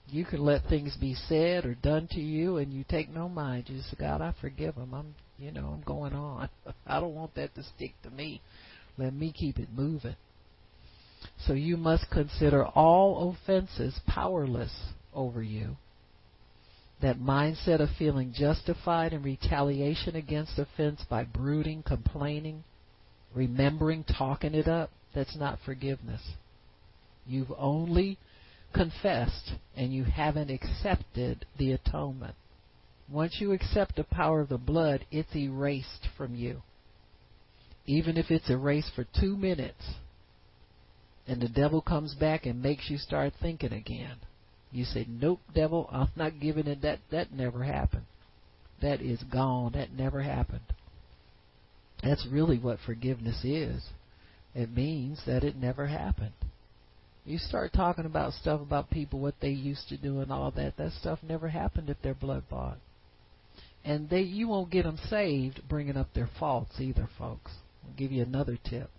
You 0.09 0.25
can 0.25 0.45
let 0.45 0.67
things 0.67 0.97
be 1.01 1.15
said 1.15 1.65
or 1.65 1.75
done 1.75 2.09
to 2.13 2.21
you, 2.21 2.59
and 2.59 2.73
you 2.73 2.85
take 2.89 3.09
no 3.09 3.29
mind. 3.29 3.65
You 3.69 3.81
say, 3.81 3.97
God, 3.99 4.21
I 4.21 4.35
forgive 4.41 4.75
them. 4.75 4.95
I'm, 4.95 5.15
you 5.39 5.51
know, 5.51 5.69
I'm 5.69 5.83
going 5.83 6.13
on. 6.13 6.49
I 6.87 7.01
don't 7.01 7.15
want 7.15 7.35
that 7.37 7.55
to 7.55 7.63
stick 7.63 7.95
to 8.03 8.11
me. 8.11 8.41
Let 8.99 9.15
me 9.15 9.33
keep 9.33 9.59
it 9.59 9.69
moving. 9.75 10.17
So 11.47 11.55
you 11.55 11.77
must 11.77 12.11
consider 12.11 12.65
all 12.65 13.35
offenses 13.35 13.99
powerless 14.07 14.73
over 15.15 15.43
you. 15.43 15.77
That 17.03 17.19
mindset 17.19 17.81
of 17.81 17.89
feeling 17.99 18.33
justified 18.35 19.13
in 19.13 19.23
retaliation 19.23 20.17
against 20.17 20.59
offense 20.59 21.03
by 21.09 21.25
brooding, 21.25 21.83
complaining, 21.83 22.63
remembering, 23.35 24.05
talking 24.05 24.55
it 24.55 24.69
up, 24.69 24.91
that's 25.15 25.37
not 25.37 25.59
forgiveness. 25.65 26.23
You've 27.27 27.53
only 27.59 28.19
confessed 28.75 29.53
and 29.77 29.93
you 29.93 30.05
haven't 30.05 30.51
accepted 30.51 31.47
the 31.59 31.73
atonement. 31.73 32.35
Once 33.11 33.37
you 33.39 33.53
accept 33.53 33.97
the 33.97 34.05
power 34.05 34.41
of 34.41 34.49
the 34.49 34.59
blood, 34.59 35.07
it's 35.11 35.35
erased 35.37 36.09
from 36.17 36.35
you. 36.35 36.63
Even 37.87 38.17
if 38.17 38.31
it's 38.31 38.51
erased 38.51 38.93
for 38.95 39.07
two 39.19 39.37
minutes, 39.37 39.95
and 41.27 41.41
the 41.41 41.49
devil 41.49 41.81
comes 41.81 42.15
back 42.15 42.47
and 42.47 42.63
makes 42.63 42.91
you 42.91 42.99
start 42.99 43.33
thinking 43.41 43.73
again. 43.73 44.17
You 44.73 44.85
say, 44.85 45.07
Nope, 45.09 45.41
devil, 45.55 45.89
I'm 45.93 46.11
not 46.17 46.41
giving 46.41 46.67
it 46.67 46.83
that 46.83 46.99
that 47.11 47.33
never 47.33 47.63
happened. 47.63 48.07
That 48.83 49.01
is 49.01 49.23
gone. 49.23 49.73
That 49.73 49.93
never 49.93 50.21
happened. 50.21 50.61
That's 52.03 52.27
really 52.31 52.59
what 52.59 52.79
forgiveness 52.85 53.45
is. 53.45 53.83
It 54.55 54.71
means 54.75 55.21
that 55.27 55.45
it 55.45 55.57
never 55.57 55.87
happened. 55.87 56.35
You 57.25 57.39
start 57.39 57.73
talking 57.73 58.05
about 58.05 58.35
stuff 58.35 58.61
about 58.61 58.91
people, 58.91 59.19
what 59.19 59.35
they 59.41 59.49
used 59.51 59.89
to 59.89 59.97
do, 59.97 60.21
and 60.21 60.31
all 60.31 60.51
that. 60.53 60.77
That 60.77 60.93
stuff 60.93 61.21
never 61.23 61.49
happened 61.49 61.89
if 61.89 61.97
they're 62.03 62.15
blood 62.15 62.45
bought. 62.51 62.79
And 63.85 64.09
they, 64.11 64.21
you 64.21 64.49
won't 64.49 64.71
get 64.71 64.85
them 64.85 64.99
saved 65.09 65.63
bringing 65.69 65.97
up 65.97 66.09
their 66.15 66.29
faults 66.39 66.81
either, 66.81 67.09
folks. 67.19 67.53
I'll 67.85 67.97
give 67.97 68.13
you 68.13 68.23
another 68.23 68.59
tip. 68.63 68.91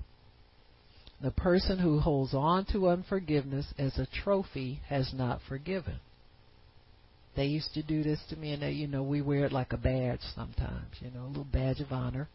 The 1.21 1.31
person 1.31 1.79
who 1.79 1.99
holds 1.99 2.33
on 2.33 2.65
to 2.71 2.89
unforgiveness 2.89 3.73
as 3.77 3.97
a 3.97 4.07
trophy 4.23 4.81
has 4.89 5.13
not 5.13 5.39
forgiven. 5.47 5.99
They 7.35 7.45
used 7.45 7.73
to 7.73 7.83
do 7.83 8.03
this 8.03 8.19
to 8.29 8.35
me, 8.35 8.53
and 8.53 8.61
they, 8.61 8.71
you 8.71 8.87
know, 8.87 9.03
we 9.03 9.21
wear 9.21 9.45
it 9.45 9.51
like 9.51 9.73
a 9.73 9.77
badge 9.77 10.21
sometimes. 10.35 10.95
You 10.99 11.11
know, 11.11 11.25
a 11.25 11.27
little 11.27 11.43
badge 11.43 11.79
of 11.79 11.91
honor. 11.91 12.27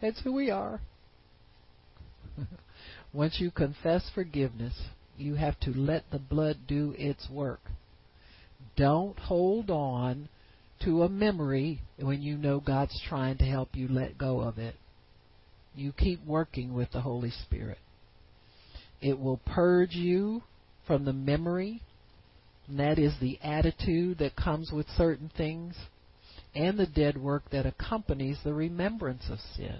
That's 0.00 0.20
who 0.22 0.32
we 0.32 0.50
are. 0.50 0.80
Once 3.12 3.40
you 3.40 3.50
confess 3.50 4.10
forgiveness, 4.14 4.74
you 5.18 5.34
have 5.34 5.58
to 5.60 5.70
let 5.70 6.04
the 6.10 6.18
blood 6.18 6.58
do 6.66 6.94
its 6.96 7.28
work. 7.30 7.60
Don't 8.76 9.18
hold 9.18 9.70
on 9.70 10.28
to 10.84 11.02
a 11.02 11.08
memory 11.08 11.80
when 11.98 12.20
you 12.20 12.36
know 12.36 12.60
God's 12.60 13.00
trying 13.08 13.38
to 13.38 13.44
help 13.44 13.70
you 13.74 13.88
let 13.88 14.18
go 14.18 14.40
of 14.40 14.58
it. 14.58 14.74
You 15.74 15.92
keep 15.92 16.24
working 16.26 16.74
with 16.74 16.92
the 16.92 17.00
Holy 17.00 17.30
Spirit. 17.30 17.78
It 19.00 19.18
will 19.18 19.40
purge 19.46 19.94
you 19.94 20.42
from 20.86 21.04
the 21.04 21.12
memory, 21.12 21.82
and 22.66 22.78
that 22.78 22.98
is 22.98 23.14
the 23.20 23.38
attitude 23.42 24.18
that 24.18 24.36
comes 24.36 24.70
with 24.72 24.86
certain 24.96 25.30
things, 25.36 25.74
and 26.54 26.78
the 26.78 26.86
dead 26.86 27.18
work 27.18 27.50
that 27.50 27.66
accompanies 27.66 28.38
the 28.42 28.54
remembrance 28.54 29.24
of 29.30 29.38
sin. 29.56 29.78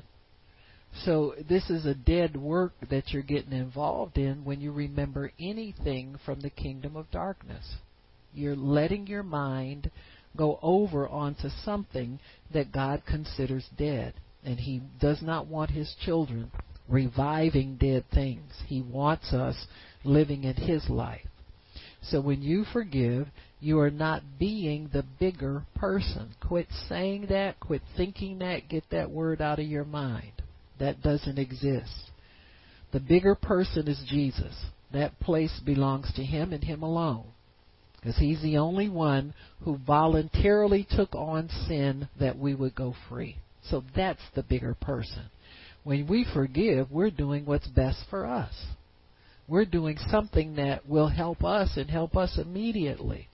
So 1.05 1.35
this 1.49 1.69
is 1.71 1.85
a 1.85 1.95
dead 1.95 2.37
work 2.37 2.73
that 2.91 3.13
you're 3.13 3.23
getting 3.23 3.53
involved 3.53 4.19
in 4.19 4.45
when 4.45 4.61
you 4.61 4.73
remember 4.73 5.31
anything 5.39 6.17
from 6.25 6.41
the 6.41 6.51
kingdom 6.51 6.97
of 6.97 7.11
darkness. 7.11 7.77
You're 8.33 8.57
letting 8.57 9.07
your 9.07 9.23
mind 9.23 9.91
go 10.37 10.59
over 10.63 11.09
onto 11.09 11.49
something 11.65 12.19
that 12.53 12.73
God 12.73 13.03
considers 13.07 13.69
dead. 13.77 14.15
And 14.45 14.59
He 14.61 14.83
does 15.01 15.23
not 15.23 15.47
want 15.47 15.71
His 15.71 15.95
children 16.05 16.51
reviving 16.89 17.77
dead 17.77 18.05
things. 18.13 18.53
He 18.67 18.81
wants 18.83 19.33
us 19.33 19.67
living 20.05 20.45
in 20.45 20.55
His 20.55 20.89
life. 20.89 21.27
So 22.03 22.21
when 22.21 22.43
you 22.43 22.65
forgive, 22.73 23.29
you 23.61 23.81
are 23.81 23.91
not 23.91 24.23
being 24.39 24.91
the 24.93 25.05
bigger 25.19 25.65
person. 25.75 26.35
Quit 26.41 26.69
saying 26.89 27.27
that, 27.31 27.59
quit 27.59 27.83
thinking 27.97 28.39
that, 28.39 28.69
get 28.69 28.85
that 28.91 29.11
word 29.11 29.41
out 29.41 29.59
of 29.59 29.67
your 29.67 29.85
mind. 29.85 30.36
That 30.79 31.03
doesn't 31.03 31.39
exist. 31.39 32.11
The 32.93 33.01
bigger 33.01 33.35
person 33.35 33.89
is 33.89 34.03
Jesus. 34.09 34.55
That 34.93 35.19
place 35.21 35.61
belongs 35.65 36.13
to 36.15 36.25
Him 36.25 36.53
and 36.53 36.63
Him 36.63 36.83
alone. 36.83 37.25
Because 37.97 38.17
He's 38.17 38.43
the 38.43 38.59
only 38.59 38.89
one 38.89 39.35
who 39.63 39.79
voluntarily 39.79 40.87
took 40.89 41.15
on 41.15 41.49
sin 41.67 42.09
that 42.21 42.39
we 42.39 42.55
would 42.55 42.75
go 42.75 42.95
free. 43.09 43.37
So 43.69 43.83
that's 43.95 44.23
the 44.35 44.43
bigger 44.43 44.75
person. 44.75 45.25
When 45.83 46.07
we 46.07 46.27
forgive, 46.33 46.91
we're 46.91 47.11
doing 47.11 47.47
what's 47.47 47.69
best 47.69 47.99
for 48.11 48.27
us. 48.27 48.53
We're 49.49 49.65
doing 49.65 49.99
something 50.11 50.57
that 50.57 50.89
will 50.89 51.09
help 51.09 51.45
us 51.45 51.77
and 51.77 51.89
help 51.89 52.17
us 52.17 52.39
immediately. 52.39 53.29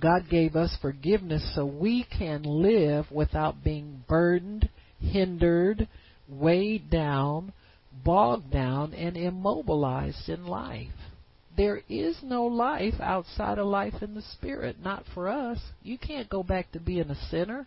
God 0.00 0.28
gave 0.30 0.56
us 0.56 0.76
forgiveness 0.82 1.52
so 1.54 1.64
we 1.64 2.04
can 2.18 2.42
live 2.42 3.06
without 3.10 3.62
being 3.62 4.04
burdened, 4.08 4.68
hindered, 5.00 5.88
weighed 6.28 6.90
down, 6.90 7.52
bogged 8.04 8.50
down, 8.50 8.94
and 8.94 9.16
immobilized 9.16 10.28
in 10.28 10.46
life. 10.46 10.88
There 11.56 11.80
is 11.88 12.18
no 12.22 12.44
life 12.44 13.00
outside 13.00 13.58
of 13.58 13.66
life 13.66 14.02
in 14.02 14.14
the 14.14 14.22
Spirit, 14.22 14.76
not 14.82 15.04
for 15.14 15.28
us. 15.28 15.58
You 15.82 15.96
can't 15.96 16.28
go 16.28 16.42
back 16.42 16.72
to 16.72 16.80
being 16.80 17.10
a 17.10 17.28
sinner, 17.30 17.66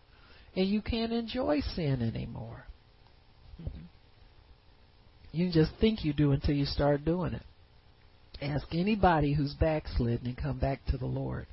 and 0.56 0.68
you 0.68 0.82
can't 0.82 1.12
enjoy 1.12 1.62
sin 1.62 2.02
anymore. 2.02 2.66
You 5.32 5.52
just 5.52 5.72
think 5.80 6.04
you 6.04 6.14
do 6.14 6.32
until 6.32 6.56
you 6.56 6.66
start 6.66 7.06
doing 7.06 7.34
it. 7.34 7.44
Ask 8.42 8.68
anybody 8.74 9.34
who's 9.34 9.54
backslidden 9.54 10.28
and 10.28 10.38
come 10.38 10.60
back 10.60 10.86
to 10.88 10.98
the 10.98 11.06
Lord. 11.06 11.48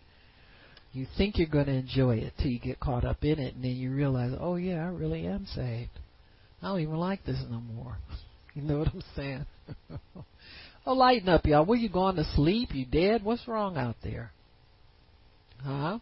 You 0.92 1.06
think 1.18 1.36
you're 1.36 1.46
going 1.46 1.66
to 1.66 1.72
enjoy 1.72 2.16
it 2.16 2.32
till 2.38 2.50
you 2.50 2.58
get 2.58 2.80
caught 2.80 3.04
up 3.04 3.22
in 3.22 3.38
it, 3.38 3.54
and 3.54 3.64
then 3.64 3.72
you 3.72 3.92
realize, 3.92 4.32
oh 4.38 4.56
yeah, 4.56 4.84
I 4.84 4.88
really 4.88 5.26
am 5.26 5.46
saved. 5.46 5.90
I 6.66 6.70
don't 6.70 6.80
even 6.80 6.96
like 6.96 7.24
this 7.24 7.40
no 7.48 7.60
more. 7.60 7.96
You 8.54 8.62
know 8.62 8.78
what 8.78 8.88
I'm 8.88 9.02
saying? 9.14 9.44
oh, 10.86 10.94
lighten 10.94 11.28
up, 11.28 11.44
y'all. 11.44 11.66
Were 11.66 11.76
you 11.76 11.90
going 11.90 12.16
to 12.16 12.24
sleep? 12.34 12.70
You 12.72 12.86
dead? 12.86 13.22
What's 13.22 13.46
wrong 13.46 13.76
out 13.76 13.96
there? 14.02 14.32
Huh? 15.62 15.98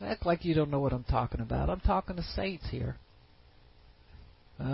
Act 0.00 0.26
like 0.26 0.44
you 0.44 0.52
don't 0.52 0.72
know 0.72 0.80
what 0.80 0.92
I'm 0.92 1.04
talking 1.04 1.40
about. 1.40 1.70
I'm 1.70 1.78
talking 1.78 2.16
to 2.16 2.24
saints 2.34 2.64
here. 2.72 2.96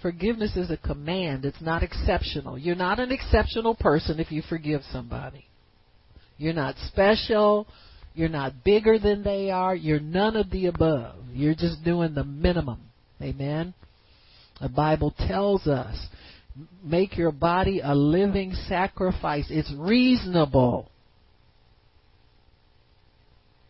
Forgiveness 0.00 0.56
is 0.56 0.70
a 0.70 0.78
command. 0.78 1.44
It's 1.44 1.60
not 1.60 1.82
exceptional. 1.82 2.56
You're 2.56 2.76
not 2.76 2.98
an 2.98 3.12
exceptional 3.12 3.74
person 3.74 4.20
if 4.20 4.32
you 4.32 4.40
forgive 4.48 4.80
somebody. 4.90 5.44
You're 6.38 6.54
not 6.54 6.76
special. 6.88 7.66
You're 8.14 8.28
not 8.28 8.62
bigger 8.64 8.98
than 8.98 9.24
they 9.24 9.50
are. 9.50 9.74
You're 9.74 10.00
none 10.00 10.36
of 10.36 10.50
the 10.50 10.66
above. 10.66 11.16
You're 11.32 11.54
just 11.54 11.84
doing 11.84 12.14
the 12.14 12.24
minimum. 12.24 12.80
Amen. 13.20 13.74
The 14.60 14.68
Bible 14.68 15.12
tells 15.26 15.66
us, 15.66 15.96
make 16.82 17.16
your 17.16 17.32
body 17.32 17.80
a 17.82 17.94
living 17.94 18.54
sacrifice. 18.68 19.46
It's 19.50 19.72
reasonable. 19.76 20.90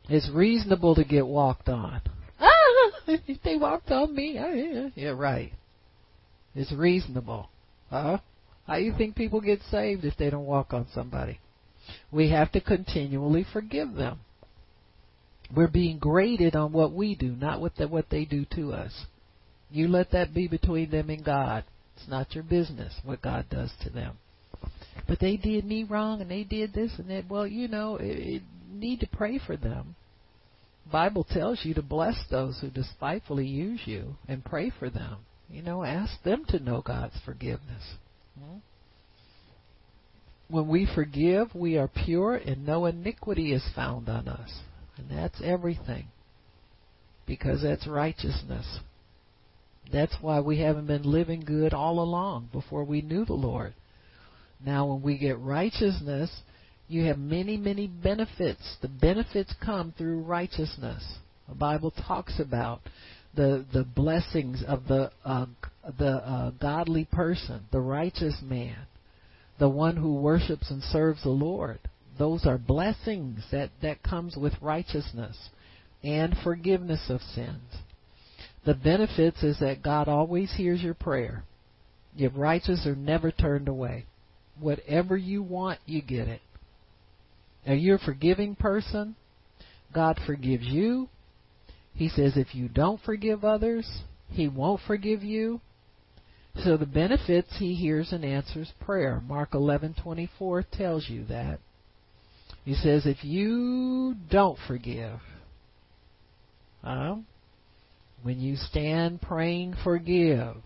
It's 0.08 0.30
reasonable 0.30 0.94
to 0.96 1.04
get 1.04 1.26
walked 1.26 1.70
on. 1.70 2.02
Ah, 2.38 2.90
if 3.06 3.42
they 3.42 3.56
walked 3.56 3.90
on 3.90 4.14
me, 4.14 4.34
yeah, 4.34 4.88
yeah, 4.94 5.08
right. 5.08 5.52
It's 6.54 6.72
reasonable. 6.72 7.48
Huh? 7.88 8.18
How 8.66 8.76
you 8.76 8.94
think 8.96 9.16
people 9.16 9.40
get 9.40 9.60
saved 9.70 10.04
if 10.04 10.16
they 10.18 10.28
don't 10.28 10.44
walk 10.44 10.74
on 10.74 10.86
somebody? 10.94 11.40
We 12.12 12.30
have 12.30 12.52
to 12.52 12.60
continually 12.60 13.46
forgive 13.52 13.94
them. 13.94 14.20
We're 15.54 15.68
being 15.68 15.98
graded 15.98 16.56
on 16.56 16.72
what 16.72 16.92
we 16.92 17.14
do, 17.14 17.36
not 17.36 17.60
what 17.60 17.76
the, 17.76 17.86
what 17.86 18.10
they 18.10 18.24
do 18.24 18.44
to 18.56 18.72
us. 18.72 18.92
You 19.70 19.88
let 19.88 20.12
that 20.12 20.34
be 20.34 20.48
between 20.48 20.90
them 20.90 21.10
and 21.10 21.24
God. 21.24 21.64
It's 21.96 22.08
not 22.08 22.34
your 22.34 22.44
business 22.44 22.92
what 23.04 23.22
God 23.22 23.46
does 23.50 23.72
to 23.82 23.90
them. 23.90 24.18
But 25.06 25.20
they 25.20 25.36
did 25.36 25.64
me 25.64 25.84
wrong 25.84 26.20
and 26.20 26.30
they 26.30 26.44
did 26.44 26.72
this 26.72 26.92
and 26.98 27.10
that. 27.10 27.28
Well, 27.28 27.46
you 27.46 27.68
know, 27.68 27.96
it, 27.96 28.04
it 28.04 28.42
need 28.72 29.00
to 29.00 29.06
pray 29.06 29.38
for 29.44 29.56
them. 29.56 29.94
Bible 30.90 31.24
tells 31.24 31.64
you 31.64 31.74
to 31.74 31.82
bless 31.82 32.16
those 32.30 32.58
who 32.60 32.68
despitefully 32.68 33.46
use 33.46 33.80
you 33.84 34.16
and 34.28 34.44
pray 34.44 34.70
for 34.78 34.90
them. 34.90 35.18
You 35.48 35.62
know, 35.62 35.84
ask 35.84 36.22
them 36.22 36.44
to 36.48 36.58
know 36.58 36.82
God's 36.82 37.18
forgiveness. 37.24 37.82
Hmm? 38.38 38.58
When 40.48 40.68
we 40.68 40.86
forgive, 40.94 41.54
we 41.54 41.78
are 41.78 41.88
pure 41.88 42.34
and 42.34 42.66
no 42.66 42.86
iniquity 42.86 43.52
is 43.52 43.64
found 43.74 44.08
on 44.08 44.28
us. 44.28 44.50
And 44.96 45.10
that's 45.10 45.40
everything. 45.42 46.06
Because 47.26 47.62
that's 47.62 47.86
righteousness. 47.86 48.80
That's 49.92 50.14
why 50.20 50.40
we 50.40 50.60
haven't 50.60 50.86
been 50.86 51.02
living 51.02 51.40
good 51.40 51.74
all 51.74 52.00
along 52.00 52.48
before 52.52 52.84
we 52.84 53.02
knew 53.02 53.24
the 53.24 53.34
Lord. 53.34 53.74
Now, 54.64 54.86
when 54.86 55.02
we 55.02 55.18
get 55.18 55.38
righteousness, 55.38 56.30
you 56.88 57.04
have 57.04 57.18
many, 57.18 57.56
many 57.56 57.86
benefits. 57.86 58.76
The 58.82 58.88
benefits 58.88 59.54
come 59.64 59.94
through 59.96 60.20
righteousness. 60.20 61.02
The 61.48 61.54
Bible 61.54 61.92
talks 62.06 62.40
about 62.40 62.80
the 63.34 63.64
the 63.72 63.84
blessings 63.84 64.62
of 64.66 64.86
the 64.86 65.10
uh, 65.24 65.46
the 65.98 66.16
uh, 66.16 66.50
godly 66.52 67.04
person, 67.04 67.64
the 67.72 67.80
righteous 67.80 68.36
man, 68.42 68.86
the 69.58 69.68
one 69.68 69.96
who 69.96 70.14
worships 70.14 70.70
and 70.70 70.82
serves 70.82 71.22
the 71.22 71.30
Lord. 71.30 71.80
Those 72.18 72.46
are 72.46 72.58
blessings 72.58 73.44
that 73.50 73.70
that 73.82 74.02
comes 74.02 74.36
with 74.36 74.52
righteousness 74.60 75.36
and 76.02 76.36
forgiveness 76.44 77.06
of 77.08 77.20
sins. 77.20 77.62
The 78.64 78.74
benefits 78.74 79.42
is 79.42 79.58
that 79.60 79.82
God 79.82 80.08
always 80.08 80.52
hears 80.52 80.82
your 80.82 80.94
prayer. 80.94 81.44
Your 82.16 82.30
righteous 82.30 82.86
are 82.86 82.94
never 82.94 83.30
turned 83.30 83.68
away. 83.68 84.06
Whatever 84.58 85.16
you 85.16 85.42
want, 85.42 85.80
you 85.86 86.00
get 86.00 86.28
it. 86.28 86.40
Are 87.66 87.74
you 87.74 87.94
a 87.94 87.98
forgiving 87.98 88.54
person? 88.54 89.16
God 89.92 90.18
forgives 90.26 90.64
you. 90.64 91.08
He 91.94 92.08
says 92.08 92.36
if 92.36 92.54
you 92.54 92.68
don't 92.68 93.00
forgive 93.02 93.44
others, 93.44 94.02
He 94.28 94.48
won't 94.48 94.80
forgive 94.86 95.22
you. 95.22 95.60
So 96.62 96.76
the 96.76 96.86
benefits 96.86 97.56
He 97.58 97.74
hears 97.74 98.12
and 98.12 98.24
answers 98.24 98.72
prayer. 98.80 99.20
Mark 99.26 99.52
11:24 99.52 100.64
tells 100.70 101.08
you 101.08 101.24
that. 101.24 101.58
He 102.64 102.74
says 102.74 103.04
if 103.04 103.22
you 103.22 104.14
don't 104.30 104.58
forgive, 104.66 105.20
uh, 106.82 107.16
when 108.22 108.40
you 108.40 108.56
stand 108.56 109.20
praying, 109.20 109.74
forgive. 109.84 110.56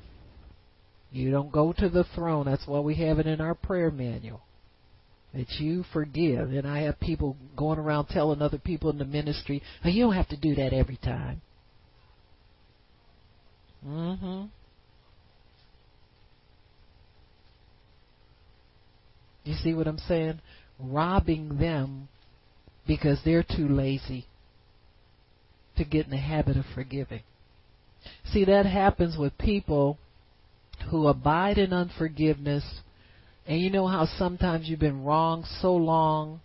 You 1.11 1.31
don't 1.31 1.51
go 1.51 1.73
to 1.73 1.89
the 1.89 2.05
throne. 2.15 2.47
That's 2.47 2.67
why 2.67 2.81
we 2.81 2.95
have 2.97 3.19
it 3.19 3.27
in 3.27 3.41
our 3.41 3.55
prayer 3.55 3.91
manual 3.91 4.43
that 5.35 5.51
you 5.59 5.85
forgive. 5.93 6.51
And 6.51 6.67
I 6.67 6.83
have 6.83 7.01
people 7.01 7.37
going 7.57 7.79
around 7.79 8.07
telling 8.07 8.43
other 8.43 8.59
people 8.59 8.91
in 8.91 8.99
the 8.99 9.05
ministry, 9.05 9.63
oh, 9.85 9.89
you 9.89 10.05
don't 10.05 10.15
have 10.15 10.29
to 10.29 10.37
do 10.37 10.55
that 10.57 10.73
every 10.73 10.97
time. 10.97 11.41
Mm-hmm. 13.87 14.45
You 19.45 19.55
see 19.63 19.75
what 19.75 19.87
I'm 19.87 19.99
saying? 19.99 20.41
Robbing 20.81 21.59
them 21.59 22.09
because 22.87 23.19
they're 23.25 23.45
too 23.45 23.69
lazy 23.69 24.27
to 25.77 25.85
get 25.85 26.07
in 26.07 26.11
the 26.11 26.17
habit 26.17 26.57
of 26.57 26.65
forgiving. 26.75 27.23
See, 28.33 28.45
that 28.45 28.67
happens 28.67 29.17
with 29.17 29.37
people 29.39 29.99
who 30.91 31.09
abide 31.09 31.59
in 31.59 31.73
unforgiveness 31.73 32.65
and 33.49 33.63
you 33.63 33.71
know 33.71 33.87
how 33.87 34.05
sometimes 34.19 34.69
you've 34.69 34.79
been 34.79 35.05
wrong 35.05 35.43
so 35.63 35.75
long, 35.75 36.41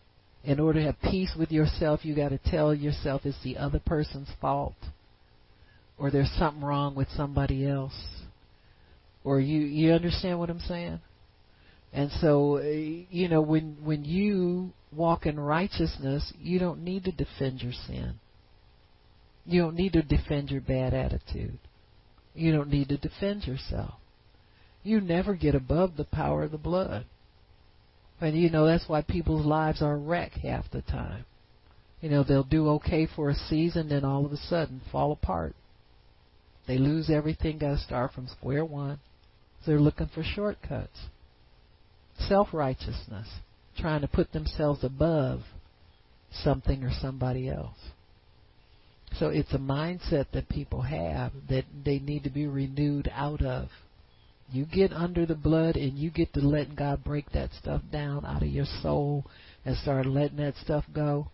in 0.45 0.59
order 0.59 0.79
to 0.79 0.85
have 0.85 1.01
peace 1.01 1.35
with 1.37 1.51
yourself, 1.51 2.05
you 2.05 2.15
got 2.15 2.29
to 2.29 2.37
tell 2.37 2.73
yourself 2.73 3.21
it's 3.25 3.41
the 3.43 3.57
other 3.57 3.79
person's 3.79 4.29
fault, 4.39 4.75
or 5.97 6.09
there's 6.09 6.31
something 6.39 6.63
wrong 6.63 6.95
with 6.95 7.09
somebody 7.09 7.67
else, 7.67 7.93
or 9.25 9.41
you 9.41 9.59
you 9.59 9.91
understand 9.91 10.39
what 10.39 10.49
I'm 10.49 10.61
saying? 10.61 11.01
And 11.93 12.11
so, 12.19 12.57
eh, 12.57 13.05
you 13.09 13.29
know, 13.29 13.41
when 13.41 13.77
when 13.83 14.03
you 14.03 14.73
walk 14.91 15.25
in 15.25 15.39
righteousness, 15.39 16.33
you 16.39 16.59
don't 16.59 16.83
need 16.83 17.05
to 17.05 17.11
defend 17.11 17.61
your 17.61 17.73
sin. 17.73 18.15
You 19.45 19.61
don't 19.61 19.75
need 19.75 19.93
to 19.93 20.01
defend 20.01 20.49
your 20.49 20.61
bad 20.61 20.93
attitude. 20.93 21.59
You 22.33 22.51
don't 22.51 22.69
need 22.69 22.89
to 22.89 22.97
defend 22.97 23.45
yourself 23.45 23.95
you 24.83 24.99
never 24.99 25.33
get 25.33 25.55
above 25.55 25.95
the 25.95 26.03
power 26.03 26.43
of 26.43 26.51
the 26.51 26.57
blood. 26.57 27.05
And 28.21 28.37
you 28.37 28.49
know 28.49 28.65
that's 28.65 28.87
why 28.87 29.01
people's 29.01 29.45
lives 29.45 29.81
are 29.81 29.97
wrecked 29.97 30.37
half 30.37 30.69
the 30.71 30.81
time. 30.81 31.25
You 32.01 32.09
know 32.09 32.23
they'll 32.23 32.43
do 32.43 32.69
okay 32.69 33.07
for 33.15 33.29
a 33.29 33.35
season, 33.35 33.89
then 33.89 34.05
all 34.05 34.25
of 34.25 34.31
a 34.31 34.37
sudden 34.37 34.81
fall 34.91 35.11
apart. 35.11 35.55
They 36.67 36.77
lose 36.77 37.09
everything, 37.09 37.57
got 37.57 37.71
to 37.71 37.77
start 37.77 38.13
from 38.13 38.27
square 38.27 38.63
one. 38.63 38.99
So 39.61 39.71
they're 39.71 39.79
looking 39.79 40.09
for 40.13 40.23
shortcuts. 40.23 41.07
Self 42.19 42.49
righteousness, 42.53 43.27
trying 43.77 44.01
to 44.01 44.07
put 44.07 44.31
themselves 44.31 44.83
above 44.83 45.41
something 46.31 46.83
or 46.83 46.91
somebody 47.01 47.49
else. 47.49 47.77
So 49.19 49.27
it's 49.27 49.53
a 49.53 49.59
mindset 49.59 50.25
that 50.33 50.49
people 50.49 50.81
have 50.81 51.31
that 51.49 51.65
they 51.85 51.99
need 51.99 52.23
to 52.23 52.29
be 52.29 52.47
renewed 52.47 53.11
out 53.13 53.41
of. 53.41 53.69
You 54.51 54.65
get 54.65 54.91
under 54.91 55.25
the 55.25 55.35
blood 55.35 55.75
and 55.75 55.97
you 55.97 56.09
get 56.09 56.33
to 56.33 56.39
let 56.39 56.75
God 56.75 57.03
break 57.03 57.31
that 57.31 57.51
stuff 57.53 57.81
down 57.91 58.25
out 58.25 58.41
of 58.41 58.49
your 58.49 58.65
soul 58.81 59.25
and 59.65 59.77
start 59.77 60.05
letting 60.05 60.37
that 60.37 60.55
stuff 60.55 60.85
go 60.93 61.27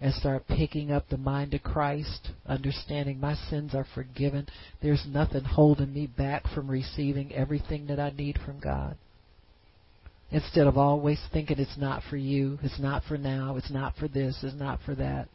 and 0.00 0.12
start 0.14 0.46
picking 0.46 0.92
up 0.92 1.08
the 1.08 1.16
mind 1.16 1.54
of 1.54 1.62
Christ, 1.62 2.30
understanding 2.46 3.18
my 3.18 3.34
sins 3.34 3.74
are 3.74 3.86
forgiven. 3.94 4.46
There's 4.82 5.04
nothing 5.08 5.44
holding 5.44 5.92
me 5.92 6.06
back 6.06 6.46
from 6.54 6.70
receiving 6.70 7.32
everything 7.32 7.86
that 7.86 7.98
I 7.98 8.10
need 8.10 8.38
from 8.44 8.60
God. 8.60 8.96
Instead 10.30 10.66
of 10.66 10.76
always 10.76 11.20
thinking 11.32 11.58
it's 11.58 11.78
not 11.78 12.02
for 12.10 12.16
you, 12.16 12.58
it's 12.62 12.80
not 12.80 13.04
for 13.04 13.16
now, 13.16 13.56
it's 13.56 13.70
not 13.70 13.94
for 13.96 14.08
this, 14.08 14.38
it's 14.42 14.56
not 14.56 14.80
for 14.84 14.94
that. 14.94 15.28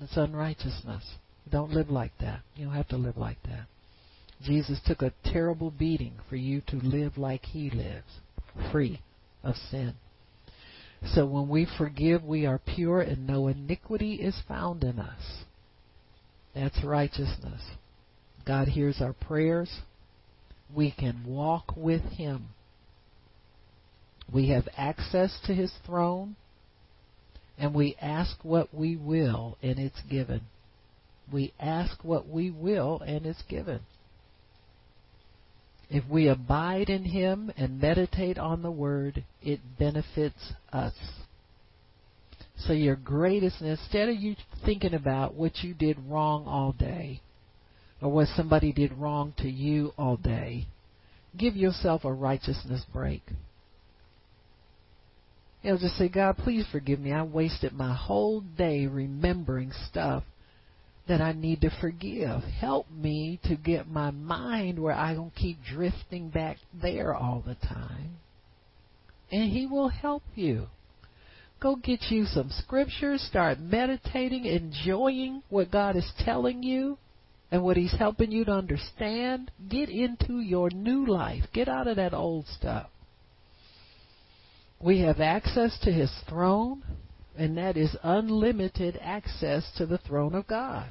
It's 0.00 0.16
unrighteousness. 0.16 1.04
Don't 1.50 1.72
live 1.72 1.90
like 1.90 2.12
that. 2.20 2.40
You 2.56 2.66
don't 2.66 2.74
have 2.74 2.88
to 2.88 2.96
live 2.96 3.16
like 3.16 3.42
that. 3.44 3.66
Jesus 4.42 4.80
took 4.86 5.02
a 5.02 5.12
terrible 5.24 5.70
beating 5.70 6.14
for 6.28 6.36
you 6.36 6.62
to 6.68 6.76
live 6.76 7.18
like 7.18 7.44
he 7.44 7.70
lives, 7.70 8.20
free 8.72 9.00
of 9.44 9.54
sin. 9.70 9.94
So 11.14 11.26
when 11.26 11.48
we 11.48 11.66
forgive, 11.78 12.24
we 12.24 12.46
are 12.46 12.58
pure 12.58 13.00
and 13.00 13.26
no 13.26 13.48
iniquity 13.48 14.14
is 14.14 14.40
found 14.48 14.82
in 14.84 14.98
us. 14.98 15.44
That's 16.54 16.82
righteousness. 16.84 17.62
God 18.46 18.68
hears 18.68 19.00
our 19.00 19.12
prayers. 19.12 19.70
We 20.74 20.90
can 20.90 21.24
walk 21.26 21.74
with 21.76 22.02
Him. 22.02 22.48
We 24.32 24.48
have 24.48 24.68
access 24.76 25.38
to 25.46 25.54
His 25.54 25.72
throne. 25.84 26.36
And 27.58 27.74
we 27.74 27.96
ask 28.00 28.36
what 28.42 28.74
we 28.74 28.96
will, 28.96 29.58
and 29.62 29.78
it's 29.78 30.00
given. 30.10 30.40
We 31.30 31.52
ask 31.60 32.02
what 32.02 32.28
we 32.28 32.50
will, 32.50 33.00
and 33.06 33.26
it's 33.26 33.42
given. 33.42 33.80
If 35.90 36.04
we 36.08 36.28
abide 36.28 36.88
in 36.88 37.04
Him 37.04 37.52
and 37.56 37.80
meditate 37.80 38.38
on 38.38 38.62
the 38.62 38.70
Word, 38.70 39.24
it 39.42 39.60
benefits 39.78 40.54
us. 40.72 40.94
So 42.56 42.72
your 42.72 42.96
greatest, 42.96 43.60
instead 43.60 44.08
of 44.08 44.16
you 44.16 44.34
thinking 44.64 44.94
about 44.94 45.34
what 45.34 45.58
you 45.62 45.74
did 45.74 45.98
wrong 46.08 46.46
all 46.46 46.72
day, 46.72 47.20
or 48.00 48.10
what 48.10 48.28
somebody 48.28 48.72
did 48.72 48.92
wrong 48.94 49.34
to 49.38 49.48
you 49.48 49.92
all 49.98 50.16
day, 50.16 50.66
give 51.36 51.54
yourself 51.54 52.04
a 52.04 52.12
righteousness 52.12 52.82
break. 52.92 53.22
You 55.62 55.70
know, 55.70 55.78
just 55.78 55.96
say, 55.96 56.08
God, 56.08 56.38
please 56.38 56.66
forgive 56.72 56.98
me. 56.98 57.12
I 57.12 57.22
wasted 57.22 57.72
my 57.72 57.94
whole 57.94 58.40
day 58.40 58.86
remembering 58.86 59.72
stuff 59.88 60.24
that 61.08 61.20
I 61.20 61.32
need 61.32 61.60
to 61.60 61.70
forgive. 61.80 62.42
Help 62.42 62.90
me 62.90 63.38
to 63.44 63.56
get 63.56 63.88
my 63.88 64.10
mind 64.10 64.80
where 64.80 64.94
I 64.94 65.14
don't 65.14 65.34
keep 65.34 65.58
drifting 65.62 66.30
back 66.30 66.56
there 66.80 67.14
all 67.14 67.42
the 67.46 67.54
time. 67.54 68.16
And 69.30 69.50
He 69.50 69.66
will 69.66 69.88
help 69.88 70.22
you. 70.34 70.66
Go 71.60 71.76
get 71.76 72.00
you 72.10 72.24
some 72.24 72.50
scriptures, 72.50 73.22
start 73.22 73.60
meditating, 73.60 74.46
enjoying 74.46 75.42
what 75.48 75.70
God 75.70 75.96
is 75.96 76.10
telling 76.24 76.64
you 76.64 76.98
and 77.52 77.62
what 77.62 77.76
He's 77.76 77.94
helping 77.96 78.32
you 78.32 78.44
to 78.46 78.52
understand. 78.52 79.52
Get 79.68 79.88
into 79.88 80.40
your 80.40 80.70
new 80.70 81.06
life. 81.06 81.44
Get 81.52 81.68
out 81.68 81.86
of 81.86 81.96
that 81.96 82.14
old 82.14 82.46
stuff. 82.48 82.88
We 84.82 85.00
have 85.00 85.20
access 85.20 85.78
to 85.82 85.92
His 85.92 86.10
throne, 86.28 86.82
and 87.36 87.56
that 87.56 87.76
is 87.76 87.96
unlimited 88.02 88.98
access 89.00 89.70
to 89.76 89.86
the 89.86 89.98
throne 89.98 90.34
of 90.34 90.46
God. 90.46 90.90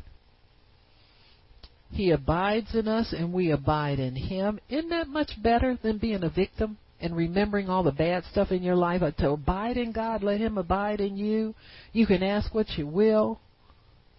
He 1.91 2.11
abides 2.11 2.73
in 2.73 2.87
us 2.87 3.13
and 3.15 3.33
we 3.33 3.51
abide 3.51 3.99
in 3.99 4.15
Him. 4.15 4.59
Isn't 4.69 4.89
that 4.89 5.09
much 5.09 5.31
better 5.43 5.77
than 5.81 5.97
being 5.97 6.23
a 6.23 6.29
victim 6.29 6.77
and 7.01 7.15
remembering 7.15 7.69
all 7.69 7.83
the 7.83 7.91
bad 7.91 8.23
stuff 8.31 8.51
in 8.51 8.63
your 8.63 8.75
life? 8.75 9.01
To 9.17 9.31
abide 9.31 9.75
in 9.75 9.91
God, 9.91 10.23
let 10.23 10.39
Him 10.39 10.57
abide 10.57 11.01
in 11.01 11.17
you. 11.17 11.53
You 11.91 12.07
can 12.07 12.23
ask 12.23 12.53
what 12.53 12.69
you 12.77 12.87
will, 12.87 13.41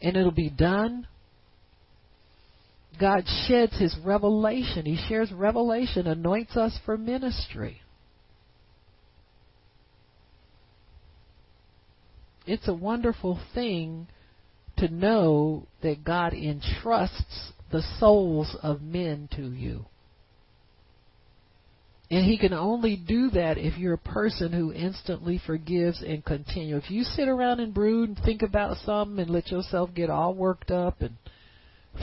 and 0.02 0.16
it'll 0.16 0.30
be 0.30 0.50
done. 0.50 1.06
God 3.00 3.24
sheds 3.48 3.78
His 3.78 3.96
revelation. 4.04 4.84
He 4.84 5.02
shares 5.08 5.32
revelation, 5.32 6.06
anoints 6.06 6.58
us 6.58 6.78
for 6.84 6.98
ministry. 6.98 7.81
It's 12.46 12.68
a 12.68 12.74
wonderful 12.74 13.40
thing 13.54 14.08
to 14.78 14.88
know 14.88 15.66
that 15.82 16.04
God 16.04 16.32
entrusts 16.32 17.52
the 17.70 17.82
souls 17.98 18.56
of 18.62 18.82
men 18.82 19.28
to 19.36 19.52
you. 19.52 19.86
And 22.10 22.26
he 22.26 22.36
can 22.36 22.52
only 22.52 22.96
do 22.96 23.30
that 23.30 23.56
if 23.56 23.78
you're 23.78 23.94
a 23.94 23.98
person 23.98 24.52
who 24.52 24.70
instantly 24.70 25.40
forgives 25.46 26.02
and 26.02 26.22
continue. 26.22 26.76
If 26.76 26.90
you 26.90 27.04
sit 27.04 27.26
around 27.26 27.60
and 27.60 27.72
brood 27.72 28.10
and 28.10 28.18
think 28.18 28.42
about 28.42 28.76
something 28.84 29.18
and 29.18 29.30
let 29.30 29.50
yourself 29.50 29.90
get 29.94 30.10
all 30.10 30.34
worked 30.34 30.70
up 30.70 31.00
and 31.00 31.16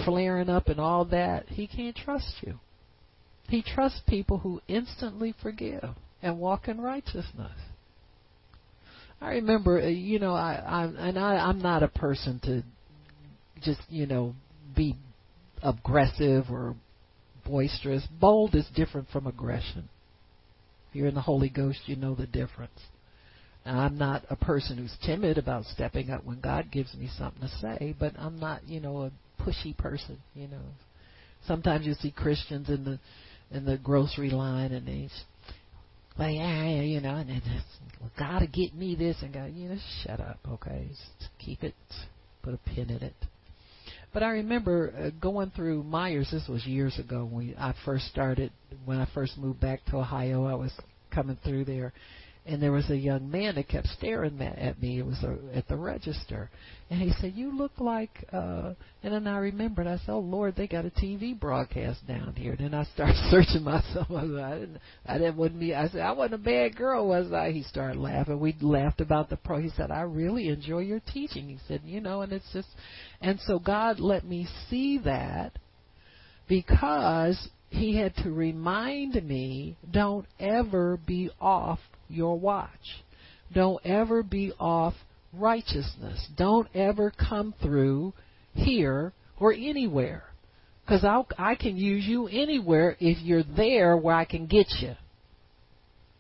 flaring 0.06 0.50
up 0.50 0.68
and 0.68 0.80
all 0.80 1.06
that, 1.06 1.48
he 1.50 1.68
can't 1.68 1.96
trust 1.96 2.38
you. 2.42 2.60
He 3.50 3.62
trusts 3.62 4.02
people 4.08 4.40
who 4.40 4.62
instantly 4.68 5.36
forgive 5.44 5.90
and 6.24 6.40
walk 6.40 6.68
in 6.68 6.82
righteousness. 6.82 7.52
I 9.22 9.32
remember, 9.34 9.82
uh, 9.82 9.88
you 9.88 10.20
know, 10.20 10.34
I, 10.34 10.54
I 10.54 10.84
and 10.86 11.20
I, 11.20 11.36
I'm 11.36 11.62
not 11.62 11.84
a 11.84 11.88
person 11.88 12.40
to 12.46 12.64
just, 13.62 13.82
you 13.90 14.06
know, 14.06 14.34
be 14.76 14.96
aggressive 15.62 16.46
or 16.50 16.76
boisterous. 17.46 18.08
Bold 18.20 18.56
is 18.56 18.66
different 18.76 19.10
from 19.10 19.28
aggression. 19.28 19.90
If 20.90 20.96
you're 20.96 21.08
in 21.08 21.16
the 21.16 21.22
Holy 21.22 21.50
Ghost, 21.50 21.80
you 21.86 21.96
know 21.96 22.16
the 22.16 22.28
difference. 22.28 22.80
Now, 23.66 23.80
I'm 23.80 23.98
not 23.98 24.24
a 24.30 24.36
person 24.36 24.78
who's 24.78 24.96
timid 25.06 25.38
about 25.38 25.66
stepping 25.66 26.10
up 26.10 26.26
when 26.26 26.40
God 26.40 26.72
gives 26.72 26.94
me 26.96 27.10
something 27.18 27.42
to 27.42 27.50
say, 27.60 27.96
but 28.00 28.14
I'm 28.18 28.40
not, 28.40 28.68
you 28.68 28.80
know, 28.80 29.02
a 29.02 29.44
pushy 29.44 29.76
person, 29.78 30.18
you 30.34 30.48
know. 30.48 30.62
Sometimes 31.46 31.86
you 31.86 31.94
see 31.96 32.12
Christians 32.12 32.70
in 32.70 32.84
the 32.86 33.00
in 33.52 33.66
the 33.66 33.78
grocery 33.78 34.30
line 34.30 34.72
and 34.72 34.88
they 34.88 35.10
like, 36.20 36.36
yeah, 36.36 36.82
you 36.82 37.00
know, 37.00 37.16
and 37.16 37.42
God 38.18 38.40
to 38.40 38.48
get 38.48 38.76
me 38.76 38.96
this 38.96 39.18
and 39.22 39.34
God, 39.34 39.54
you 39.54 39.70
know, 39.70 39.78
shut 40.04 40.20
up, 40.20 40.40
okay? 40.48 40.88
Just 40.90 41.32
keep 41.40 41.64
it, 41.64 41.74
put 42.44 42.54
a 42.54 42.58
pin 42.58 42.90
in 42.90 43.02
it. 43.02 43.16
But 44.14 44.24
I 44.24 44.30
remember 44.30 44.94
uh, 44.98 45.10
going 45.22 45.52
through 45.56 45.84
Meijers. 45.84 46.32
This 46.32 46.48
was 46.48 46.66
years 46.66 46.98
ago 46.98 47.26
when 47.26 47.56
I 47.58 47.74
first 47.86 48.08
started. 48.08 48.52
When 48.86 48.98
I 48.98 49.08
first 49.14 49.38
moved 49.38 49.60
back 49.60 49.86
to 49.86 49.98
Ohio, 49.98 50.46
I 50.46 50.56
was 50.56 50.72
coming 51.14 51.38
through 51.44 51.66
there, 51.66 51.94
and 52.50 52.62
there 52.62 52.72
was 52.72 52.90
a 52.90 52.98
young 52.98 53.30
man 53.30 53.56
that 53.56 53.68
kept 53.68 53.88
staring 53.90 54.42
at 54.42 54.82
me. 54.82 54.98
It 54.98 55.06
was 55.06 55.24
a, 55.24 55.38
at 55.56 55.68
the 55.68 55.78
register, 55.78 56.50
and 56.90 57.00
he 57.00 57.12
said, 57.22 57.34
"You 57.36 57.56
look 57.56 57.74
like." 57.80 58.10
uh 58.34 58.74
And 59.04 59.14
then 59.14 59.28
I 59.28 59.38
remembered. 59.38 59.86
I 59.86 59.98
said, 59.98 60.10
"Oh 60.10 60.20
Lord, 60.20 60.56
they 60.56 60.66
got 60.66 60.86
a 60.86 60.90
TV 60.90 61.40
broadcast 61.40 62.08
down 62.08 62.34
here." 62.36 62.54
And 62.54 62.60
then 62.60 62.74
I 62.74 62.86
started 62.86 63.18
searching 63.30 63.64
myself. 63.64 64.08
I, 64.10 64.24
I 64.24 64.60
didn't. 64.60 64.78
I 65.06 65.18
didn't. 65.20 65.38
Wouldn't 65.38 65.60
be. 65.60 65.76
I 65.76 65.90
said, 65.90 66.02
"I 66.02 66.12
wasn't 66.12 66.42
a 66.42 66.44
bad 66.44 66.76
girl, 66.76 67.08
was 67.08 67.32
I?" 67.32 67.52
He 67.52 67.62
started 67.64 68.00
laughing. 68.00 68.40
We 68.40 68.56
laughed 68.62 69.00
about 69.00 69.30
the 69.30 69.38
pro. 69.38 69.62
He 69.62 69.70
said, 69.78 69.92
"I 69.92 70.02
really 70.02 70.50
enjoy 70.50 70.80
your 70.80 71.02
teaching." 71.02 71.50
He 71.50 71.60
said, 71.68 71.82
"You 71.86 72.02
know," 72.02 72.24
and 72.24 72.34
it's 72.34 72.52
just, 72.52 72.70
and 73.22 73.40
so 73.42 73.60
God 73.60 74.00
let 74.00 74.26
me 74.26 74.48
see 74.70 74.98
that 75.06 75.54
because 76.48 77.48
He 77.70 77.96
had 77.96 78.16
to 78.24 78.32
remind 78.32 79.14
me, 79.24 79.78
don't 79.92 80.26
ever 80.40 80.98
be 80.98 81.30
off 81.40 81.80
your 82.10 82.38
watch. 82.40 83.04
Don't 83.54 83.84
ever 83.86 84.24
be 84.24 84.52
off 84.60 84.94
righteousness. 85.34 86.28
Don't 86.38 86.68
ever 86.76 87.12
come 87.12 87.54
through 87.62 88.14
here 88.54 89.14
or 89.40 89.54
anywhere. 89.54 90.24
Because 90.86 91.06
I 91.38 91.56
can 91.56 91.78
use 91.78 92.06
you 92.06 92.28
anywhere 92.28 92.98
if 93.00 93.20
you're 93.22 93.44
there 93.44 93.96
where 93.96 94.16
I 94.16 94.26
can 94.26 94.48
get 94.48 94.68
you. 94.82 94.96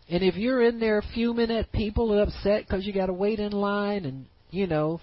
And 0.09 0.23
if 0.23 0.35
you're 0.35 0.61
in 0.63 0.79
there 0.79 1.03
fuming 1.13 1.51
at 1.51 1.71
people 1.71 2.11
and 2.13 2.21
upset 2.21 2.65
because 2.67 2.85
you 2.85 2.93
got 2.93 3.07
to 3.07 3.13
wait 3.13 3.39
in 3.39 3.51
line 3.51 4.05
and, 4.05 4.25
you 4.51 4.67
know, 4.67 4.99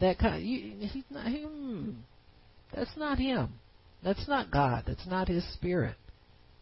that 0.00 0.18
kind, 0.18 0.44
you, 0.44 0.88
he's 0.88 1.04
not 1.10 1.26
him. 1.26 2.04
That's 2.74 2.96
not 2.96 3.18
him. 3.18 3.54
That's 4.06 4.28
not 4.28 4.50
God. 4.50 4.84
That's 4.86 5.06
not 5.06 5.26
His 5.26 5.44
Spirit. 5.54 5.96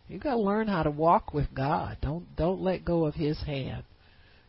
You 0.08 0.18
got 0.18 0.34
to 0.34 0.40
learn 0.40 0.68
how 0.68 0.82
to 0.82 0.90
walk 0.90 1.32
with 1.32 1.46
God. 1.54 1.98
Don't 2.02 2.24
don't 2.36 2.60
let 2.60 2.84
go 2.84 3.06
of 3.06 3.14
His 3.14 3.40
hand. 3.42 3.84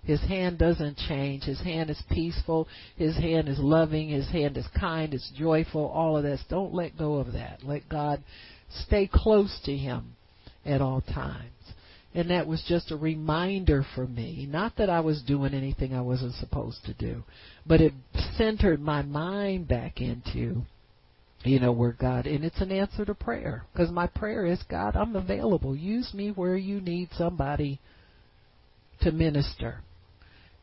His 0.03 0.21
hand 0.21 0.59
doesn't 0.59 0.97
change. 0.97 1.43
His 1.43 1.61
hand 1.61 1.89
is 1.89 2.01
peaceful. 2.11 2.67
His 2.95 3.15
hand 3.15 3.49
is 3.49 3.57
loving. 3.57 4.09
His 4.09 4.29
hand 4.29 4.55
is 4.55 4.67
kind. 4.79 5.13
It's 5.13 5.31
joyful. 5.35 5.87
All 5.87 6.15
of 6.15 6.23
this. 6.23 6.43
Don't 6.47 6.73
let 6.73 6.97
go 6.97 7.15
of 7.15 7.33
that. 7.33 7.63
Let 7.63 7.89
God 7.89 8.23
stay 8.85 9.09
close 9.11 9.59
to 9.65 9.75
Him 9.75 10.15
at 10.63 10.81
all 10.81 11.01
times. 11.01 11.49
And 12.13 12.29
that 12.29 12.47
was 12.47 12.63
just 12.67 12.91
a 12.91 12.95
reminder 12.95 13.85
for 13.95 14.07
me. 14.07 14.47
Not 14.49 14.77
that 14.77 14.89
I 14.89 14.99
was 15.01 15.21
doing 15.23 15.53
anything 15.53 15.93
I 15.93 16.01
wasn't 16.01 16.35
supposed 16.35 16.85
to 16.85 16.93
do, 16.93 17.23
but 17.65 17.81
it 17.81 17.93
centered 18.37 18.79
my 18.79 19.01
mind 19.01 19.67
back 19.67 19.99
into 19.99 20.61
you 21.45 21.59
know, 21.59 21.71
where 21.71 21.91
God, 21.91 22.25
and 22.25 22.43
it's 22.43 22.61
an 22.61 22.71
answer 22.71 23.05
to 23.05 23.13
prayer. 23.13 23.65
Because 23.71 23.91
my 23.91 24.07
prayer 24.07 24.45
is, 24.45 24.61
God, 24.69 24.95
I'm 24.95 25.15
available. 25.15 25.75
Use 25.75 26.13
me 26.13 26.29
where 26.29 26.57
you 26.57 26.81
need 26.81 27.09
somebody 27.17 27.79
to 29.01 29.11
minister. 29.11 29.81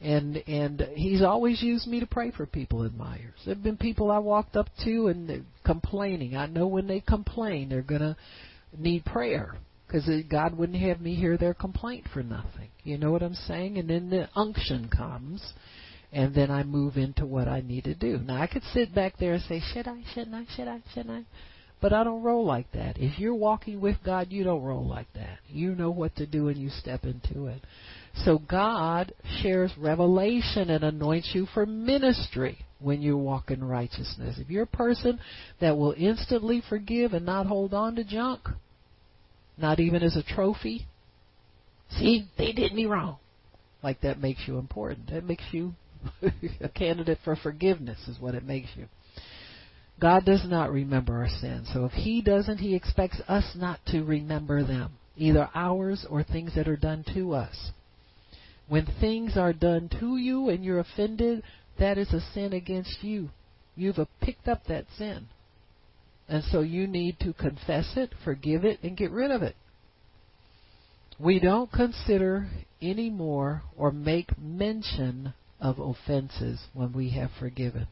And 0.01 0.37
and 0.49 0.81
He's 0.95 1.23
always 1.23 1.63
used 1.63 1.87
me 1.87 2.01
to 2.01 2.07
pray 2.07 2.33
for 2.33 2.45
people 2.47 2.83
in 2.83 2.91
Meijers. 2.91 3.45
There've 3.47 3.63
been 3.63 3.77
people 3.77 4.11
I 4.11 4.19
walked 4.19 4.57
up 4.57 4.67
to 4.85 5.07
and 5.07 5.45
complaining. 5.65 6.37
I 6.37 6.47
know 6.47 6.67
when 6.67 6.89
they 6.89 7.01
complain, 7.01 7.69
they're 7.69 7.83
gonna 7.83 8.17
need 8.77 9.05
prayer 9.05 9.55
because 9.87 10.09
God 10.29 10.57
wouldn't 10.57 10.81
have 10.81 11.01
me 11.01 11.15
hear 11.15 11.37
their 11.37 11.55
complaint 11.55 12.07
for 12.13 12.23
nothing. 12.23 12.71
You 12.83 12.99
know 12.99 13.13
what 13.13 13.23
I'm 13.23 13.35
saying? 13.35 13.79
And 13.79 13.89
then 13.89 14.11
the 14.11 14.29
unction 14.35 14.89
comes 14.89 15.53
and 16.13 16.35
then 16.35 16.51
I 16.51 16.63
move 16.63 16.97
into 16.97 17.25
what 17.25 17.49
I 17.49 17.61
need 17.61 17.85
to 17.85 17.95
do. 17.95 18.19
Now 18.19 18.41
I 18.41 18.47
could 18.47 18.63
sit 18.75 18.95
back 18.95 19.15
there 19.19 19.35
and 19.35 19.43
say, 19.45 19.63
should 19.73 19.89
I, 19.89 20.03
shouldn't 20.13 20.35
I, 20.35 20.45
should 20.55 20.69
I, 20.69 20.83
shouldn't 20.93 21.11
I? 21.11 21.25
But 21.81 21.93
I 21.93 22.05
don't 22.05 22.23
roll 22.23 22.45
like 22.45 22.71
that. 22.73 22.97
If 22.99 23.19
you're 23.19 23.35
walking 23.35 23.81
with 23.81 23.97
God, 24.05 24.29
you 24.31 24.45
don't 24.45 24.63
roll 24.63 24.87
like 24.87 25.13
that. 25.15 25.39
You 25.49 25.75
know 25.75 25.91
what 25.91 26.15
to 26.17 26.27
do 26.27 26.49
and 26.49 26.57
you 26.57 26.69
step 26.69 27.05
into 27.05 27.47
it. 27.47 27.61
So 28.25 28.39
God 28.39 29.13
shares 29.41 29.73
revelation 29.77 30.71
and 30.71 30.85
anoints 30.85 31.31
you 31.35 31.47
for 31.53 31.67
ministry 31.67 32.59
when 32.79 33.03
you 33.03 33.17
walk 33.17 33.51
in 33.51 33.65
righteousness. 33.65 34.37
If 34.39 34.49
you're 34.49 34.65
a 34.65 34.67
person 34.67 35.19
that 35.61 35.77
will 35.77 35.95
instantly 35.97 36.63
forgive 36.69 37.15
and 37.15 37.27
not 37.27 37.47
hold 37.47 37.75
on 37.75 37.97
to 37.97 38.05
junk, 38.05 38.49
not 39.57 39.81
even 39.81 40.03
as 40.03 40.17
a 40.17 40.23
trophy, 40.23 40.87
see, 41.99 42.29
they 42.39 42.53
did 42.53 42.75
me 42.75 42.87
wrong. 42.87 43.17
Like 43.83 44.03
that 44.03 44.21
makes 44.21 44.43
you 44.47 44.59
important. 44.59 45.11
That 45.11 45.25
makes 45.25 45.45
you 45.51 45.75
a 46.61 46.69
candidate 46.69 47.19
for 47.25 47.37
forgiveness 47.37 47.99
is 48.09 48.19
what 48.19 48.35
it 48.35 48.45
makes 48.45 48.69
you. 48.77 48.87
God 50.01 50.25
does 50.25 50.45
not 50.47 50.73
remember 50.73 51.19
our 51.19 51.29
sins. 51.41 51.71
So 51.73 51.85
if 51.85 51.93
He 51.93 52.23
doesn't, 52.23 52.59
He 52.59 52.75
expects 52.75 53.21
us 53.29 53.53
not 53.55 53.79
to 53.87 54.03
remember 54.03 54.65
them, 54.65 54.93
either 55.17 55.49
ours 55.55 56.05
or 56.09 56.23
things 56.23 56.55
that 56.57 56.69
are 56.69 56.77
done 56.77 57.05
to 57.15 57.35
us. 57.35 57.71
When 58.69 58.87
things 59.01 59.37
are 59.37 59.53
done 59.53 59.91
to 60.01 60.17
you 60.17 60.49
and 60.49 60.65
you're 60.65 60.81
offended, 60.81 61.43
that 61.79 61.99
is 61.99 62.13
a 62.13 62.21
sin 62.33 62.53
against 62.53 63.03
you. 63.03 63.31
You've 63.77 63.99
picked 64.21 64.49
up 64.49 64.67
that 64.67 64.87
sin. 64.97 65.29
And 66.29 66.43
so 66.45 66.61
you 66.61 66.87
need 66.87 67.19
to 67.21 67.33
confess 67.33 67.93
it, 67.97 68.15
forgive 68.25 68.65
it, 68.65 68.79
and 68.83 68.97
get 68.97 69.11
rid 69.11 69.31
of 69.31 69.43
it. 69.43 69.57
We 71.19 71.39
don't 71.39 71.71
consider 71.71 72.49
any 72.81 73.11
more 73.11 73.63
or 73.77 73.93
make 73.93 74.39
mention 74.39 75.35
of 75.63 75.79
offenses 75.79 76.61
when 76.75 76.93
we 76.93 77.11
have 77.11 77.31
forgiven. 77.39 77.87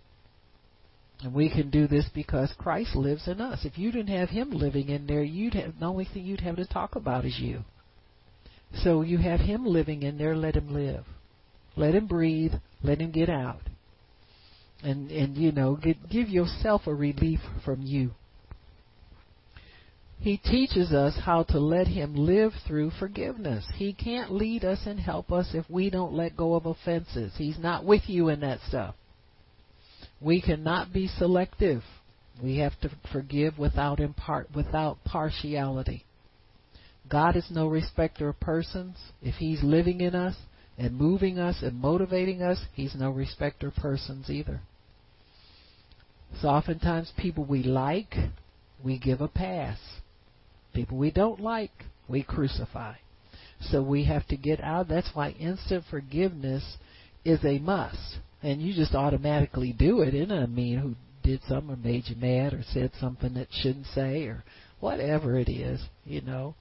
And 1.23 1.33
we 1.33 1.49
can 1.49 1.71
do 1.71 1.87
this 1.87 2.07
because 2.15 2.53
Christ 2.59 2.97
lives 2.97 3.29
in 3.29 3.41
us. 3.41 3.65
If 3.65 3.79
you 3.79 3.93
didn't 3.93 4.17
have 4.17 4.31
Him 4.31 4.51
living 4.51 4.89
in 4.89 5.07
there, 5.07 5.23
you'd 5.23 5.55
have 5.55 5.79
the 5.79 5.87
only 5.87 6.05
thing 6.05 6.25
you'd 6.25 6.41
have 6.41 6.57
to 6.57 6.67
talk 6.67 6.97
about 6.97 7.25
is 7.25 7.39
you. 7.39 7.61
So 8.83 9.03
you 9.03 9.19
have 9.19 9.41
Him 9.41 9.65
living 9.65 10.03
in 10.03 10.19
there. 10.19 10.37
Let 10.37 10.57
Him 10.57 10.73
live. 10.73 11.05
Let 11.77 11.95
Him 11.95 12.07
breathe. 12.07 12.55
Let 12.83 13.01
Him 13.01 13.13
get 13.13 13.29
out. 13.29 13.61
And 14.83 15.11
and 15.11 15.37
you 15.37 15.53
know, 15.53 15.77
get, 15.77 16.09
give 16.09 16.29
yourself 16.29 16.87
a 16.87 16.95
relief 16.95 17.41
from 17.65 17.83
you. 17.83 18.13
He 20.21 20.37
teaches 20.37 20.93
us 20.93 21.19
how 21.25 21.45
to 21.45 21.59
let 21.59 21.87
Him 21.87 22.15
live 22.15 22.53
through 22.67 22.91
forgiveness. 22.99 23.65
He 23.77 23.95
can't 23.95 24.31
lead 24.31 24.65
us 24.65 24.81
and 24.85 25.01
help 25.01 25.33
us 25.33 25.51
if 25.55 25.65
we 25.71 25.89
don't 25.89 26.13
let 26.13 26.37
go 26.37 26.55
of 26.55 26.67
offenses. 26.67 27.33
He's 27.37 27.59
not 27.59 27.87
with 27.87 28.03
you 28.07 28.29
in 28.29 28.41
that 28.41 28.61
stuff. 28.69 28.95
We 30.21 30.43
cannot 30.43 30.93
be 30.93 31.09
selective. 31.09 31.83
We 32.43 32.59
have 32.59 32.79
to 32.83 32.91
forgive 33.11 33.59
without 33.59 33.99
impart, 33.99 34.55
without 34.55 35.03
partiality. 35.05 36.05
God 37.09 37.35
is 37.35 37.47
no 37.51 37.67
respecter 37.67 38.29
of 38.29 38.39
persons. 38.41 38.97
If 39.23 39.37
He's 39.37 39.63
living 39.63 40.03
in 40.03 40.15
us 40.15 40.37
and 40.77 40.95
moving 40.95 41.39
us 41.39 41.63
and 41.63 41.81
motivating 41.81 42.43
us, 42.43 42.63
He's 42.75 42.95
no 42.95 43.11
respecter 43.11 43.69
of 43.69 43.75
persons 43.77 44.29
either. 44.29 44.61
So 46.43 46.49
oftentimes 46.49 47.11
people 47.17 47.45
we 47.45 47.63
like, 47.63 48.15
we 48.85 48.99
give 48.99 49.23
a 49.23 49.29
pass. 49.29 49.79
People 50.73 50.99
we 50.99 51.11
don't 51.11 51.41
like, 51.41 51.73
we 52.09 52.23
crucify. 52.23 52.95
So 53.61 53.83
we 53.83 54.05
have 54.05 54.27
to 54.29 54.37
get 54.37 54.61
out. 54.63 54.89
That's 54.89 55.11
why 55.15 55.31
instant 55.31 55.85
forgiveness 55.91 56.77
is 57.25 57.45
a 57.45 57.59
must. 57.59 58.19
And 58.43 58.63
you 58.63 58.75
just 58.75 58.95
automatically 58.95 59.75
do 59.79 60.01
it. 60.01 60.15
It 60.15 60.27
doesn't 60.27 60.55
mean 60.55 60.79
who 60.79 60.95
did 61.23 61.43
something 61.47 61.75
or 61.75 61.77
made 61.77 62.05
you 62.07 62.17
mad 62.17 62.55
or 62.55 62.63
said 62.73 62.93
something 62.99 63.35
that 63.35 63.49
shouldn't 63.51 63.87
say 63.87 64.25
or 64.25 64.45
whatever 64.81 65.39
it 65.39 65.51
is, 65.51 65.81
you 66.05 66.23
know. 66.23 66.55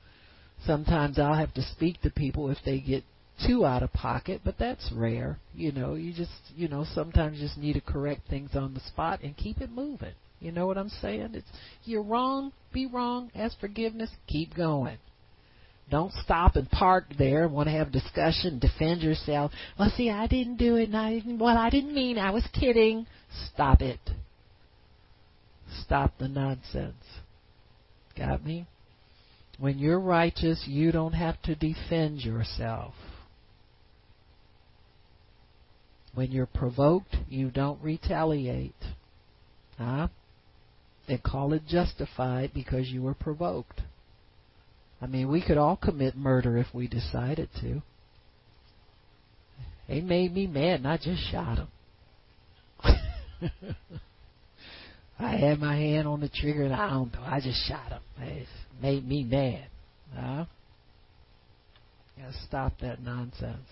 Sometimes 0.66 1.18
I'll 1.18 1.36
have 1.36 1.54
to 1.54 1.62
speak 1.62 2.02
to 2.02 2.10
people 2.10 2.50
if 2.50 2.58
they 2.66 2.80
get 2.80 3.04
too 3.48 3.66
out 3.66 3.84
of 3.84 3.94
pocket, 3.94 4.42
but 4.44 4.56
that's 4.60 4.92
rare. 4.94 5.40
You 5.56 5.72
know, 5.72 5.94
you 5.94 6.14
just, 6.14 6.32
you 6.56 6.68
know, 6.68 6.86
sometimes 6.94 7.40
you 7.40 7.48
just 7.48 7.58
need 7.58 7.74
to 7.74 7.82
correct 7.82 8.28
things 8.30 8.52
on 8.56 8.74
the 8.74 8.82
spot 8.82 9.22
and 9.24 9.38
keep 9.38 9.62
it 9.62 9.72
moving. 9.72 10.14
You 10.40 10.52
know 10.52 10.68
what 10.68 10.78
I'm 10.78 10.90
saying? 11.02 11.32
It's 11.34 11.48
you're 11.84 12.04
wrong, 12.04 12.54
be 12.72 12.86
wrong, 12.86 13.32
ask 13.36 13.60
forgiveness, 13.60 14.10
keep 14.28 14.56
going. 14.56 14.98
Don't 15.90 16.14
stop 16.24 16.56
and 16.56 16.70
park 16.70 17.06
there 17.18 17.46
and 17.46 17.54
want 17.54 17.68
to 17.68 17.72
have 17.72 17.92
discussion, 17.92 18.60
defend 18.60 19.02
yourself. 19.02 19.52
Well, 19.78 19.92
see, 19.98 20.10
I 20.10 20.28
didn't 20.28 20.58
do 20.58 20.76
it, 20.76 20.90
and 20.90 20.98
I 20.98 21.16
didn't. 21.16 21.40
Well, 21.40 21.58
I 21.58 21.70
didn't 21.70 21.96
mean. 21.96 22.18
I 22.20 22.30
was 22.30 22.48
kidding. 22.54 23.08
Stop 23.54 23.82
it. 23.82 24.00
Stop 25.82 26.14
the 26.20 26.28
nonsense. 26.28 27.04
Got 28.16 28.46
me? 28.46 28.68
When 29.58 29.80
you're 29.80 30.00
righteous, 30.00 30.64
you 30.68 30.92
don't 30.92 31.14
have 31.14 31.42
to 31.44 31.56
defend 31.56 32.22
yourself. 32.22 32.94
When 36.14 36.32
you're 36.32 36.46
provoked, 36.46 37.16
you 37.30 37.50
don't 37.50 37.82
retaliate. 37.82 38.74
Huh? 39.78 40.08
And 41.10 41.22
call 41.24 41.54
it 41.54 41.66
justified 41.68 42.52
because 42.54 42.90
you 42.90 43.02
were 43.02 43.14
provoked. 43.14 43.82
I 45.02 45.08
mean, 45.08 45.30
we 45.30 45.42
could 45.42 45.58
all 45.58 45.78
commit 45.78 46.16
murder 46.16 46.58
if 46.58 46.68
we 46.74 46.88
decided 46.88 47.50
to. 47.62 47.82
They 49.88 50.02
made 50.02 50.34
me 50.34 50.46
mad 50.46 50.82
and 50.82 50.88
I 50.88 50.98
just 50.98 51.22
shot 51.32 51.58
them. 51.58 51.68
I 55.20 55.36
had 55.36 55.60
my 55.60 55.76
hand 55.76 56.08
on 56.08 56.20
the 56.22 56.30
trigger 56.30 56.64
and 56.64 56.74
I 56.74 56.90
don't 56.90 57.12
know, 57.14 57.24
I 57.24 57.40
just 57.42 57.68
shot 57.68 57.90
them. 57.90 58.02
It 58.20 58.48
made 58.82 59.08
me 59.08 59.24
mad. 59.24 59.68
Huh? 60.16 60.46
Gotta 62.18 62.34
stop 62.46 62.74
that 62.82 63.02
nonsense. 63.02 63.68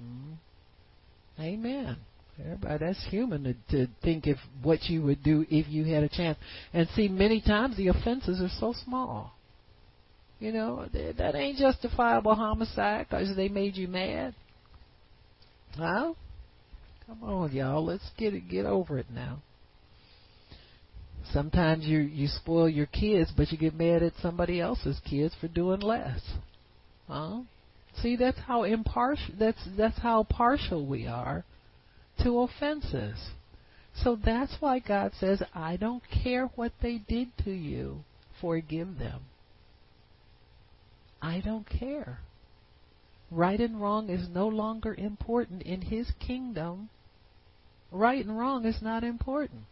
Mm-hmm. 0.00 1.42
Amen. 1.42 1.96
Everybody, 2.38 2.84
that's 2.84 3.06
human 3.08 3.44
to, 3.44 3.54
to 3.86 3.92
think 4.02 4.26
if 4.26 4.36
what 4.62 4.84
you 4.84 5.02
would 5.02 5.22
do 5.22 5.46
if 5.48 5.68
you 5.68 5.84
had 5.84 6.02
a 6.02 6.08
chance. 6.08 6.38
And 6.72 6.88
see, 6.94 7.08
many 7.08 7.40
times 7.40 7.76
the 7.76 7.88
offenses 7.88 8.40
are 8.40 8.54
so 8.60 8.74
small. 8.84 9.32
You 10.38 10.52
know, 10.52 10.86
that 10.92 11.34
ain't 11.34 11.56
justifiable 11.56 12.34
homicide 12.34 13.06
because 13.08 13.34
they 13.34 13.48
made 13.48 13.76
you 13.76 13.88
mad. 13.88 14.34
Huh? 15.76 16.12
Come 17.06 17.24
on, 17.24 17.52
y'all. 17.52 17.84
Let's 17.84 18.10
get 18.18 18.34
it. 18.34 18.48
Get 18.50 18.66
over 18.66 18.98
it 18.98 19.06
now. 19.10 19.38
Sometimes 21.32 21.86
you 21.86 22.00
you 22.00 22.28
spoil 22.28 22.68
your 22.68 22.86
kids, 22.86 23.32
but 23.34 23.50
you 23.50 23.56
get 23.56 23.74
mad 23.74 24.02
at 24.02 24.12
somebody 24.20 24.60
else's 24.60 25.00
kids 25.08 25.34
for 25.40 25.48
doing 25.48 25.80
less. 25.80 26.20
Huh? 27.08 27.40
See, 28.02 28.16
that's 28.16 28.38
how 28.46 28.64
impartial. 28.64 29.34
That's 29.38 29.58
that's 29.76 29.98
how 29.98 30.24
partial 30.24 30.86
we 30.86 31.06
are 31.06 31.44
to 32.22 32.40
offenses. 32.40 33.30
So 34.02 34.16
that's 34.22 34.56
why 34.60 34.78
God 34.78 35.12
says, 35.18 35.42
I 35.54 35.76
don't 35.76 36.02
care 36.22 36.46
what 36.54 36.72
they 36.82 36.98
did 36.98 37.28
to 37.44 37.50
you, 37.50 38.04
forgive 38.40 38.98
them. 38.98 39.22
I 41.22 41.40
don't 41.40 41.68
care. 41.68 42.20
Right 43.30 43.58
and 43.58 43.80
wrong 43.80 44.10
is 44.10 44.28
no 44.28 44.46
longer 44.46 44.94
important 44.94 45.62
in 45.62 45.82
His 45.82 46.10
kingdom. 46.24 46.90
Right 47.90 48.24
and 48.24 48.38
wrong 48.38 48.64
is 48.66 48.80
not 48.82 49.02
important. 49.02 49.62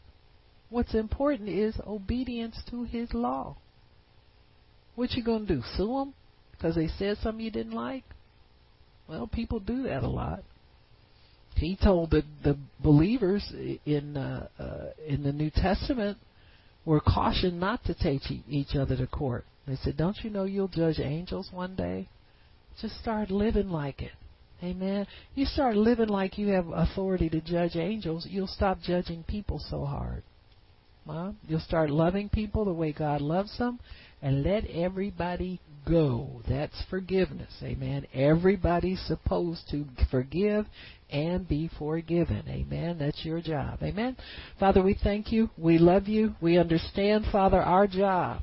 What's 0.70 0.94
important 0.94 1.48
is 1.50 1.76
obedience 1.86 2.60
to 2.70 2.84
His 2.84 3.12
law. 3.12 3.56
What 4.96 5.12
you 5.12 5.22
gonna 5.22 5.46
do? 5.46 5.62
Sue 5.76 5.86
them 5.86 6.14
because 6.50 6.74
they 6.74 6.88
said 6.88 7.18
something 7.18 7.44
you 7.44 7.50
didn't 7.50 7.72
like? 7.72 8.04
Well, 9.06 9.26
people 9.26 9.60
do 9.60 9.82
that 9.82 10.02
a 10.02 10.08
lot 10.08 10.42
he 11.56 11.76
told 11.76 12.10
the 12.10 12.22
the 12.42 12.58
believers 12.80 13.52
in 13.86 14.16
uh, 14.16 14.48
uh, 14.58 14.86
in 15.06 15.22
the 15.22 15.32
New 15.32 15.50
Testament 15.50 16.18
were 16.84 17.00
cautioned 17.00 17.58
not 17.58 17.84
to 17.84 17.94
take 17.94 18.22
each 18.48 18.74
other 18.74 18.96
to 18.96 19.06
court. 19.06 19.44
They 19.66 19.76
said, 19.76 19.96
"Don't 19.96 20.18
you 20.22 20.30
know 20.30 20.44
you'll 20.44 20.68
judge 20.68 20.98
angels 20.98 21.48
one 21.52 21.74
day? 21.74 22.08
Just 22.80 22.98
start 23.00 23.30
living 23.30 23.70
like 23.70 24.02
it." 24.02 24.12
Amen. 24.62 25.06
You 25.34 25.44
start 25.44 25.76
living 25.76 26.08
like 26.08 26.38
you 26.38 26.48
have 26.48 26.68
authority 26.68 27.28
to 27.30 27.40
judge 27.40 27.76
angels, 27.76 28.26
you'll 28.28 28.46
stop 28.46 28.80
judging 28.80 29.22
people 29.24 29.58
so 29.58 29.84
hard. 29.84 30.22
Well, 31.06 31.34
you'll 31.46 31.60
start 31.60 31.90
loving 31.90 32.30
people 32.30 32.64
the 32.64 32.72
way 32.72 32.92
God 32.92 33.20
loves 33.20 33.58
them 33.58 33.78
and 34.22 34.42
let 34.42 34.64
everybody 34.66 35.60
go. 35.86 36.40
That's 36.48 36.82
forgiveness. 36.88 37.52
Amen. 37.62 38.06
Everybody's 38.14 39.04
supposed 39.06 39.68
to 39.70 39.84
forgive 40.10 40.64
and 41.14 41.46
be 41.46 41.70
forgiven. 41.78 42.42
Amen. 42.48 42.98
That's 42.98 43.24
your 43.24 43.40
job. 43.40 43.78
Amen. 43.82 44.16
Father, 44.58 44.82
we 44.82 44.98
thank 45.00 45.30
you. 45.30 45.48
We 45.56 45.78
love 45.78 46.08
you. 46.08 46.34
We 46.40 46.58
understand, 46.58 47.26
Father, 47.30 47.60
our 47.60 47.86
job. 47.86 48.42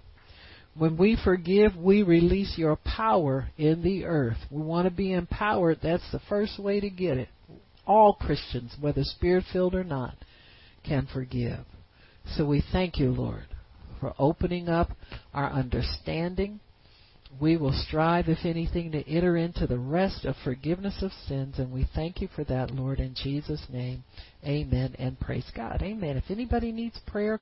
When 0.74 0.96
we 0.96 1.18
forgive, 1.22 1.76
we 1.76 2.02
release 2.02 2.54
your 2.58 2.78
power 2.78 3.50
in 3.58 3.84
the 3.84 4.06
earth. 4.06 4.38
We 4.50 4.62
want 4.62 4.86
to 4.86 4.92
be 4.92 5.12
empowered. 5.12 5.80
That's 5.84 6.10
the 6.14 6.22
first 6.30 6.58
way 6.58 6.80
to 6.80 6.90
get 6.90 7.18
it. 7.18 7.28
All 7.86 8.14
Christians, 8.14 8.74
whether 8.80 9.04
spirit 9.04 9.44
filled 9.52 9.76
or 9.76 9.84
not, 9.84 10.16
can 10.88 11.10
forgive. 11.14 11.66
So 12.38 12.46
we 12.46 12.64
thank 12.72 12.98
you, 12.98 13.12
Lord, 13.12 13.48
for 14.00 14.14
opening 14.18 14.70
up 14.70 14.92
our 15.34 15.52
understanding 15.52 16.62
we 17.40 17.58
will 17.58 17.74
strive, 17.74 18.28
if 18.28 18.46
anything, 18.46 18.92
to 18.92 19.08
enter 19.08 19.38
into 19.38 19.66
the 19.66 19.78
rest 19.78 20.26
of 20.26 20.36
forgiveness 20.44 21.02
of 21.02 21.12
sins, 21.28 21.60
and 21.60 21.72
we 21.72 21.88
thank 21.96 22.22
you 22.22 22.28
for 22.36 22.44
that, 22.46 22.72
Lord, 22.72 23.00
in 23.00 23.14
Jesus' 23.16 23.66
name. 23.70 24.04
Amen 24.46 24.96
and 25.00 25.20
praise 25.20 25.50
God. 25.56 25.82
Amen. 25.82 26.18
If 26.18 26.30
anybody 26.30 26.72
needs 26.72 27.00
prayer, 27.08 27.40